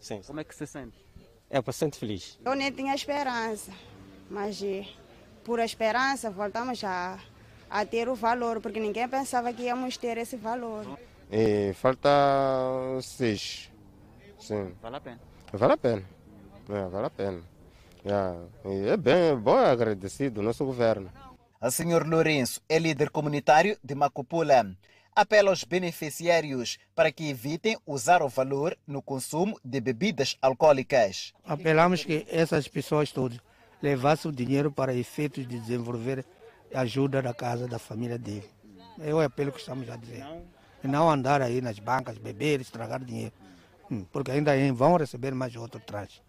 Sim. 0.00 0.20
Como 0.26 0.40
é 0.40 0.44
que 0.44 0.54
se 0.54 0.66
sente? 0.66 0.96
É 1.50 1.60
bastante 1.62 1.98
feliz. 1.98 2.38
Eu 2.44 2.54
nem 2.54 2.70
tinha 2.70 2.94
esperança, 2.94 3.72
mas 4.30 4.60
por 5.44 5.58
esperança 5.60 6.30
voltamos 6.30 6.82
a, 6.84 7.18
a 7.70 7.84
ter 7.86 8.08
o 8.08 8.14
valor, 8.14 8.60
porque 8.60 8.78
ninguém 8.78 9.08
pensava 9.08 9.52
que 9.52 9.62
íamos 9.62 9.96
ter 9.96 10.18
esse 10.18 10.36
valor. 10.36 10.98
E 11.30 11.72
falta 11.74 12.08
seis. 13.02 13.70
Sim. 14.38 14.74
Vale 14.80 14.96
a 14.96 15.00
pena? 15.00 15.20
Vale 15.52 15.72
a 15.72 15.76
pena. 15.76 16.04
É, 16.68 16.88
vale 16.88 17.06
a 17.06 17.10
pena. 17.10 17.42
É, 18.04 18.92
é 18.92 18.96
bem, 18.96 19.30
é 19.30 19.34
bom 19.34 19.56
agradecido 19.56 20.42
nosso 20.42 20.64
governo. 20.64 21.10
O 21.60 21.70
senhor 21.70 22.06
Lourenço 22.06 22.60
é 22.68 22.78
líder 22.78 23.10
comunitário 23.10 23.76
de 23.82 23.94
Macupula 23.94 24.76
apela 25.20 25.50
aos 25.50 25.64
beneficiários 25.64 26.78
para 26.94 27.10
que 27.10 27.28
evitem 27.28 27.76
usar 27.84 28.22
o 28.22 28.28
valor 28.28 28.78
no 28.86 29.02
consumo 29.02 29.58
de 29.64 29.80
bebidas 29.80 30.38
alcoólicas. 30.40 31.34
Apelamos 31.44 32.04
que 32.04 32.24
essas 32.30 32.68
pessoas 32.68 33.10
todas 33.10 33.40
levassem 33.82 34.30
o 34.30 34.34
dinheiro 34.34 34.70
para 34.70 34.94
efeitos 34.94 35.44
de 35.44 35.58
desenvolver 35.58 36.24
ajuda 36.72 37.20
da 37.20 37.34
casa, 37.34 37.66
da 37.66 37.80
família 37.80 38.16
dele. 38.16 38.48
É 39.00 39.12
o 39.12 39.20
apelo 39.20 39.50
que 39.50 39.58
estamos 39.58 39.90
a 39.90 39.96
dizer. 39.96 40.24
E 40.84 40.86
não 40.86 41.10
andar 41.10 41.42
aí 41.42 41.60
nas 41.60 41.80
bancas, 41.80 42.16
beber, 42.16 42.60
estragar 42.60 43.04
dinheiro. 43.04 43.32
Hum, 43.90 44.06
porque 44.12 44.30
ainda 44.30 44.52
vão 44.72 44.96
receber 44.96 45.34
mais 45.34 45.56
outro 45.56 45.80
tranche. 45.80 46.20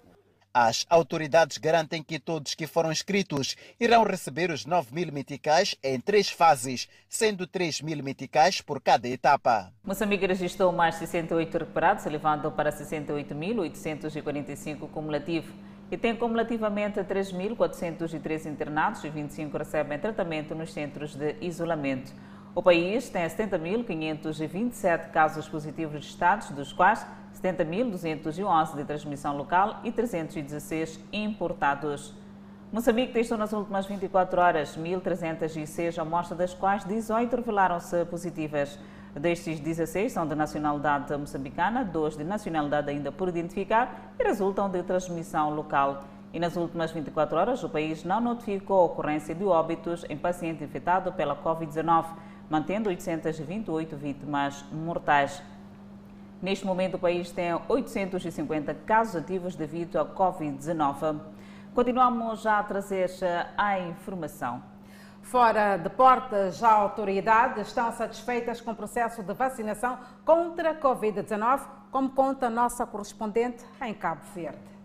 As 0.54 0.86
autoridades 0.90 1.58
garantem 1.60 2.02
que 2.02 2.18
todos 2.18 2.56
que 2.56 2.66
foram 2.66 2.92
inscritos 2.92 3.56
irão 3.80 4.04
receber 4.04 4.50
os 4.50 4.66
9 4.66 4.96
mil 4.96 5.14
meticais 5.14 5.76
em 5.84 6.00
três 6.00 6.28
fases, 6.28 6.90
sendo 7.08 7.46
3 7.46 7.82
mil 7.82 8.04
meticais 8.04 8.60
por 8.60 8.82
cada 8.82 9.08
etapa. 9.08 9.72
Moçambique 9.84 10.26
registrou 10.26 10.72
mais 10.72 10.96
68 10.96 11.56
recuperados, 11.56 12.04
elevando 12.08 12.52
para 12.52 12.72
68.845 12.72 14.90
cumulativo. 14.90 15.54
E 15.92 15.98
tem 15.98 16.16
cumulativamente 16.16 17.00
3.403 17.00 18.48
internados 18.48 19.04
e 19.04 19.10
25 19.10 19.56
recebem 19.56 20.00
tratamento 20.00 20.56
nos 20.56 20.74
centros 20.74 21.16
de 21.16 21.36
isolamento. 21.42 22.12
O 22.56 22.64
país 22.64 23.08
tem 23.10 23.24
70.527 23.24 25.12
casos 25.12 25.48
positivos 25.48 25.94
registrados, 25.94 26.50
dos 26.50 26.74
quais 26.74 27.06
70.211 27.42 28.76
de 28.76 28.84
transmissão 28.84 29.36
local 29.38 29.80
e 29.84 29.92
316 29.92 31.00
importados. 31.14 32.14
Moçambique 32.72 33.14
testou 33.14 33.38
nas 33.38 33.52
últimas 33.52 33.88
24 33.88 34.40
horas 34.40 34.78
1.306 34.78 35.98
amostras, 35.98 36.38
das 36.38 36.54
quais 36.54 36.84
18 36.84 37.38
revelaram-se 37.38 38.06
positivas. 38.06 38.78
Destes 39.16 39.60
16 39.60 40.12
são 40.12 40.28
de 40.28 40.36
nacionalidade 40.36 41.16
moçambicana, 41.18 41.84
dois 41.84 42.16
de 42.16 42.24
nacionalidade 42.24 42.92
ainda 42.92 43.12
por 43.12 43.30
identificar 43.30 44.14
e 44.20 44.24
resultam 44.24 44.70
de 44.70 44.84
transmissão 44.84 45.50
local. 45.56 46.04
E 46.32 46.40
nas 46.40 46.56
últimas 46.56 46.92
24 46.92 47.38
horas, 47.38 47.64
o 47.64 47.70
país 47.70 48.04
não 48.04 48.22
notificou 48.22 48.82
a 48.82 48.84
ocorrência 48.84 49.34
de 49.34 49.44
óbitos 49.46 50.06
em 50.08 50.16
paciente 50.16 50.64
infectado 50.64 51.12
pela 51.14 51.36
Covid-19, 51.36 52.06
mantendo 52.48 52.90
828 52.90 53.98
vítimas 53.98 54.64
mortais. 54.72 55.42
Neste 56.42 56.66
momento, 56.66 56.96
o 56.96 57.00
país 57.00 57.32
tem 57.32 57.54
850 57.68 58.74
casos 58.86 59.18
ativos 59.18 59.56
devido 59.56 60.00
à 60.00 60.06
Covid-19. 60.06 61.20
Continuamos 61.76 62.46
a 62.46 62.64
trazer 62.64 63.10
a 63.58 63.78
informação. 63.80 64.64
Fora 65.22 65.76
de 65.76 65.90
portas, 65.90 66.58
já 66.58 66.72
autoridades 66.72 67.68
estão 67.68 67.92
satisfeitas 67.92 68.62
com 68.62 68.72
o 68.72 68.76
processo 68.76 69.22
de 69.22 69.34
vacinação 69.34 70.00
contra 70.24 70.72
a 70.72 70.76
Covid-19, 70.76 71.60
como 71.92 72.10
conta 72.12 72.48
a 72.48 72.50
nossa 72.50 72.86
correspondente 72.86 73.66
em 73.82 73.94
Cabo 73.94 74.22
Verde. 74.34 74.79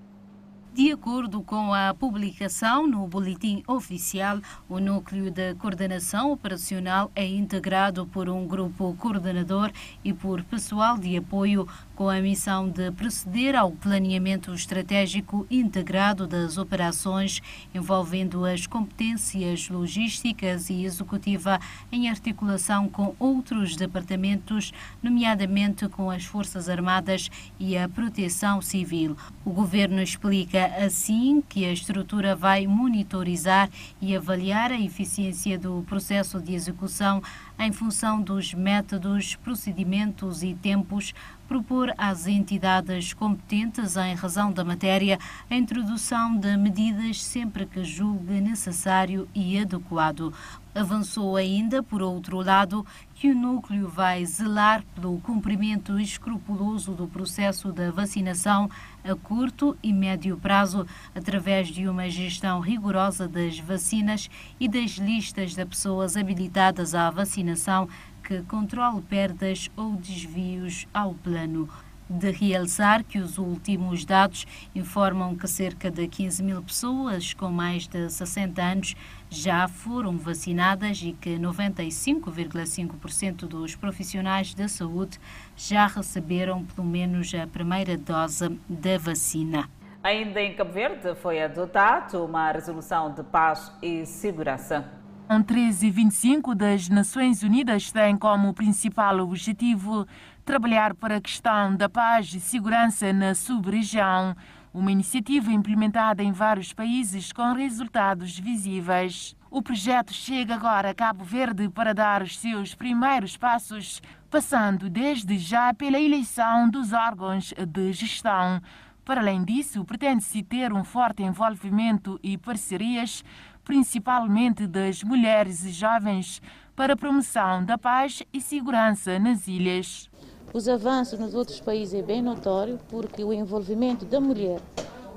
De 0.74 0.90
acordo 0.90 1.40
com 1.40 1.72
a 1.72 1.94
publicação 1.94 2.84
no 2.84 3.06
Boletim 3.06 3.62
Oficial, 3.68 4.40
o 4.68 4.80
Núcleo 4.80 5.30
de 5.30 5.54
Coordenação 5.54 6.32
Operacional 6.32 7.12
é 7.14 7.24
integrado 7.24 8.04
por 8.06 8.28
um 8.28 8.44
grupo 8.44 8.92
coordenador 8.98 9.70
e 10.02 10.12
por 10.12 10.42
pessoal 10.42 10.98
de 10.98 11.16
apoio 11.16 11.68
com 11.94 12.08
a 12.08 12.20
missão 12.20 12.68
de 12.68 12.90
proceder 12.90 13.54
ao 13.54 13.70
planeamento 13.70 14.52
estratégico 14.52 15.46
integrado 15.48 16.26
das 16.26 16.58
operações, 16.58 17.40
envolvendo 17.72 18.44
as 18.44 18.66
competências 18.66 19.68
logísticas 19.68 20.70
e 20.70 20.84
executiva 20.84 21.60
em 21.92 22.08
articulação 22.08 22.88
com 22.88 23.14
outros 23.20 23.76
departamentos, 23.76 24.72
nomeadamente 25.00 25.88
com 25.88 26.10
as 26.10 26.24
Forças 26.24 26.68
Armadas 26.68 27.30
e 27.60 27.78
a 27.78 27.88
Proteção 27.88 28.60
Civil. 28.60 29.16
O 29.44 29.50
governo 29.50 30.02
explica 30.02 30.63
assim 30.64 31.42
que 31.48 31.64
a 31.64 31.72
estrutura 31.72 32.34
vai 32.34 32.66
monitorizar 32.66 33.70
e 34.00 34.16
avaliar 34.16 34.70
a 34.70 34.80
eficiência 34.80 35.58
do 35.58 35.84
processo 35.86 36.40
de 36.40 36.54
execução 36.54 37.22
em 37.58 37.72
função 37.72 38.20
dos 38.20 38.52
métodos, 38.52 39.36
procedimentos 39.36 40.42
e 40.42 40.54
tempos 40.54 41.14
propor 41.46 41.92
às 41.98 42.26
entidades 42.26 43.12
competentes, 43.12 43.96
em 43.96 44.14
razão 44.14 44.50
da 44.50 44.64
matéria, 44.64 45.18
a 45.50 45.54
introdução 45.54 46.36
de 46.36 46.56
medidas 46.56 47.22
sempre 47.22 47.66
que 47.66 47.84
julgue 47.84 48.40
necessário 48.40 49.28
e 49.34 49.58
adequado. 49.58 50.32
Avançou 50.74 51.36
ainda, 51.36 51.84
por 51.84 52.02
outro 52.02 52.38
lado, 52.38 52.84
que 53.14 53.30
o 53.30 53.34
núcleo 53.34 53.88
vai 53.88 54.26
zelar 54.26 54.84
pelo 54.92 55.20
cumprimento 55.20 56.00
escrupuloso 56.00 56.92
do 56.92 57.06
processo 57.06 57.72
da 57.72 57.92
vacinação 57.92 58.68
a 59.04 59.14
curto 59.14 59.76
e 59.80 59.92
médio 59.92 60.36
prazo, 60.36 60.84
através 61.14 61.68
de 61.68 61.86
uma 61.86 62.10
gestão 62.10 62.58
rigorosa 62.58 63.28
das 63.28 63.56
vacinas 63.60 64.28
e 64.58 64.68
das 64.68 64.92
listas 64.92 65.54
de 65.54 65.64
pessoas 65.64 66.16
habilitadas 66.16 66.92
à 66.92 67.08
vacinação 67.08 67.88
que 68.24 68.42
controle 68.42 69.00
perdas 69.02 69.70
ou 69.76 69.94
desvios 69.94 70.88
ao 70.92 71.14
plano. 71.14 71.68
De 72.08 72.30
realçar 72.30 73.02
que 73.02 73.18
os 73.18 73.38
últimos 73.38 74.04
dados 74.04 74.46
informam 74.74 75.34
que 75.34 75.48
cerca 75.48 75.90
de 75.90 76.06
15 76.06 76.42
mil 76.42 76.62
pessoas 76.62 77.32
com 77.32 77.50
mais 77.50 77.86
de 77.86 78.10
60 78.10 78.62
anos 78.62 78.94
já 79.34 79.66
foram 79.66 80.16
vacinadas 80.16 81.00
e 81.02 81.12
que 81.12 81.36
95,5% 81.36 83.46
dos 83.46 83.74
profissionais 83.74 84.54
da 84.54 84.68
saúde 84.68 85.18
já 85.56 85.86
receberam 85.86 86.64
pelo 86.64 86.86
menos 86.86 87.34
a 87.34 87.46
primeira 87.46 87.98
dose 87.98 88.48
da 88.68 88.96
vacina. 88.96 89.68
Ainda 90.02 90.40
em 90.40 90.54
Cabo 90.54 90.72
Verde 90.72 91.14
foi 91.16 91.42
adotada 91.42 92.22
uma 92.22 92.52
resolução 92.52 93.12
de 93.12 93.24
paz 93.24 93.72
e 93.82 94.06
segurança. 94.06 94.84
Um 95.28 95.38
1325 95.38 96.54
das 96.54 96.88
Nações 96.90 97.42
Unidas 97.42 97.90
tem 97.90 98.16
como 98.16 98.52
principal 98.52 99.18
objetivo 99.20 100.06
trabalhar 100.44 100.94
para 100.94 101.16
a 101.16 101.20
questão 101.20 101.74
da 101.74 101.88
paz 101.88 102.34
e 102.34 102.40
segurança 102.40 103.10
na 103.12 103.34
sub-região, 103.34 104.36
uma 104.74 104.90
iniciativa 104.90 105.52
implementada 105.52 106.20
em 106.20 106.32
vários 106.32 106.72
países 106.72 107.32
com 107.32 107.52
resultados 107.52 108.36
visíveis. 108.36 109.36
O 109.48 109.62
projeto 109.62 110.12
chega 110.12 110.56
agora 110.56 110.90
a 110.90 110.94
Cabo 110.94 111.22
Verde 111.24 111.68
para 111.68 111.94
dar 111.94 112.22
os 112.22 112.36
seus 112.36 112.74
primeiros 112.74 113.36
passos, 113.36 114.02
passando 114.28 114.90
desde 114.90 115.38
já 115.38 115.72
pela 115.72 116.00
eleição 116.00 116.68
dos 116.68 116.92
órgãos 116.92 117.54
de 117.68 117.92
gestão. 117.92 118.60
Para 119.04 119.20
além 119.20 119.44
disso, 119.44 119.84
pretende-se 119.84 120.42
ter 120.42 120.72
um 120.72 120.82
forte 120.82 121.22
envolvimento 121.22 122.18
e 122.20 122.36
parcerias 122.36 123.22
principalmente 123.64 124.66
das 124.66 125.02
mulheres 125.02 125.64
e 125.64 125.70
jovens, 125.70 126.40
para 126.76 126.94
a 126.94 126.96
promoção 126.96 127.64
da 127.64 127.78
paz 127.78 128.22
e 128.32 128.40
segurança 128.40 129.18
nas 129.18 129.48
ilhas. 129.48 130.10
Os 130.54 130.68
avanços 130.68 131.18
nos 131.18 131.34
outros 131.34 131.60
países 131.60 131.94
é 131.94 132.00
bem 132.00 132.22
notório 132.22 132.78
porque 132.88 133.24
o 133.24 133.32
envolvimento 133.32 134.04
da 134.04 134.20
mulher, 134.20 134.60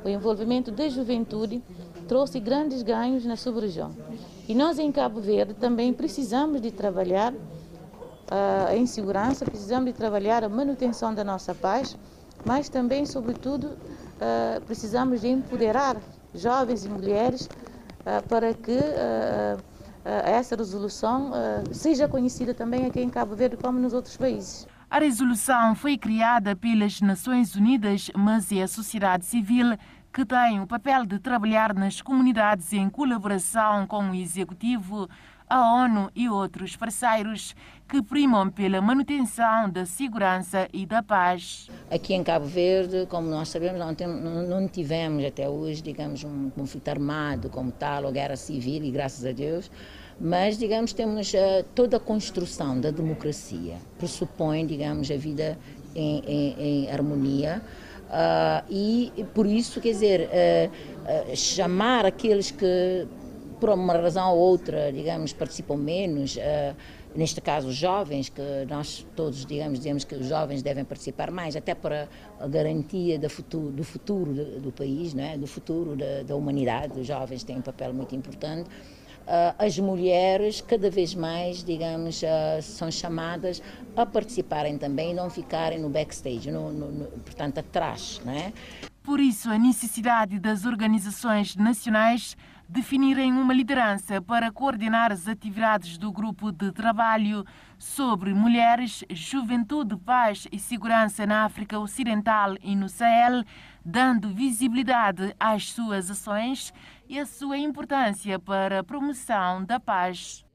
o 0.04 0.10
envolvimento 0.10 0.72
da 0.72 0.90
juventude 0.90 1.62
trouxe 2.08 2.40
grandes 2.40 2.82
ganhos 2.82 3.24
na 3.24 3.36
sub-região. 3.36 3.92
E 4.50 4.56
nós 4.56 4.80
em 4.80 4.92
Cabo 4.92 5.22
Verde 5.22 5.54
também 5.54 5.94
precisamos 5.94 6.60
de 6.60 6.72
trabalhar 6.72 7.34
uh, 7.34 8.74
em 8.76 8.88
segurança, 8.88 9.46
precisamos 9.46 9.86
de 9.86 9.94
trabalhar 9.94 10.44
a 10.44 10.50
manutenção 10.50 11.14
da 11.14 11.24
nossa 11.24 11.54
paz, 11.54 11.96
mas 12.44 12.68
também, 12.68 13.06
sobretudo, 13.06 13.66
uh, 13.68 14.60
precisamos 14.66 15.22
de 15.22 15.28
empoderar 15.28 15.98
jovens 16.34 16.84
e 16.84 16.90
mulheres 16.90 17.48
eh, 18.06 18.22
para 18.22 18.54
que 18.54 18.78
essa 20.04 20.56
resolução 20.56 21.32
seja 21.72 22.08
conhecida 22.08 22.54
também 22.54 22.86
aqui 22.86 23.02
em 23.02 23.10
Cabo 23.10 23.34
Verde 23.34 23.58
como 23.58 23.80
nos 23.80 23.94
outros 23.94 24.16
países. 24.18 24.68
A 24.90 25.00
resolução 25.00 25.76
foi 25.76 25.98
criada 25.98 26.56
pelas 26.56 27.02
Nações 27.02 27.56
Unidas, 27.56 28.10
mas 28.16 28.54
é 28.54 28.62
a 28.62 28.68
sociedade 28.70 29.26
civil 29.26 29.78
que 30.14 30.26
tem 30.26 30.62
o 30.62 30.66
papel 30.66 31.06
de 31.06 31.20
trabalhar 31.20 31.74
nas 31.74 32.02
comunidades 32.02 32.72
em 32.72 32.90
colaboração 32.90 33.86
com 33.86 34.10
o 34.10 34.16
Executivo, 34.16 35.10
a 35.50 35.74
ONU 35.74 36.10
e 36.16 36.30
outros 36.30 36.78
parceiros 36.78 37.54
que 37.88 38.02
primam 38.02 38.50
pela 38.50 38.80
manutenção 38.82 39.70
da 39.70 39.86
segurança 39.86 40.70
e 40.72 40.86
da 40.86 41.04
paz. 41.04 41.70
Aqui 41.92 42.14
em 42.14 42.24
Cabo 42.24 42.46
Verde, 42.46 43.06
como 43.08 43.30
nós 43.30 43.50
sabemos, 43.50 43.80
não, 43.80 44.48
não 44.48 44.68
tivemos 44.70 45.24
até 45.26 45.50
hoje, 45.50 45.82
digamos, 45.82 46.24
um 46.24 46.50
conflito 46.50 46.88
armado 46.88 47.50
como 47.50 47.74
tal, 47.74 48.06
ou 48.06 48.12
guerra 48.14 48.38
civil, 48.38 48.84
e 48.86 48.92
graças 48.92 49.26
a 49.26 49.34
Deus, 49.34 49.70
mas, 50.20 50.58
digamos, 50.58 50.94
temos 50.94 51.32
uh, 51.34 51.64
toda 51.76 51.98
a 51.98 52.00
construção 52.00 52.80
da 52.80 52.90
democracia, 52.90 53.76
pressupõe, 53.98 54.66
digamos, 54.66 55.12
a 55.12 55.18
vida 55.18 55.58
em, 55.96 56.24
em, 56.26 56.56
em 56.60 56.92
harmonia, 56.92 57.62
uh, 58.10 58.66
e 58.72 59.26
por 59.34 59.46
isso, 59.46 59.80
quer 59.80 59.92
dizer, 59.92 60.30
uh, 60.30 61.36
chamar 61.36 62.06
aqueles 62.06 62.50
que 62.50 63.08
por 63.60 63.70
uma 63.70 63.94
razão 63.94 64.32
ou 64.34 64.38
outra, 64.38 64.92
digamos, 64.92 65.34
participam 65.34 65.78
menos, 65.78 66.38
neste 67.16 67.42
caso 67.42 67.70
os 67.70 67.76
jovens, 67.76 68.30
que 68.30 68.42
nós 68.70 69.04
todos, 69.16 69.44
digamos, 69.44 69.80
dizemos 69.80 70.04
que 70.04 70.14
os 70.14 70.28
jovens 70.28 70.62
devem 70.62 70.86
participar 70.86 71.32
mais, 71.32 71.56
até 71.56 71.74
para 71.74 72.08
a 72.40 72.48
garantia 72.48 73.18
do 73.18 73.28
futuro 73.28 73.72
do, 73.72 73.84
futuro 73.84 74.32
do 74.60 74.72
país, 74.72 75.16
não 75.16 75.24
é? 75.24 75.36
do 75.36 75.48
futuro 75.48 75.96
da, 75.96 76.22
da, 76.22 76.36
humanidade, 76.36 77.00
os 77.00 77.08
jovens 77.08 77.44
têm 77.44 77.58
um 77.58 77.62
papel 77.62 77.92
muito 77.96 78.16
importante. 78.16 78.70
Uh, 79.28 79.54
as 79.60 79.78
mulheres, 79.78 80.62
cada 80.62 80.90
vez 80.90 81.14
mais, 81.14 81.62
digamos, 81.62 82.22
uh, 82.22 82.62
são 82.62 82.90
chamadas 82.90 83.62
a 83.94 84.06
participarem 84.06 84.78
também 84.78 85.12
e 85.12 85.14
não 85.14 85.30
ficarem 85.30 85.80
no 85.80 85.90
backstage, 85.90 86.50
no, 86.50 86.72
no, 86.72 86.90
no, 86.90 87.06
portanto, 87.08 87.58
atrás. 87.58 88.22
Não 88.24 88.32
é? 88.32 88.54
Por 89.04 89.20
isso, 89.20 89.50
a 89.50 89.58
necessidade 89.58 90.40
das 90.40 90.66
organizações 90.66 91.58
nacionais 91.58 92.38
definirem 92.70 93.32
uma 93.34 93.54
liderança 93.54 94.22
para 94.22 94.52
coordenar 94.52 95.12
as 95.12 95.28
atividades 95.28 95.98
do 95.98 96.12
grupo 96.12 96.52
de 96.52 96.72
trabalho 96.72 97.46
sobre 97.78 98.34
mulheres, 98.34 99.04
juventude, 99.10 99.96
paz 99.98 100.48
e 100.52 100.60
segurança 100.60 101.26
na 101.26 101.46
África 101.46 101.80
Ocidental 101.80 102.56
e 102.62 102.76
no 102.76 102.90
Sahel, 102.90 103.44
dando 103.86 104.30
visibilidade 104.30 105.34
às 105.40 105.72
suas 105.72 106.12
ações 106.12 106.74
e 107.10 107.20
a 107.20 107.26
sua 107.26 107.58
importância 107.58 108.38
para 108.40 108.80
a 108.80 108.84
promoção 108.84 109.64
da 109.64 109.80
paz. 109.80 110.46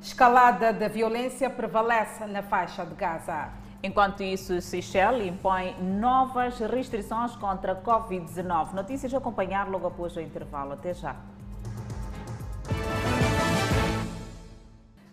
Escalada 0.00 0.72
da 0.72 0.88
violência 0.88 1.50
prevalece 1.50 2.26
na 2.26 2.42
faixa 2.42 2.84
de 2.84 2.94
Gaza. 2.94 3.50
Enquanto 3.82 4.22
isso, 4.22 4.60
Seychelles 4.60 5.26
impõe 5.26 5.76
novas 5.82 6.58
restrições 6.58 7.36
contra 7.36 7.72
a 7.72 7.76
Covid-19. 7.76 8.72
Notícias 8.72 9.12
a 9.12 9.18
acompanhar 9.18 9.68
logo 9.68 9.86
após 9.86 10.16
o 10.16 10.20
intervalo. 10.20 10.72
Até 10.72 10.94
já. 10.94 11.16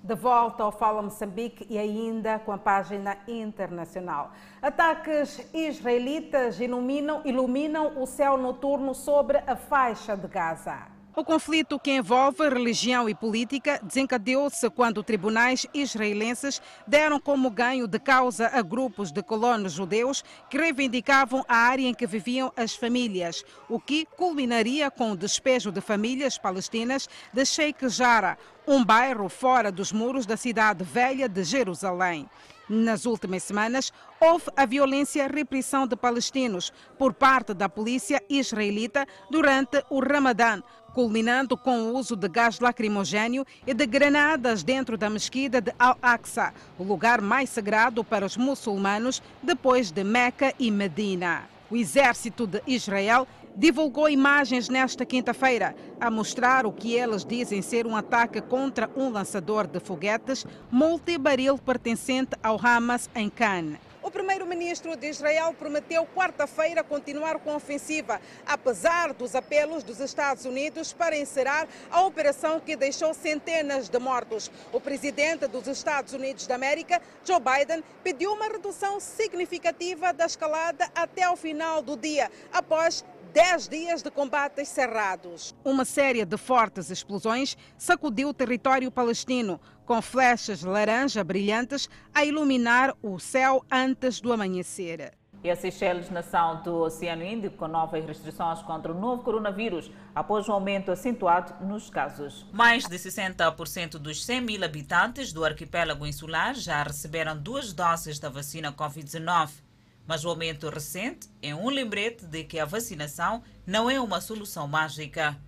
De 0.04 0.16
volta 0.16 0.64
ao 0.64 0.72
Fala 0.72 1.02
Moçambique 1.02 1.66
e 1.70 1.80
ainda 1.80 2.38
com 2.38 2.52
a 2.52 2.58
página 2.58 3.18
internacional. 3.26 4.34
Ataques 4.62 5.50
israelitas 5.54 6.60
iluminam, 6.60 7.22
iluminam 7.24 8.02
o 8.02 8.06
céu 8.06 8.38
noturno 8.38 8.94
sobre 8.94 9.38
a 9.48 9.56
faixa 9.56 10.18
de 10.18 10.28
Gaza. 10.28 10.93
O 11.16 11.24
conflito 11.24 11.80
que 11.80 11.92
envolve 11.92 12.50
religião 12.50 13.08
e 13.08 13.14
política 13.14 13.80
desencadeou-se 13.84 14.68
quando 14.72 15.04
tribunais 15.04 15.68
israelenses 15.72 16.60
deram 16.88 17.20
como 17.20 17.52
ganho 17.52 17.88
de 17.88 18.00
causa 18.00 18.48
a 18.48 18.64
grupos 18.64 19.12
de 19.12 19.22
colonos 19.22 19.74
judeus 19.74 20.24
que 20.50 20.58
reivindicavam 20.58 21.46
a 21.48 21.56
área 21.56 21.88
em 21.88 21.94
que 21.94 22.08
viviam 22.08 22.52
as 22.58 22.76
famílias, 22.76 23.46
o 23.70 23.80
que 23.80 24.08
culminaria 24.18 24.90
com 24.90 25.12
o 25.12 25.16
despejo 25.16 25.72
de 25.72 25.82
famílias 25.82 26.40
palestinas 26.40 27.08
de 27.32 27.46
Sheikh 27.46 27.90
Jarrah, 27.90 28.36
um 28.68 28.84
bairro 28.84 29.30
fora 29.30 29.72
dos 29.72 29.92
muros 29.92 30.26
da 30.26 30.36
cidade 30.36 30.84
velha 30.84 31.30
de 31.30 31.44
Jerusalém. 31.44 32.28
Nas 32.70 33.06
últimas 33.06 33.44
semanas, 33.44 33.92
houve 34.22 34.46
a 34.56 34.66
violência 34.66 35.24
e 35.24 35.28
repressão 35.28 35.86
de 35.86 35.98
palestinos 35.98 36.72
por 36.98 37.14
parte 37.14 37.54
da 37.54 37.68
polícia 37.68 38.24
israelita 38.30 39.06
durante 39.30 39.84
o 39.90 40.00
Ramadã, 40.00 40.62
culminando 40.94 41.58
com 41.58 41.82
o 41.82 41.98
uso 41.98 42.16
de 42.16 42.30
gás 42.30 42.60
lacrimogênio 42.60 43.46
e 43.66 43.74
de 43.74 43.86
granadas 43.86 44.64
dentro 44.64 44.98
da 44.98 45.10
mesquita 45.10 45.60
de 45.60 45.74
Al-Aqsa, 45.78 46.54
o 46.78 46.84
lugar 46.84 47.20
mais 47.20 47.50
sagrado 47.50 48.04
para 48.04 48.26
os 48.26 48.38
muçulmanos 48.38 49.22
depois 49.42 49.92
de 49.92 50.04
Meca 50.04 50.54
e 50.60 50.70
Medina. 50.70 51.44
O 51.70 51.76
exército 51.76 52.46
de 52.46 52.62
Israel 52.68 53.28
divulgou 53.56 54.10
imagens 54.10 54.70
nesta 54.70 55.06
quinta-feira 55.06 55.76
a 56.00 56.10
mostrar 56.10 56.66
o 56.66 56.72
que 56.72 56.94
eles 56.94 57.24
dizem 57.26 57.62
ser 57.62 57.86
um 57.86 57.96
ataque 57.96 58.42
contra 58.42 58.90
um 58.96 59.10
lançador 59.10 59.68
de 59.68 59.80
foguetes 59.80 60.46
multibaril 60.72 61.58
pertencente 61.58 62.36
ao 62.42 62.60
Hamas 62.64 63.10
em 63.16 63.30
Cannes. 63.30 63.93
Primeiro-ministro 64.14 64.96
de 64.96 65.10
Israel 65.10 65.56
prometeu 65.58 66.06
quarta-feira 66.06 66.84
continuar 66.84 67.40
com 67.40 67.50
a 67.50 67.56
ofensiva, 67.56 68.22
apesar 68.46 69.12
dos 69.12 69.34
apelos 69.34 69.84
dos 69.84 70.00
Estados 70.00 70.46
Unidos 70.46 70.94
para 70.94 71.18
encerrar 71.18 71.68
a 71.90 72.04
operação 72.04 72.60
que 72.60 72.76
deixou 72.76 73.12
centenas 73.16 73.90
de 73.90 73.98
mortos. 73.98 74.52
O 74.72 74.80
presidente 74.80 75.48
dos 75.48 75.66
Estados 75.66 76.14
Unidos 76.14 76.46
da 76.46 76.54
América, 76.54 77.02
Joe 77.26 77.40
Biden, 77.40 77.84
pediu 78.04 78.34
uma 78.34 78.48
redução 78.48 79.00
significativa 79.00 80.14
da 80.14 80.28
escalada 80.28 80.88
até 80.94 81.24
ao 81.24 81.36
final 81.36 81.82
do 81.82 81.98
dia, 81.98 82.32
após 82.54 83.04
10 83.34 83.68
dias 83.68 84.04
de 84.04 84.12
combates 84.12 84.68
cerrados. 84.68 85.56
Uma 85.66 85.86
série 85.86 86.24
de 86.24 86.38
fortes 86.38 86.92
explosões 86.92 87.58
sacudiu 87.76 88.30
o 88.30 88.34
território 88.34 88.92
palestino, 88.92 89.60
com 89.88 90.00
flechas 90.04 90.62
laranja 90.62 91.24
brilhantes 91.24 91.90
a 92.14 92.24
iluminar 92.24 92.96
o 93.02 93.18
céu 93.18 93.66
antes 93.72 94.22
do 94.22 94.32
amanhecer. 94.32 95.14
E 95.44 95.50
a 95.50 95.56
Seychelles, 95.56 96.12
nação 96.12 96.62
do 96.62 96.76
Oceano 96.76 97.24
Índico, 97.24 97.58
com 97.58 97.68
novas 97.68 98.06
restrições 98.06 98.62
contra 98.62 98.92
o 98.92 99.02
novo 99.02 99.24
coronavírus, 99.24 99.92
após 100.14 100.48
um 100.48 100.54
aumento 100.54 100.92
acentuado 100.92 101.66
nos 101.66 101.90
casos. 101.90 102.46
Mais 102.54 102.86
de 102.86 102.96
60% 102.96 103.98
dos 103.98 104.24
100 104.24 104.42
mil 104.42 104.64
habitantes 104.64 105.34
do 105.34 105.44
arquipélago 105.44 106.06
insular 106.06 106.54
já 106.54 106.84
receberam 106.84 107.36
duas 107.36 107.74
doses 107.74 108.20
da 108.20 108.30
vacina 108.30 108.72
Covid-19. 108.72 109.73
Mas 110.06 110.26
o 110.26 110.30
aumento 110.30 110.70
recente 110.70 111.30
é 111.42 111.56
um 111.56 111.70
lembrete 111.70 112.26
de 112.26 112.44
que 112.44 112.60
a 112.60 112.66
vacinação 112.66 113.44
não 113.66 113.90
é 113.90 114.00
uma 114.00 114.20
solução 114.20 114.68
mágica. 114.68 115.40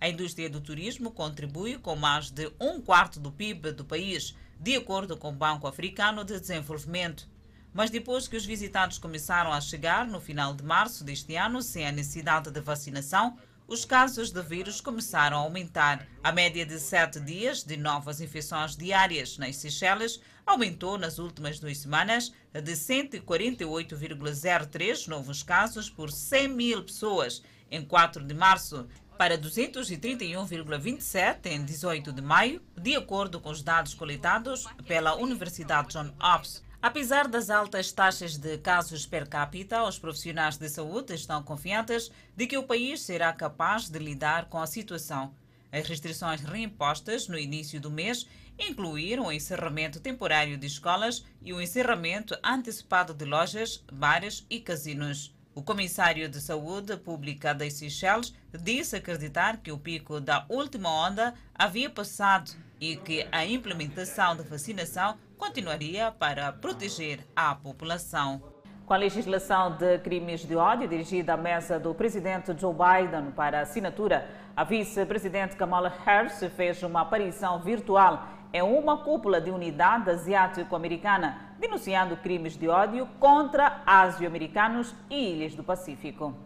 A 0.00 0.08
indústria 0.08 0.50
do 0.50 0.60
turismo 0.60 1.12
contribui 1.12 1.78
com 1.78 1.94
mais 1.94 2.30
de 2.30 2.50
um 2.60 2.80
quarto 2.80 3.20
do 3.20 3.30
PIB 3.30 3.72
do 3.72 3.84
país, 3.84 4.36
de 4.58 4.74
acordo 4.74 5.16
com 5.16 5.28
o 5.28 5.32
Banco 5.36 5.66
Africano 5.66 6.24
de 6.24 6.40
Desenvolvimento. 6.40 7.28
Mas 7.72 7.88
depois 7.88 8.26
que 8.26 8.36
os 8.36 8.44
visitantes 8.44 8.98
começaram 8.98 9.52
a 9.52 9.60
chegar 9.60 10.06
no 10.06 10.20
final 10.20 10.52
de 10.54 10.64
março 10.64 11.04
deste 11.04 11.36
ano 11.36 11.62
sem 11.62 11.86
a 11.86 11.92
necessidade 11.92 12.50
de 12.50 12.60
vacinação, 12.60 13.38
os 13.66 13.84
casos 13.84 14.30
de 14.30 14.42
vírus 14.42 14.80
começaram 14.80 15.38
a 15.38 15.40
aumentar. 15.40 16.06
A 16.22 16.30
média 16.30 16.66
de 16.66 16.78
sete 16.78 17.18
dias 17.20 17.62
de 17.62 17.76
novas 17.76 18.20
infecções 18.20 18.76
diárias 18.76 19.38
nas 19.38 19.56
Seychelles 19.56 20.20
aumentou 20.46 20.96
nas 20.98 21.18
últimas 21.18 21.58
duas 21.58 21.78
semanas 21.78 22.30
de 22.52 22.72
148,03 22.72 25.08
novos 25.08 25.42
casos 25.42 25.88
por 25.88 26.10
100 26.10 26.48
mil 26.48 26.84
pessoas 26.84 27.42
em 27.70 27.82
4 27.84 28.22
de 28.24 28.34
março 28.34 28.86
para 29.16 29.38
231,27 29.38 31.46
em 31.46 31.64
18 31.64 32.12
de 32.12 32.20
maio, 32.20 32.60
de 32.76 32.94
acordo 32.96 33.40
com 33.40 33.48
os 33.50 33.62
dados 33.62 33.94
coletados 33.94 34.66
pela 34.86 35.14
Universidade 35.14 35.88
John 35.88 36.12
Hopkins. 36.20 36.62
Apesar 36.82 37.28
das 37.28 37.48
altas 37.48 37.92
taxas 37.92 38.36
de 38.36 38.58
casos 38.58 39.06
per 39.06 39.28
capita, 39.28 39.84
os 39.84 40.00
profissionais 40.00 40.56
de 40.56 40.68
saúde 40.68 41.14
estão 41.14 41.40
confiantes 41.40 42.10
de 42.36 42.48
que 42.48 42.58
o 42.58 42.64
país 42.64 43.02
será 43.02 43.32
capaz 43.32 43.88
de 43.88 44.00
lidar 44.00 44.46
com 44.46 44.58
a 44.58 44.66
situação. 44.66 45.32
As 45.70 45.86
restrições 45.86 46.40
reimpostas 46.40 47.28
no 47.28 47.38
início 47.38 47.80
do 47.80 47.90
mês 47.90 48.26
incluíram 48.58 49.26
o 49.26 49.32
encerramento 49.32 50.00
temporário 50.00 50.56
de 50.56 50.66
escolas 50.66 51.24
e 51.40 51.52
o 51.52 51.60
encerramento 51.60 52.36
antecipado 52.42 53.14
de 53.14 53.24
lojas, 53.24 53.84
bares 53.92 54.46
e 54.48 54.60
casinos. 54.60 55.34
O 55.54 55.62
comissário 55.62 56.28
de 56.30 56.40
Saúde 56.40 56.96
Pública 56.96 57.54
das 57.54 57.74
Seychelles 57.74 58.34
disse 58.54 58.96
acreditar 58.96 59.58
que 59.58 59.70
o 59.70 59.78
pico 59.78 60.18
da 60.18 60.46
última 60.48 60.88
onda 60.88 61.34
havia 61.54 61.90
passado 61.90 62.50
e 62.80 62.96
que 62.96 63.26
a 63.30 63.44
implementação 63.44 64.34
da 64.34 64.42
vacinação 64.42 65.18
continuaria 65.36 66.10
para 66.10 66.52
proteger 66.52 67.20
a 67.36 67.54
população. 67.54 68.42
Com 68.86 68.94
a 68.94 68.96
legislação 68.96 69.76
de 69.76 69.98
crimes 69.98 70.40
de 70.40 70.56
ódio 70.56 70.88
dirigida 70.88 71.34
à 71.34 71.36
mesa 71.36 71.78
do 71.78 71.94
presidente 71.94 72.52
Joe 72.58 72.74
Biden 72.74 73.30
para 73.32 73.60
assinatura, 73.60 74.28
a 74.56 74.64
vice-presidente 74.64 75.54
Kamala 75.54 75.92
Harris 76.04 76.40
fez 76.56 76.82
uma 76.82 77.02
aparição 77.02 77.62
virtual 77.62 78.26
em 78.52 78.62
uma 78.62 78.98
cúpula 78.98 79.40
de 79.40 79.50
unidade 79.50 80.10
asiático-americana, 80.10 81.54
denunciando 81.58 82.16
crimes 82.16 82.56
de 82.56 82.68
ódio 82.68 83.06
contra 83.18 83.82
asio-americanos 83.86 84.94
e 85.08 85.32
ilhas 85.32 85.54
do 85.54 85.64
Pacífico. 85.64 86.36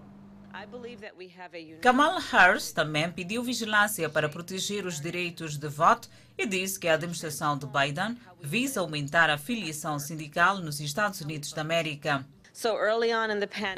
Kamala 1.83 2.19
Harris 2.19 2.73
também 2.73 3.11
pediu 3.11 3.43
vigilância 3.43 4.09
para 4.09 4.29
proteger 4.29 4.87
os 4.87 4.99
direitos 4.99 5.59
de 5.59 5.69
voto 5.69 6.09
e 6.39 6.47
disse 6.47 6.81
que 6.81 6.89
a 6.89 6.95
administração 6.95 7.59
de 7.59 7.67
Biden 7.67 8.17
visa 8.41 8.81
aumentar 8.81 9.29
a 9.29 9.37
filiação 9.37 9.99
sindical 9.99 10.59
nos 10.59 10.81
Estados 10.81 11.21
Unidos 11.21 11.53
da 11.53 11.61
América. 11.61 12.25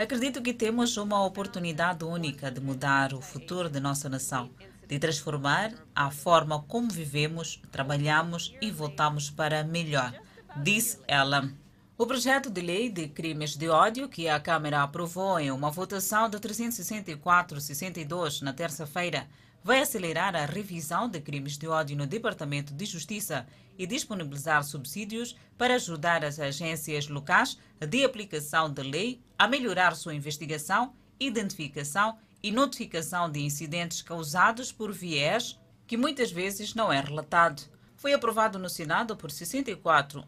Acredito 0.01 0.41
que 0.41 0.55
temos 0.55 0.97
uma 0.97 1.25
oportunidade 1.25 2.05
única 2.05 2.49
de 2.49 2.61
mudar 2.61 3.13
o 3.13 3.21
futuro 3.21 3.69
de 3.69 3.81
nossa 3.81 4.09
nação, 4.09 4.49
de 4.89 4.99
transformar 4.99 5.73
a 5.95 6.11
forma 6.11 6.63
como 6.63 6.91
vivemos, 6.91 7.61
trabalhamos 7.71 8.55
e 8.61 8.71
votamos 8.71 9.31
para 9.31 9.63
melhor, 9.63 10.15
disse 10.57 10.99
ela. 11.07 11.53
O 11.97 12.07
projeto 12.07 12.49
de 12.49 12.63
lei 12.63 12.89
de 12.89 13.09
crimes 13.09 13.55
de 13.55 13.69
ódio 13.69 14.09
que 14.09 14.29
a 14.29 14.41
Câmara 14.41 14.83
aprovou 14.83 15.39
em 15.39 15.51
uma 15.51 15.71
votação 15.71 16.31
de 16.31 16.39
364-62 16.39 18.41
na 18.41 18.53
terça-feira 18.53 19.29
vai 19.63 19.81
acelerar 19.81 20.35
a 20.35 20.47
revisão 20.47 21.09
de 21.09 21.21
crimes 21.21 21.59
de 21.59 21.69
ódio 21.69 21.97
no 21.97 22.07
Departamento 22.07 22.73
de 22.73 22.87
Justiça 22.87 23.47
e 23.77 23.87
disponibilizar 23.87 24.65
subsídios 24.65 25.37
para 25.59 25.75
ajudar 25.75 26.25
as 26.25 26.39
agências 26.39 27.09
locais 27.09 27.59
de 27.81 28.05
aplicação 28.05 28.73
da 28.73 28.83
lei 28.83 29.21
a 29.39 29.47
melhorar 29.47 29.95
sua 29.95 30.15
investigação, 30.15 30.95
identificação 31.21 32.17
e 32.43 32.51
notificação 32.51 33.31
de 33.31 33.41
incidentes 33.41 34.03
causados 34.03 34.73
por 34.73 34.93
viés 34.93 35.59
que 35.87 35.97
muitas 35.97 36.31
vezes 36.31 36.75
não 36.75 36.93
é 36.93 37.01
relatado 37.01 37.63
foi 37.99 38.13
aprovado 38.13 38.61
no 38.61 38.69
Senado 38.69 39.17
por 39.17 39.29
64-1 39.29 40.23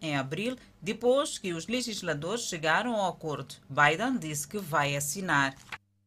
em 0.00 0.16
abril, 0.16 0.56
depois 0.80 1.38
que 1.38 1.52
os 1.52 1.68
legisladores 1.68 2.44
chegaram 2.44 2.96
ao 2.96 3.10
acordo. 3.10 3.56
Biden 3.68 4.16
disse 4.18 4.48
que 4.48 4.58
vai 4.58 4.96
assinar. 4.96 5.54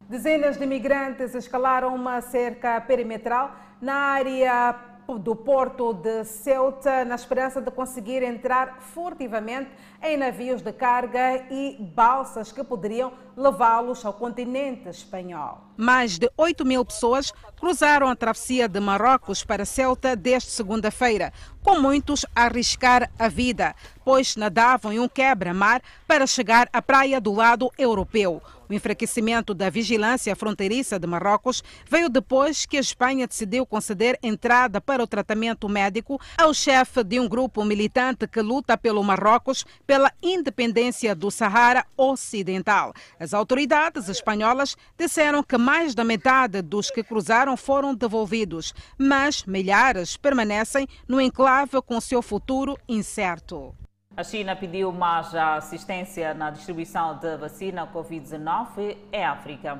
Dezenas 0.09 0.57
de 0.57 0.63
imigrantes 0.63 1.35
escalaram 1.35 1.93
uma 1.93 2.19
cerca 2.19 2.81
perimetral 2.81 3.55
na 3.79 3.93
área 3.93 4.75
do 5.19 5.35
porto 5.35 5.93
de 5.93 6.23
Ceuta 6.23 7.05
na 7.05 7.15
esperança 7.15 7.61
de 7.61 7.69
conseguir 7.69 8.23
entrar 8.23 8.81
furtivamente 8.81 9.69
em 10.03 10.17
navios 10.17 10.61
de 10.61 10.73
carga 10.73 11.45
e 11.49 11.77
balsas 11.79 12.51
que 12.51 12.61
poderiam 12.61 13.13
levá-los 13.37 14.05
ao 14.05 14.13
continente 14.13 14.89
espanhol. 14.89 15.61
Mais 15.77 16.19
de 16.19 16.29
8 16.37 16.65
mil 16.65 16.83
pessoas 16.83 17.33
cruzaram 17.57 18.09
a 18.09 18.15
travessia 18.15 18.67
de 18.67 18.79
Marrocos 18.79 19.43
para 19.43 19.65
Ceuta 19.65 20.15
desde 20.15 20.51
segunda-feira, 20.51 21.31
com 21.63 21.79
muitos 21.79 22.25
a 22.35 22.43
arriscar 22.43 23.09
a 23.17 23.29
vida, 23.29 23.73
pois 24.03 24.35
nadavam 24.35 24.91
em 24.91 24.99
um 24.99 25.07
quebra-mar 25.07 25.81
para 26.05 26.27
chegar 26.27 26.69
à 26.73 26.81
praia 26.81 27.21
do 27.21 27.31
lado 27.31 27.71
europeu. 27.77 28.41
O 28.69 28.73
enfraquecimento 28.73 29.53
da 29.53 29.69
vigilância 29.69 30.35
fronteiriça 30.35 30.97
de 30.97 31.05
Marrocos 31.05 31.63
veio 31.89 32.09
depois 32.09 32.65
que 32.65 32.77
a 32.77 32.81
Espanha 32.81 33.27
decidiu 33.27 33.65
conceder 33.65 34.17
entrada 34.21 34.79
para 34.79 35.03
o 35.03 35.07
tratamento 35.07 35.67
médico 35.67 36.19
ao 36.37 36.53
chefe 36.53 37.03
de 37.03 37.19
um 37.19 37.27
grupo 37.27 37.63
militante 37.63 38.27
que 38.27 38.41
luta 38.41 38.77
pelo 38.77 39.03
Marrocos 39.03 39.65
pela 39.93 40.11
independência 40.23 41.13
do 41.13 41.29
Sahara 41.29 41.85
Ocidental. 41.95 42.93
As 43.19 43.31
autoridades 43.31 44.09
espanholas 44.09 44.75
disseram 44.97 45.43
que 45.43 45.55
mais 45.55 45.93
da 45.93 46.03
metade 46.03 46.63
dos 46.63 46.89
que 46.89 47.03
cruzaram 47.03 47.55
foram 47.55 47.93
devolvidos, 47.93 48.73
mas 48.97 49.43
milhares 49.43 50.17
permanecem 50.17 50.87
no 51.07 51.21
enclave 51.21 51.79
com 51.83 52.01
seu 52.01 52.23
futuro 52.23 52.75
incerto. 52.89 53.75
A 54.17 54.23
China 54.23 54.55
pediu 54.55 54.91
mais 54.91 55.35
assistência 55.35 56.33
na 56.33 56.49
distribuição 56.49 57.19
de 57.19 57.37
vacina 57.37 57.85
Covid-19 57.85 58.97
em 59.11 59.23
África. 59.23 59.79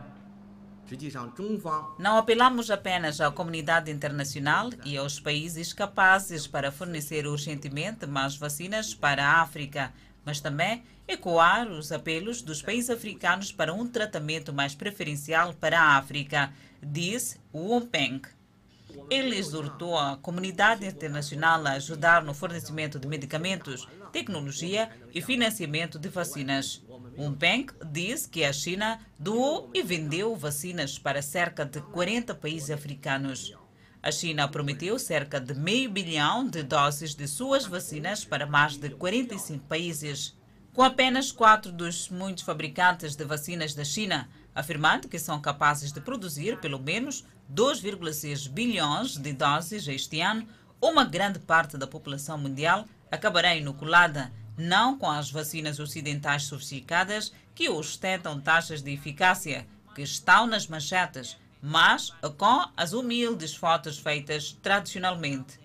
Não 2.00 2.18
apelamos 2.18 2.70
apenas 2.70 3.20
à 3.20 3.32
comunidade 3.32 3.92
internacional 3.92 4.70
e 4.86 4.98
aos 4.98 5.20
países 5.20 5.74
capazes 5.74 6.48
para 6.48 6.72
fornecer 6.72 7.26
urgentemente 7.26 8.06
mais 8.06 8.36
vacinas 8.36 8.94
para 8.94 9.26
a 9.26 9.42
África, 9.42 9.94
mas 10.26 10.40
também 10.40 10.84
ecoar 11.08 11.68
os 11.68 11.92
apelos 11.92 12.42
dos 12.42 12.62
países 12.62 12.90
africanos 12.90 13.52
para 13.52 13.74
um 13.74 13.88
tratamento 13.88 14.54
mais 14.54 14.74
preferencial 14.74 15.54
para 15.54 15.80
a 15.80 15.98
África, 15.98 16.54
diz 16.82 17.40
Wu 17.54 17.82
Peng. 17.82 18.22
Ele 19.10 19.36
exortou 19.38 19.98
a 19.98 20.18
comunidade 20.18 20.86
internacional 20.86 21.66
a 21.66 21.72
ajudar 21.72 22.24
no 22.24 22.34
fornecimento 22.34 23.00
de 23.00 23.08
medicamentos, 23.08 23.88
tecnologia 24.12 24.90
e 25.14 25.22
financiamento 25.22 25.98
de 25.98 26.10
vacinas. 26.10 26.83
Um 27.16 27.32
Peng 27.32 27.68
diz 27.92 28.26
que 28.26 28.44
a 28.44 28.52
China 28.52 29.00
doou 29.20 29.70
e 29.72 29.84
vendeu 29.84 30.36
vacinas 30.36 30.98
para 30.98 31.22
cerca 31.22 31.64
de 31.64 31.80
40 31.80 32.34
países 32.34 32.72
africanos. 32.72 33.54
A 34.02 34.12
China 34.12 34.48
prometeu 34.48 34.98
cerca 34.98 35.40
de 35.40 35.54
meio 35.54 35.92
bilhão 35.92 36.48
de 36.48 36.64
doses 36.64 37.14
de 37.14 37.28
suas 37.28 37.68
vacinas 37.68 38.26
para 38.26 38.48
mais 38.48 38.78
de 38.78 38.90
45 38.90 39.64
países. 39.66 40.36
Com 40.74 40.82
apenas 40.82 41.32
quatro 41.32 41.72
dos 41.72 42.10
muitos 42.10 42.44
fabricantes 42.44 43.16
de 43.16 43.24
vacinas 43.24 43.76
da 43.76 43.84
China, 43.84 44.28
afirmando 44.56 45.08
que 45.08 45.20
são 45.20 45.40
capazes 45.40 45.92
de 45.92 46.02
produzir 46.02 46.60
pelo 46.60 46.80
menos 46.80 47.24
2,6 47.54 48.50
bilhões 48.50 49.18
de 49.18 49.34
doses 49.34 49.88
este 49.88 50.20
ano, 50.20 50.48
uma 50.82 51.06
grande 51.06 51.38
parte 51.38 51.78
da 51.78 51.86
população 51.86 52.40
mundial 52.40 52.86
acabará 53.12 53.56
inoculada, 53.56 54.34
não 54.58 54.98
com 54.98 55.10
as 55.10 55.32
vacinas 55.32 55.80
ocidentais 55.80 56.44
sofisticadas 56.44 57.34
que 57.56 57.70
ostentam 57.70 58.40
taxas 58.40 58.82
de 58.82 58.92
eficácia 58.92 59.66
que 59.96 60.02
estão 60.02 60.48
nas 60.48 60.68
manchetes, 60.68 61.38
mas 61.62 62.12
com 62.38 62.66
as 62.76 62.94
humildes 62.94 63.56
fotos 63.56 63.98
feitas 63.98 64.58
tradicionalmente. 64.62 65.64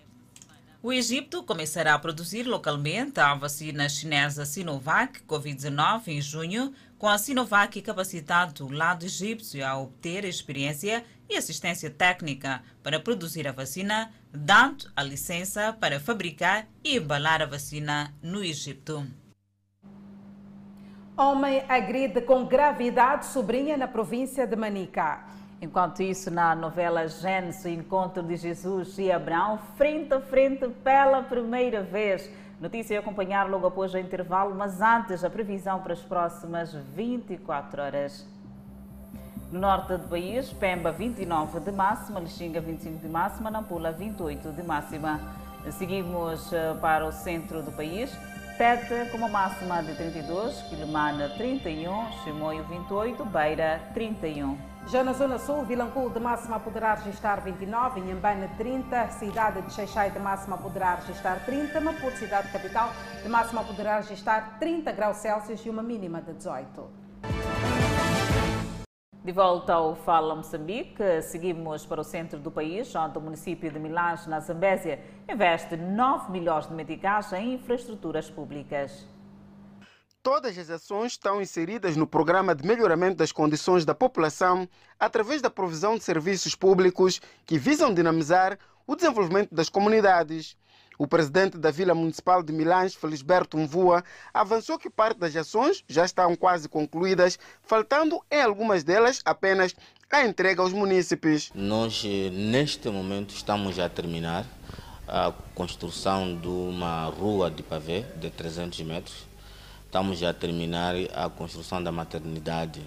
O 0.81 0.93
Egito 0.93 1.43
começará 1.43 1.93
a 1.93 1.99
produzir 1.99 2.43
localmente 2.43 3.19
a 3.19 3.33
vacina 3.35 3.89
chinesa 3.89 4.45
Sinovac 4.45 5.19
Covid-19 5.27 6.07
em 6.07 6.21
junho, 6.21 6.73
com 6.97 7.05
a 7.05 7.17
Sinovac 7.17 7.81
capacitado 7.81 8.65
o 8.65 8.71
lado 8.71 9.03
egípcio 9.03 9.65
a 9.65 9.77
obter 9.77 10.23
experiência 10.23 11.03
e 11.27 11.35
assistência 11.35 11.89
técnica 11.89 12.63
para 12.81 12.97
produzir 12.97 13.45
a 13.45 13.51
vacina, 13.51 14.09
dando 14.31 14.89
a 14.95 15.03
licença 15.03 15.73
para 15.73 15.99
fabricar 15.99 16.67
e 16.83 16.97
embalar 16.97 17.41
a 17.41 17.45
vacina 17.45 18.13
no 18.21 18.43
Egito. 18.43 19.05
Homem 21.17 21.63
agride 21.67 22.21
com 22.21 22.45
gravidade 22.45 23.25
sobrinha 23.25 23.75
na 23.75 23.87
província 23.87 24.47
de 24.47 24.55
Manica. 24.55 25.25
Enquanto 25.61 26.01
isso, 26.01 26.31
na 26.31 26.55
novela 26.55 27.05
Gênesis, 27.07 27.65
o 27.65 27.67
encontro 27.67 28.23
de 28.23 28.37
Jesus 28.37 28.97
e 28.97 29.11
Abraão 29.11 29.59
frente 29.75 30.13
a 30.13 30.21
frente 30.21 30.69
pela 30.81 31.21
primeira 31.21 31.83
vez. 31.83 32.31
Notícia 32.61 32.97
a 32.97 33.01
acompanhar 33.01 33.49
logo 33.49 33.67
após 33.67 33.93
o 33.93 33.97
intervalo, 33.97 34.55
mas 34.55 34.81
antes 34.81 35.23
a 35.23 35.29
previsão 35.29 35.81
para 35.81 35.91
as 35.91 36.01
próximas 36.01 36.73
24 36.73 37.81
horas. 37.81 38.25
No 39.51 39.59
norte 39.59 39.97
do 39.97 40.07
país, 40.07 40.53
Pemba 40.53 40.91
29 40.91 41.59
de 41.61 41.71
máxima, 41.71 42.19
Lixinga 42.19 42.61
25 42.61 42.99
de 42.99 43.09
máxima, 43.09 43.49
Nampula 43.49 43.91
28 43.91 44.51
de 44.51 44.61
máxima. 44.61 45.19
Seguimos 45.71 46.53
eh, 46.53 46.75
para 46.79 47.03
o 47.07 47.11
centro 47.11 47.63
do 47.63 47.71
país, 47.71 48.11
Tete 48.59 49.09
com 49.09 49.17
uma 49.17 49.27
máxima 49.27 49.81
de 49.81 49.95
32, 49.95 50.61
Quilimana 50.69 51.29
31, 51.29 52.11
Chimoio 52.23 52.63
28, 52.65 53.25
Beira 53.25 53.81
31. 53.95 54.55
Já 54.87 55.03
na 55.03 55.13
Zona 55.13 55.39
Sul, 55.39 55.65
Vilanculo 55.65 56.11
de 56.11 56.19
máxima 56.19 56.59
poderá 56.59 56.93
registrar 56.93 57.41
29, 57.41 58.01
Inhambane 58.01 58.49
30, 58.55 59.07
Cidade 59.09 59.63
de 59.63 59.73
Xaixai 59.73 60.11
de 60.11 60.19
máxima 60.19 60.59
poderá 60.59 60.93
registrar 60.93 61.43
30, 61.43 61.81
Maputo, 61.81 62.17
Cidade 62.17 62.51
Capital, 62.51 62.91
de 63.23 63.29
máxima 63.29 63.63
poderá 63.63 63.97
registrar 63.97 64.59
30 64.59 64.91
graus 64.91 65.17
Celsius 65.17 65.65
e 65.65 65.69
uma 65.71 65.81
mínima 65.81 66.21
de 66.21 66.33
18. 66.33 67.08
De 69.21 69.33
volta 69.33 69.73
ao 69.73 69.97
Fala 69.97 70.33
Moçambique, 70.33 71.21
seguimos 71.21 71.85
para 71.85 71.99
o 71.99 72.05
centro 72.05 72.39
do 72.39 72.49
país, 72.49 72.95
onde 72.95 73.17
o 73.17 73.21
município 73.21 73.69
de 73.69 73.77
Milães, 73.77 74.25
na 74.27 74.39
Zambésia, 74.39 75.03
investe 75.29 75.75
9 75.75 76.31
milhões 76.31 76.67
de 76.67 76.73
meticais 76.73 77.33
em 77.33 77.55
infraestruturas 77.55 78.29
públicas. 78.29 79.05
Todas 80.23 80.57
as 80.57 80.69
ações 80.69 81.11
estão 81.11 81.41
inseridas 81.41 81.97
no 81.97 82.07
programa 82.07 82.55
de 82.55 82.65
melhoramento 82.65 83.17
das 83.17 83.33
condições 83.33 83.83
da 83.83 83.93
população 83.93 84.69
através 84.97 85.41
da 85.41 85.49
provisão 85.49 85.97
de 85.97 86.03
serviços 86.03 86.55
públicos 86.55 87.19
que 87.45 87.57
visam 87.57 87.93
dinamizar 87.93 88.57
o 88.87 88.95
desenvolvimento 88.95 89.53
das 89.53 89.67
comunidades. 89.67 90.55
O 91.01 91.07
presidente 91.07 91.57
da 91.57 91.71
Vila 91.71 91.95
Municipal 91.95 92.43
de 92.43 92.51
Milães, 92.51 92.93
Felisberto 92.93 93.57
Mvua, 93.57 94.03
avançou 94.33 94.77
que 94.77 94.89
parte 94.89 95.17
das 95.17 95.33
ações 95.33 95.81
já 95.87 96.03
estão 96.03 96.35
quase 96.35 96.67
concluídas, 96.67 97.39
faltando 97.63 98.21
em 98.29 98.41
algumas 98.41 98.83
delas 98.83 99.21
apenas 99.23 99.73
a 100.11 100.25
entrega 100.25 100.61
aos 100.61 100.73
munícipes. 100.73 101.51
Nós, 101.55 102.03
neste 102.03 102.89
momento, 102.89 103.33
estamos 103.33 103.79
a 103.79 103.87
terminar 103.87 104.45
a 105.07 105.31
construção 105.55 106.35
de 106.35 106.49
uma 106.49 107.05
rua 107.05 107.49
de 107.49 107.63
pavê 107.63 108.01
de 108.17 108.29
300 108.29 108.81
metros. 108.81 109.25
Estamos 109.85 110.21
a 110.21 110.33
terminar 110.33 110.95
a 111.13 111.29
construção 111.29 111.81
da 111.81 111.93
maternidade 111.93 112.81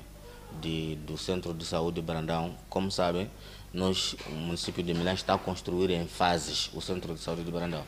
de, 0.60 0.96
do 0.96 1.16
Centro 1.16 1.54
de 1.54 1.64
Saúde 1.64 2.02
de 2.02 2.06
Brandão. 2.06 2.54
Como 2.68 2.90
sabem, 2.90 3.30
nós, 3.72 4.14
o 4.26 4.32
município 4.32 4.82
de 4.82 4.92
Milães 4.92 5.20
está 5.20 5.32
a 5.32 5.38
construir 5.38 5.90
em 5.92 6.06
fases 6.06 6.68
o 6.74 6.80
Centro 6.82 7.14
de 7.14 7.20
Saúde 7.20 7.42
de 7.42 7.50
Brandão. 7.50 7.82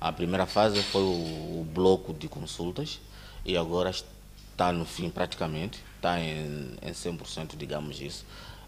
A 0.00 0.10
primeira 0.10 0.46
fase 0.46 0.82
foi 0.82 1.02
o, 1.02 1.60
o 1.60 1.66
bloco 1.74 2.14
de 2.14 2.26
consultas 2.26 2.98
e 3.44 3.54
agora 3.54 3.90
está 3.90 4.72
no 4.72 4.86
fim 4.86 5.10
praticamente, 5.10 5.78
está 5.96 6.18
em, 6.18 6.72
em 6.80 6.92
100%, 6.92 7.56
digamos 7.56 8.00
isso. 8.00 8.24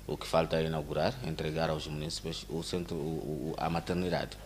O 0.06 0.16
que 0.16 0.26
falta 0.26 0.56
é 0.56 0.66
inaugurar, 0.66 1.14
entregar 1.24 1.70
aos 1.70 1.86
municípios 1.86 2.44
o 2.50 2.62
centro, 2.62 2.96
o, 2.96 3.54
a 3.56 3.70
maternidade. 3.70 4.36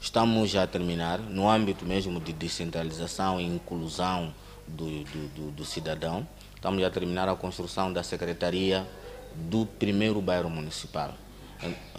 Estamos 0.00 0.48
já 0.48 0.62
a 0.62 0.66
terminar, 0.66 1.18
no 1.18 1.46
âmbito 1.50 1.84
mesmo 1.84 2.18
de 2.18 2.32
descentralização 2.32 3.38
e 3.38 3.44
inclusão 3.44 4.32
do, 4.66 4.86
do, 5.04 5.28
do, 5.34 5.50
do 5.50 5.64
cidadão, 5.64 6.26
estamos 6.54 6.80
já 6.80 6.86
a 6.86 6.90
terminar 6.90 7.28
a 7.28 7.36
construção 7.36 7.92
da 7.92 8.02
secretaria 8.02 8.86
do 9.34 9.66
primeiro 9.66 10.22
bairro 10.22 10.48
municipal. 10.48 11.12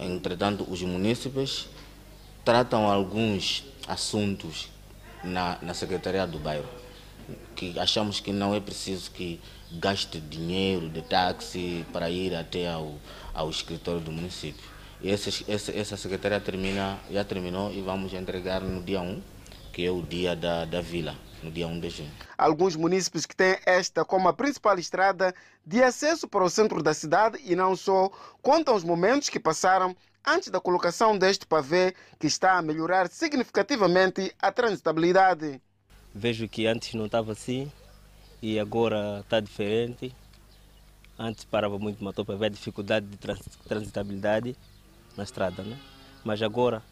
Entretanto, 0.00 0.66
os 0.68 0.82
munícipes 0.82 1.68
tratam 2.44 2.90
alguns 2.90 3.64
assuntos 3.86 4.68
na, 5.22 5.58
na 5.62 5.74
Secretaria 5.74 6.26
do 6.26 6.38
Bairro, 6.38 6.68
que 7.54 7.78
achamos 7.78 8.20
que 8.20 8.32
não 8.32 8.54
é 8.54 8.60
preciso 8.60 9.10
que 9.10 9.40
gaste 9.72 10.20
dinheiro 10.20 10.88
de 10.88 11.02
táxi 11.02 11.86
para 11.92 12.10
ir 12.10 12.34
até 12.34 12.68
ao, 12.68 12.94
ao 13.32 13.48
escritório 13.48 14.00
do 14.00 14.12
município. 14.12 14.72
E 15.00 15.10
essa, 15.10 15.30
essa, 15.48 15.96
secretaria 15.96 16.38
termina, 16.38 16.98
já 17.10 17.24
terminou 17.24 17.72
e 17.72 17.80
vamos 17.80 18.12
entregar 18.12 18.60
no 18.60 18.80
dia 18.82 19.00
1, 19.00 19.20
que 19.72 19.84
é 19.84 19.90
o 19.90 20.02
dia 20.02 20.36
da, 20.36 20.64
da 20.64 20.80
vila, 20.80 21.16
no 21.42 21.50
dia 21.50 21.66
1 21.66 21.80
de 21.80 21.90
junho. 21.90 22.10
Alguns 22.38 22.76
municípios 22.76 23.26
que 23.26 23.34
têm 23.34 23.58
esta 23.66 24.04
como 24.04 24.28
a 24.28 24.32
principal 24.32 24.78
estrada 24.78 25.34
de 25.66 25.82
acesso 25.82 26.28
para 26.28 26.44
o 26.44 26.50
centro 26.50 26.82
da 26.82 26.94
cidade 26.94 27.40
e 27.44 27.56
não 27.56 27.74
só, 27.74 28.10
contam 28.40 28.76
os 28.76 28.84
momentos 28.84 29.28
que 29.28 29.40
passaram 29.40 29.96
antes 30.26 30.50
da 30.50 30.60
colocação 30.60 31.16
deste 31.16 31.46
pavê, 31.46 31.94
que 32.18 32.26
está 32.26 32.58
a 32.58 32.62
melhorar 32.62 33.08
significativamente 33.08 34.34
a 34.40 34.52
transitabilidade. 34.52 35.60
Vejo 36.14 36.48
que 36.48 36.66
antes 36.66 36.94
não 36.94 37.06
estava 37.06 37.32
assim 37.32 37.70
e 38.40 38.58
agora 38.58 39.20
está 39.20 39.40
diferente. 39.40 40.14
Antes 41.18 41.44
parava 41.44 41.78
muito 41.78 42.02
motor 42.02 42.24
para 42.24 42.36
ver 42.36 42.46
a 42.46 42.50
dificuldade 42.50 43.06
de 43.06 43.16
trans, 43.16 43.40
transitabilidade 43.66 44.56
na 45.16 45.24
estrada, 45.24 45.62
né? 45.62 45.78
Mas 46.24 46.42
agora 46.42 46.82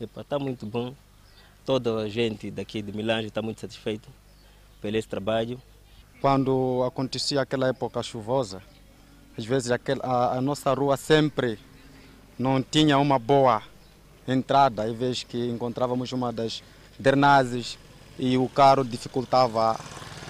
está 0.00 0.38
muito 0.38 0.66
bom. 0.66 0.94
Toda 1.64 1.96
a 1.96 2.08
gente 2.08 2.50
daqui 2.50 2.80
de 2.82 2.92
Milange 2.92 3.28
está 3.28 3.42
muito 3.42 3.60
satisfeita 3.60 4.08
pelo 4.80 4.96
esse 4.96 5.08
trabalho. 5.08 5.60
Quando 6.20 6.82
acontecia 6.86 7.40
aquela 7.40 7.68
época 7.68 8.02
chuvosa, 8.02 8.62
às 9.36 9.44
vezes 9.44 9.70
aquela, 9.70 10.04
a, 10.04 10.38
a 10.38 10.40
nossa 10.40 10.72
rua 10.72 10.96
sempre 10.96 11.58
não 12.38 12.62
tinha 12.62 12.98
uma 12.98 13.18
boa 13.18 13.62
entrada, 14.26 14.88
em 14.88 14.94
vez 14.94 15.24
que 15.24 15.48
encontrávamos 15.48 16.12
uma 16.12 16.32
das 16.32 16.62
drenagens 16.98 17.78
e 18.18 18.36
o 18.38 18.48
carro 18.48 18.84
dificultava 18.84 19.78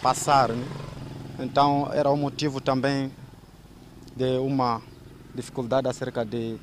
passar. 0.01 0.51
Né? 0.51 0.67
Então 1.39 1.91
era 1.93 2.09
o 2.11 2.17
motivo 2.17 2.61
também 2.61 3.13
de 4.17 4.39
uma 4.39 4.81
dificuldade 5.35 5.89
acerca 5.89 6.25
de, 6.25 6.57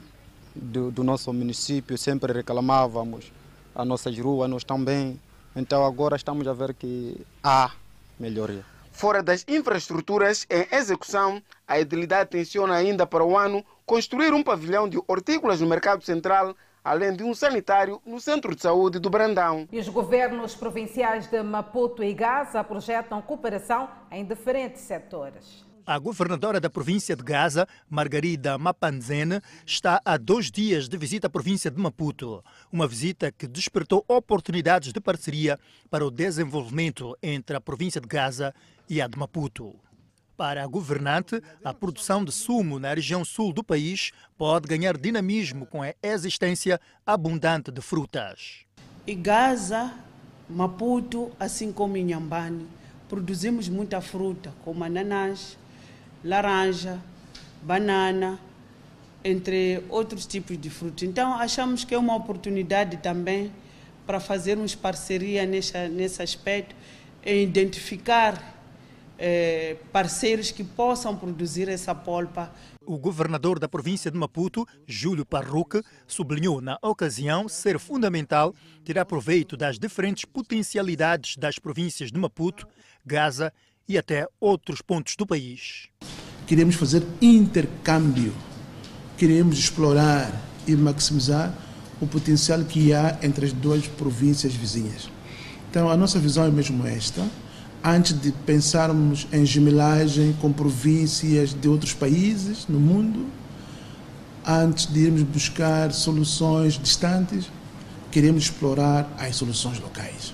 do, 0.55 0.91
do 0.91 1.03
nosso 1.03 1.31
município. 1.31 1.97
Sempre 1.97 2.33
reclamávamos 2.33 3.31
as 3.75 3.85
nossas 3.85 4.17
ruas 4.17 4.49
não 4.49 4.57
estão 4.57 4.81
bem. 4.81 5.19
Então 5.55 5.85
agora 5.85 6.15
estamos 6.15 6.47
a 6.47 6.53
ver 6.53 6.73
que 6.73 7.21
há 7.43 7.71
melhoria. 8.19 8.74
Fora 8.95 9.21
das 9.21 9.43
infraestruturas 9.45 10.47
em 10.49 10.73
execução, 10.73 11.43
a 11.67 11.77
edilidade 11.77 12.29
tenciona 12.29 12.75
ainda 12.75 13.05
para 13.05 13.25
o 13.25 13.37
ano 13.37 13.63
construir 13.85 14.33
um 14.33 14.41
pavilhão 14.41 14.87
de 14.87 14.97
hortícolas 15.05 15.59
no 15.59 15.67
mercado 15.67 16.01
central, 16.01 16.55
além 16.81 17.13
de 17.13 17.21
um 17.21 17.35
sanitário 17.35 18.01
no 18.05 18.21
centro 18.21 18.55
de 18.55 18.61
saúde 18.61 18.97
do 18.97 19.09
Brandão. 19.09 19.67
E 19.69 19.79
os 19.79 19.89
governos 19.89 20.55
provinciais 20.55 21.27
de 21.27 21.43
Maputo 21.43 22.01
e 22.01 22.13
Gaza 22.13 22.63
projetam 22.63 23.21
cooperação 23.21 23.89
em 24.09 24.23
diferentes 24.23 24.83
setores. 24.83 25.65
A 25.87 25.99
governadora 25.99 26.59
da 26.59 26.67
província 26.67 27.15
de 27.15 27.21
Gaza, 27.21 27.67
Margarida 27.87 28.57
Mapanzene, 28.57 29.39
está 29.67 30.01
há 30.03 30.17
dois 30.17 30.49
dias 30.49 30.89
de 30.89 30.97
visita 30.97 31.27
à 31.27 31.29
província 31.29 31.69
de 31.69 31.79
Maputo. 31.79 32.43
Uma 32.71 32.87
visita 32.87 33.31
que 33.31 33.45
despertou 33.45 34.03
oportunidades 34.07 34.91
de 34.91 34.99
parceria 34.99 35.59
para 35.87 36.03
o 36.03 36.09
desenvolvimento 36.09 37.15
entre 37.21 37.55
a 37.55 37.61
província 37.61 38.01
de 38.01 38.07
Gaza 38.07 38.51
e 38.89 39.01
a 39.01 39.07
de 39.07 39.17
Maputo. 39.17 39.75
Para 40.37 40.63
a 40.63 40.67
governante, 40.67 41.41
a 41.63 41.73
produção 41.73 42.25
de 42.25 42.31
sumo 42.31 42.77
na 42.77 42.93
região 42.93 43.23
sul 43.23 43.53
do 43.53 43.63
país 43.63 44.11
pode 44.37 44.67
ganhar 44.67 44.97
dinamismo 44.97 45.65
com 45.65 45.81
a 45.81 45.93
existência 46.03 46.79
abundante 47.05 47.71
de 47.71 47.81
frutas. 47.81 48.65
E 49.07 49.15
Gaza, 49.15 49.93
Maputo, 50.49 51.31
assim 51.39 51.71
como 51.71 51.95
Inhambane, 51.95 52.67
produzimos 53.07 53.69
muita 53.69 54.01
fruta, 54.01 54.53
como 54.63 54.83
ananás, 54.83 55.57
laranja, 56.23 56.99
banana, 57.61 58.39
entre 59.23 59.83
outros 59.89 60.25
tipos 60.25 60.57
de 60.57 60.69
frutos. 60.69 61.03
Então, 61.03 61.33
achamos 61.33 61.83
que 61.83 61.95
é 61.95 61.97
uma 61.97 62.15
oportunidade 62.15 62.97
também 62.97 63.51
para 64.05 64.19
fazermos 64.19 64.75
parceria 64.75 65.45
nesse, 65.45 66.21
aspecto 66.21 66.75
e 67.25 67.41
identificar 67.41 68.54
eh, 69.17 69.77
parceiros 69.91 70.51
que 70.51 70.63
possam 70.63 71.15
produzir 71.15 71.69
essa 71.69 71.93
polpa. 71.93 72.51
O 72.85 72.97
governador 72.97 73.59
da 73.59 73.67
província 73.67 74.11
de 74.11 74.17
Maputo, 74.17 74.65
Júlio 74.85 75.25
Parruque, 75.25 75.81
sublinhou 76.07 76.61
na 76.61 76.77
ocasião 76.81 77.49
ser 77.49 77.79
fundamental 77.79 78.53
tirar 78.83 79.05
proveito 79.05 79.57
das 79.57 79.79
diferentes 79.79 80.25
potencialidades 80.25 81.37
das 81.37 81.57
províncias 81.57 82.11
de 82.11 82.19
Maputo, 82.19 82.67
Gaza 83.05 83.51
e 83.87 83.97
até 83.97 84.27
outros 84.39 84.81
pontos 84.81 85.15
do 85.15 85.25
país. 85.25 85.89
Queremos 86.45 86.75
fazer 86.75 87.03
intercâmbio, 87.21 88.33
queremos 89.17 89.57
explorar 89.57 90.31
e 90.67 90.75
maximizar 90.75 91.53
o 91.99 92.07
potencial 92.07 92.63
que 92.63 92.93
há 92.93 93.17
entre 93.23 93.45
as 93.45 93.53
duas 93.53 93.87
províncias 93.87 94.53
vizinhas. 94.53 95.09
Então, 95.69 95.89
a 95.89 95.97
nossa 95.97 96.19
visão 96.19 96.45
é 96.45 96.51
mesmo 96.51 96.85
esta. 96.85 97.25
Antes 97.87 98.19
de 98.19 98.31
pensarmos 98.31 99.27
em 99.31 99.45
gemelagem 99.45 100.33
com 100.41 100.51
províncias 100.51 101.53
de 101.53 101.69
outros 101.69 101.93
países 101.93 102.65
no 102.67 102.79
mundo, 102.79 103.27
antes 104.43 104.91
de 104.91 105.01
irmos 105.01 105.21
buscar 105.21 105.91
soluções 105.93 106.79
distantes, 106.79 107.47
queremos 108.11 108.45
explorar 108.45 109.07
as 109.19 109.35
soluções 109.35 109.79
locais. 109.79 110.33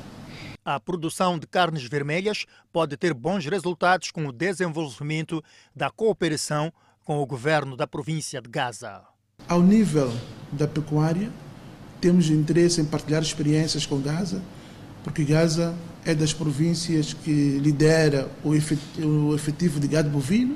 A 0.64 0.80
produção 0.80 1.38
de 1.38 1.46
carnes 1.46 1.84
vermelhas 1.84 2.46
pode 2.72 2.96
ter 2.96 3.14
bons 3.14 3.46
resultados 3.46 4.12
com 4.12 4.26
o 4.28 4.32
desenvolvimento 4.32 5.44
da 5.76 5.90
cooperação 5.90 6.72
com 7.04 7.22
o 7.22 7.26
governo 7.26 7.76
da 7.76 7.86
província 7.86 8.42
de 8.42 8.48
Gaza. 8.48 9.02
Ao 9.46 9.62
nível 9.62 10.10
da 10.54 10.70
pecuária, 10.70 11.30
temos 12.00 12.30
interesse 12.30 12.80
em 12.80 12.86
partilhar 12.86 13.22
experiências 13.22 13.86
com 13.86 14.00
Gaza, 14.00 14.42
porque 15.04 15.26
Gaza 15.26 15.76
é 16.06 16.16
das 16.16 16.34
províncias 16.34 17.14
que 17.14 17.60
lidera 17.60 18.30
o 18.44 19.36
efetivo 19.36 19.80
de 19.80 19.88
gado 19.88 20.10
bovino. 20.10 20.56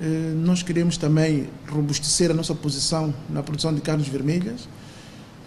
Eh, 0.00 0.32
nós 0.36 0.62
queremos 0.62 0.96
também 0.96 1.48
robustecer 1.68 2.30
a 2.30 2.34
nossa 2.34 2.54
posição 2.54 3.14
na 3.28 3.42
produção 3.42 3.72
de 3.72 3.80
carnes 3.80 4.08
vermelhas. 4.08 4.68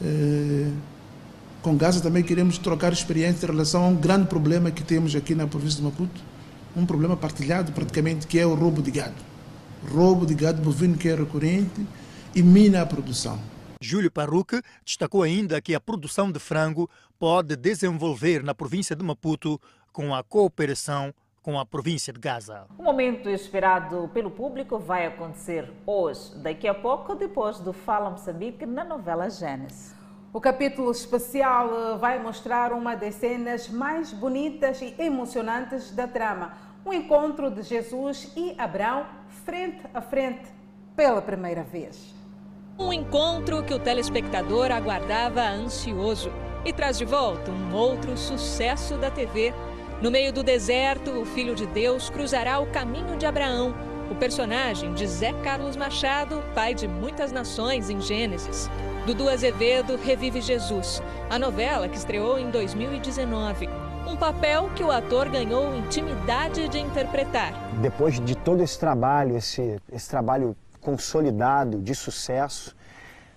Eh, 0.02 0.70
com 1.62 1.76
Gaza 1.76 2.02
também 2.02 2.24
queremos 2.24 2.58
trocar 2.58 2.94
experiência 2.94 3.46
em 3.46 3.50
relação 3.50 3.84
a 3.84 3.88
um 3.88 3.96
grande 3.96 4.28
problema 4.28 4.70
que 4.70 4.84
temos 4.84 5.16
aqui 5.16 5.34
na 5.34 5.48
província 5.48 5.78
de 5.78 5.84
Maputo, 5.84 6.22
um 6.76 6.86
problema 6.86 7.16
partilhado 7.16 7.72
praticamente, 7.72 8.28
que 8.28 8.38
é 8.38 8.46
o 8.46 8.54
roubo 8.54 8.82
de 8.82 8.92
gado. 8.92 9.16
Roubo 9.92 10.26
de 10.26 10.34
gado 10.34 10.62
bovino 10.62 10.98
que 10.98 11.10
é 11.10 11.16
recorrente 11.16 11.86
e 12.36 12.42
mina 12.42 12.82
a 12.82 12.86
produção. 12.86 13.40
Júlio 13.84 14.10
Parruque 14.10 14.62
destacou 14.86 15.24
ainda 15.24 15.62
que 15.62 15.76
a 15.76 15.80
produção 15.80 16.32
de 16.32 16.40
frango 16.40 16.90
pode 17.20 17.58
desenvolver 17.58 18.42
na 18.42 18.56
província 18.56 18.96
de 18.96 19.04
Maputo 19.04 19.60
com 19.92 20.16
a 20.16 20.24
cooperação 20.24 21.14
com 21.42 21.60
a 21.60 21.66
província 21.66 22.14
de 22.14 22.20
Gaza. 22.22 22.66
O 22.80 22.84
momento 22.84 23.30
esperado 23.30 24.10
pelo 24.14 24.32
público 24.32 24.80
vai 24.80 25.06
acontecer 25.06 25.70
hoje, 25.86 26.34
daqui 26.38 26.66
a 26.66 26.74
pouco, 26.74 27.14
depois 27.16 27.60
do 27.60 27.74
Fala 27.74 28.10
Moçambique 28.10 28.66
na 28.66 28.86
novela 28.86 29.30
Gênesis. 29.30 29.94
O 30.32 30.40
capítulo 30.40 30.90
especial 30.90 31.70
eh, 31.70 31.98
vai 31.98 32.24
mostrar 32.24 32.72
uma 32.72 32.96
das 32.96 33.16
cenas 33.16 33.68
mais 33.68 34.14
bonitas 34.14 34.82
e 34.82 34.96
emocionantes 34.98 35.92
da 35.92 36.08
trama. 36.08 36.54
O 36.86 36.94
encontro 36.94 37.52
de 37.52 37.62
Jesus 37.62 38.32
e 38.36 38.56
Abraão 38.58 39.06
frente 39.44 39.82
a 39.94 40.02
frente 40.02 40.50
pela 40.96 41.22
primeira 41.22 41.64
vez. 41.64 42.23
Um 42.78 42.92
encontro 42.92 43.62
que 43.64 43.74
o 43.74 43.80
telespectador 43.80 44.72
aguardava 44.72 45.48
ansioso 45.48 46.32
e 46.66 46.74
traz 46.74 46.98
de 46.98 47.06
volta 47.06 47.52
um 47.52 47.76
outro 47.76 48.18
sucesso 48.18 48.98
da 48.98 49.12
TV. 49.12 49.54
No 50.02 50.10
meio 50.10 50.34
do 50.34 50.42
deserto, 50.42 51.12
o 51.12 51.24
Filho 51.24 51.54
de 51.54 51.68
Deus 51.68 52.10
cruzará 52.10 52.60
o 52.60 52.66
caminho 52.68 53.16
de 53.16 53.28
Abraão, 53.28 53.76
o 54.10 54.16
personagem 54.16 54.92
de 54.94 55.06
Zé 55.06 55.34
Carlos 55.44 55.76
Machado, 55.76 56.44
pai 56.56 56.74
de 56.74 56.88
muitas 56.88 57.32
nações 57.32 57.92
em 57.92 58.02
Gênesis. 58.02 58.70
Dudu 59.06 59.30
Azevedo 59.30 59.96
revive 59.96 60.42
Jesus, 60.42 61.02
a 61.30 61.38
novela 61.38 61.88
que 61.88 61.98
estreou 61.98 62.40
em 62.40 62.50
2019. 62.50 63.70
Um 64.08 64.18
papel 64.18 64.70
que 64.76 64.84
o 64.84 64.92
ator 64.92 65.30
ganhou 65.30 65.76
intimidade 65.76 66.68
de 66.68 66.80
interpretar. 66.80 67.54
Depois 67.82 68.20
de 68.20 68.36
todo 68.36 68.62
esse 68.64 68.80
trabalho, 68.80 69.38
esse, 69.38 69.78
esse 69.92 70.10
trabalho 70.10 70.56
consolidado, 70.84 71.82
de 71.82 71.96
sucesso, 71.96 72.76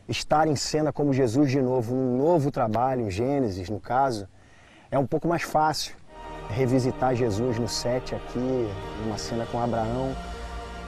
estar 0.09 0.47
em 0.47 0.57
cena 0.57 0.93
como 0.93 1.13
Jesus 1.13 1.51
de 1.51 1.63
novo, 1.63 1.95
um 1.95 2.17
novo 2.17 2.51
trabalho, 2.51 3.11
Gênesis 3.11 3.71
no 3.71 3.81
caso, 3.81 4.29
é 4.91 4.99
um 4.99 5.07
pouco 5.07 5.27
mais 5.27 5.43
fácil. 5.43 5.95
Revisitar 6.49 7.15
Jesus 7.15 7.59
no 7.59 7.69
set 7.69 8.15
aqui, 8.15 8.69
numa 9.03 9.19
cena 9.19 9.47
com 9.47 9.59
Abraão, 9.61 10.15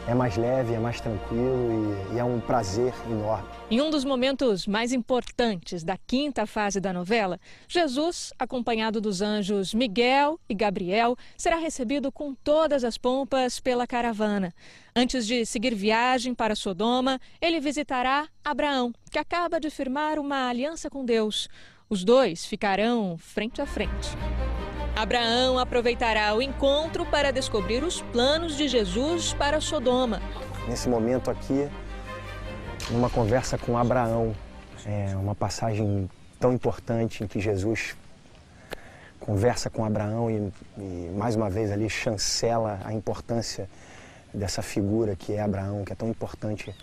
é 0.08 0.14
mais 0.14 0.38
leve, 0.38 0.72
é 0.72 0.78
mais 0.78 1.00
tranquilo 1.02 2.08
e, 2.10 2.14
e, 2.14 2.18
é 2.18 2.24
um 2.24 2.40
prazer 2.40 2.94
enorme. 3.10 3.46
Em 3.70 3.78
um 3.82 3.90
dos 3.90 4.06
momentos 4.06 4.66
mais 4.66 4.90
importantes 4.90 5.84
da 5.84 5.98
quinta 5.98 6.46
fase 6.46 6.80
da 6.80 6.94
novela, 6.94 7.38
Jesus, 7.68 8.32
acompanhado 8.38 9.02
dos 9.02 9.20
anjos 9.20 9.74
Miguel 9.74 10.40
e 10.48 10.54
Gabriel, 10.54 11.14
será 11.36 11.56
recebido 11.56 12.10
com 12.10 12.34
todas 12.34 12.84
as 12.84 12.96
pompas 12.96 13.60
pela 13.60 13.86
caravana. 13.86 14.54
Antes 14.96 15.26
de 15.26 15.44
seguir 15.44 15.74
viagem 15.74 16.34
para 16.34 16.56
Sodoma, 16.56 17.20
ele 17.38 17.60
visitará 17.60 18.26
Abraão, 18.42 18.94
que 19.10 19.18
acaba 19.18 19.60
de 19.60 19.68
firmar 19.68 20.18
uma 20.18 20.48
aliança 20.48 20.88
com 20.88 21.04
Deus. 21.04 21.50
Os 21.90 22.02
dois 22.02 22.46
ficarão 22.46 23.18
frente 23.18 23.60
a 23.60 23.66
frente. 23.66 24.08
Abraão 24.98 25.60
aproveitará 25.60 26.34
o 26.34 26.42
encontro 26.42 27.06
para 27.06 27.30
descobrir 27.30 27.84
os 27.84 28.02
planos 28.02 28.56
de 28.56 28.66
Jesus 28.66 29.32
para 29.32 29.60
Sodoma. 29.60 30.20
Nesse 30.66 30.88
momento 30.88 31.30
aqui, 31.30 31.68
numa 32.90 33.08
conversa 33.08 33.56
com 33.56 33.78
Abraão, 33.78 34.34
é 34.84 35.14
uma 35.14 35.36
passagem 35.36 36.10
tão 36.40 36.52
importante 36.52 37.22
em 37.22 37.28
que 37.28 37.40
Jesus 37.40 37.96
conversa 39.20 39.70
com 39.70 39.84
Abraão 39.84 40.28
e, 40.28 40.52
e 40.76 41.10
mais 41.16 41.36
uma 41.36 41.48
vez 41.48 41.70
ali 41.70 41.88
chancela 41.88 42.80
a 42.84 42.92
importância 42.92 43.70
dessa 44.34 44.62
figura 44.62 45.14
que 45.14 45.32
é 45.32 45.40
Abraão, 45.40 45.84
que 45.84 45.92
é 45.92 45.96
tão 45.96 46.08
importante 46.08 46.74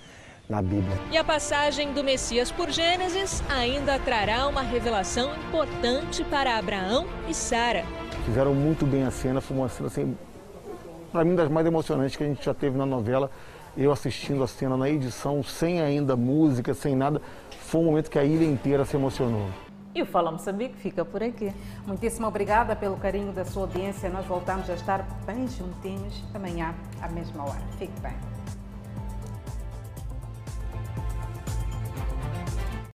na 0.48 0.62
Bíblia. 0.62 0.98
E 1.12 1.18
a 1.18 1.24
passagem 1.24 1.92
do 1.92 2.02
Messias 2.02 2.50
por 2.50 2.70
Gênesis 2.70 3.44
ainda 3.50 4.00
trará 4.00 4.48
uma 4.48 4.62
revelação 4.62 5.36
importante 5.36 6.24
para 6.24 6.58
Abraão 6.58 7.06
e 7.28 7.34
Sara. 7.34 7.84
Fizeram 8.24 8.54
muito 8.54 8.86
bem 8.86 9.04
a 9.04 9.12
cena, 9.12 9.42
foi 9.42 9.58
uma 9.58 9.70
cena 9.70 9.88
assim, 9.88 10.18
para 11.12 11.24
mim 11.24 11.36
das 11.36 11.50
mais 11.50 11.66
emocionantes 11.66 12.16
que 12.16 12.24
a 12.24 12.28
gente 12.28 12.44
já 12.44 12.54
teve 12.54 12.78
na 12.78 12.86
novela. 12.86 13.30
Eu 13.78 13.92
assistindo 13.92 14.44
a 14.44 14.48
cena 14.48 14.78
na 14.78 14.90
edição, 14.90 15.44
sem 15.44 15.82
ainda 15.82 16.16
música, 16.16 16.74
sem 16.74 16.96
nada, 16.96 17.22
foi 17.60 17.82
um 17.82 17.86
momento 17.86 18.10
que 18.10 18.18
a 18.18 18.24
ilha 18.24 18.46
inteira 18.46 18.86
se 18.86 18.96
emocionou. 18.96 19.48
E 19.94 20.02
o 20.02 20.06
Fala 20.06 20.32
Moçambique 20.32 20.76
fica 20.78 21.06
por 21.06 21.24
aqui. 21.24 21.54
Muitíssimo 21.86 22.28
obrigada 22.28 22.76
pelo 22.76 22.98
carinho 22.98 23.32
da 23.32 23.46
sua 23.46 23.64
audiência. 23.64 24.10
Nós 24.10 24.26
voltamos 24.26 24.70
a 24.70 24.74
estar 24.74 25.08
bem 25.26 25.48
juntinhos 25.48 26.22
amanhã, 26.34 26.76
à 27.02 27.08
mesma 27.08 27.44
hora. 27.44 27.62
Fique 27.78 27.98
bem. 28.02 28.35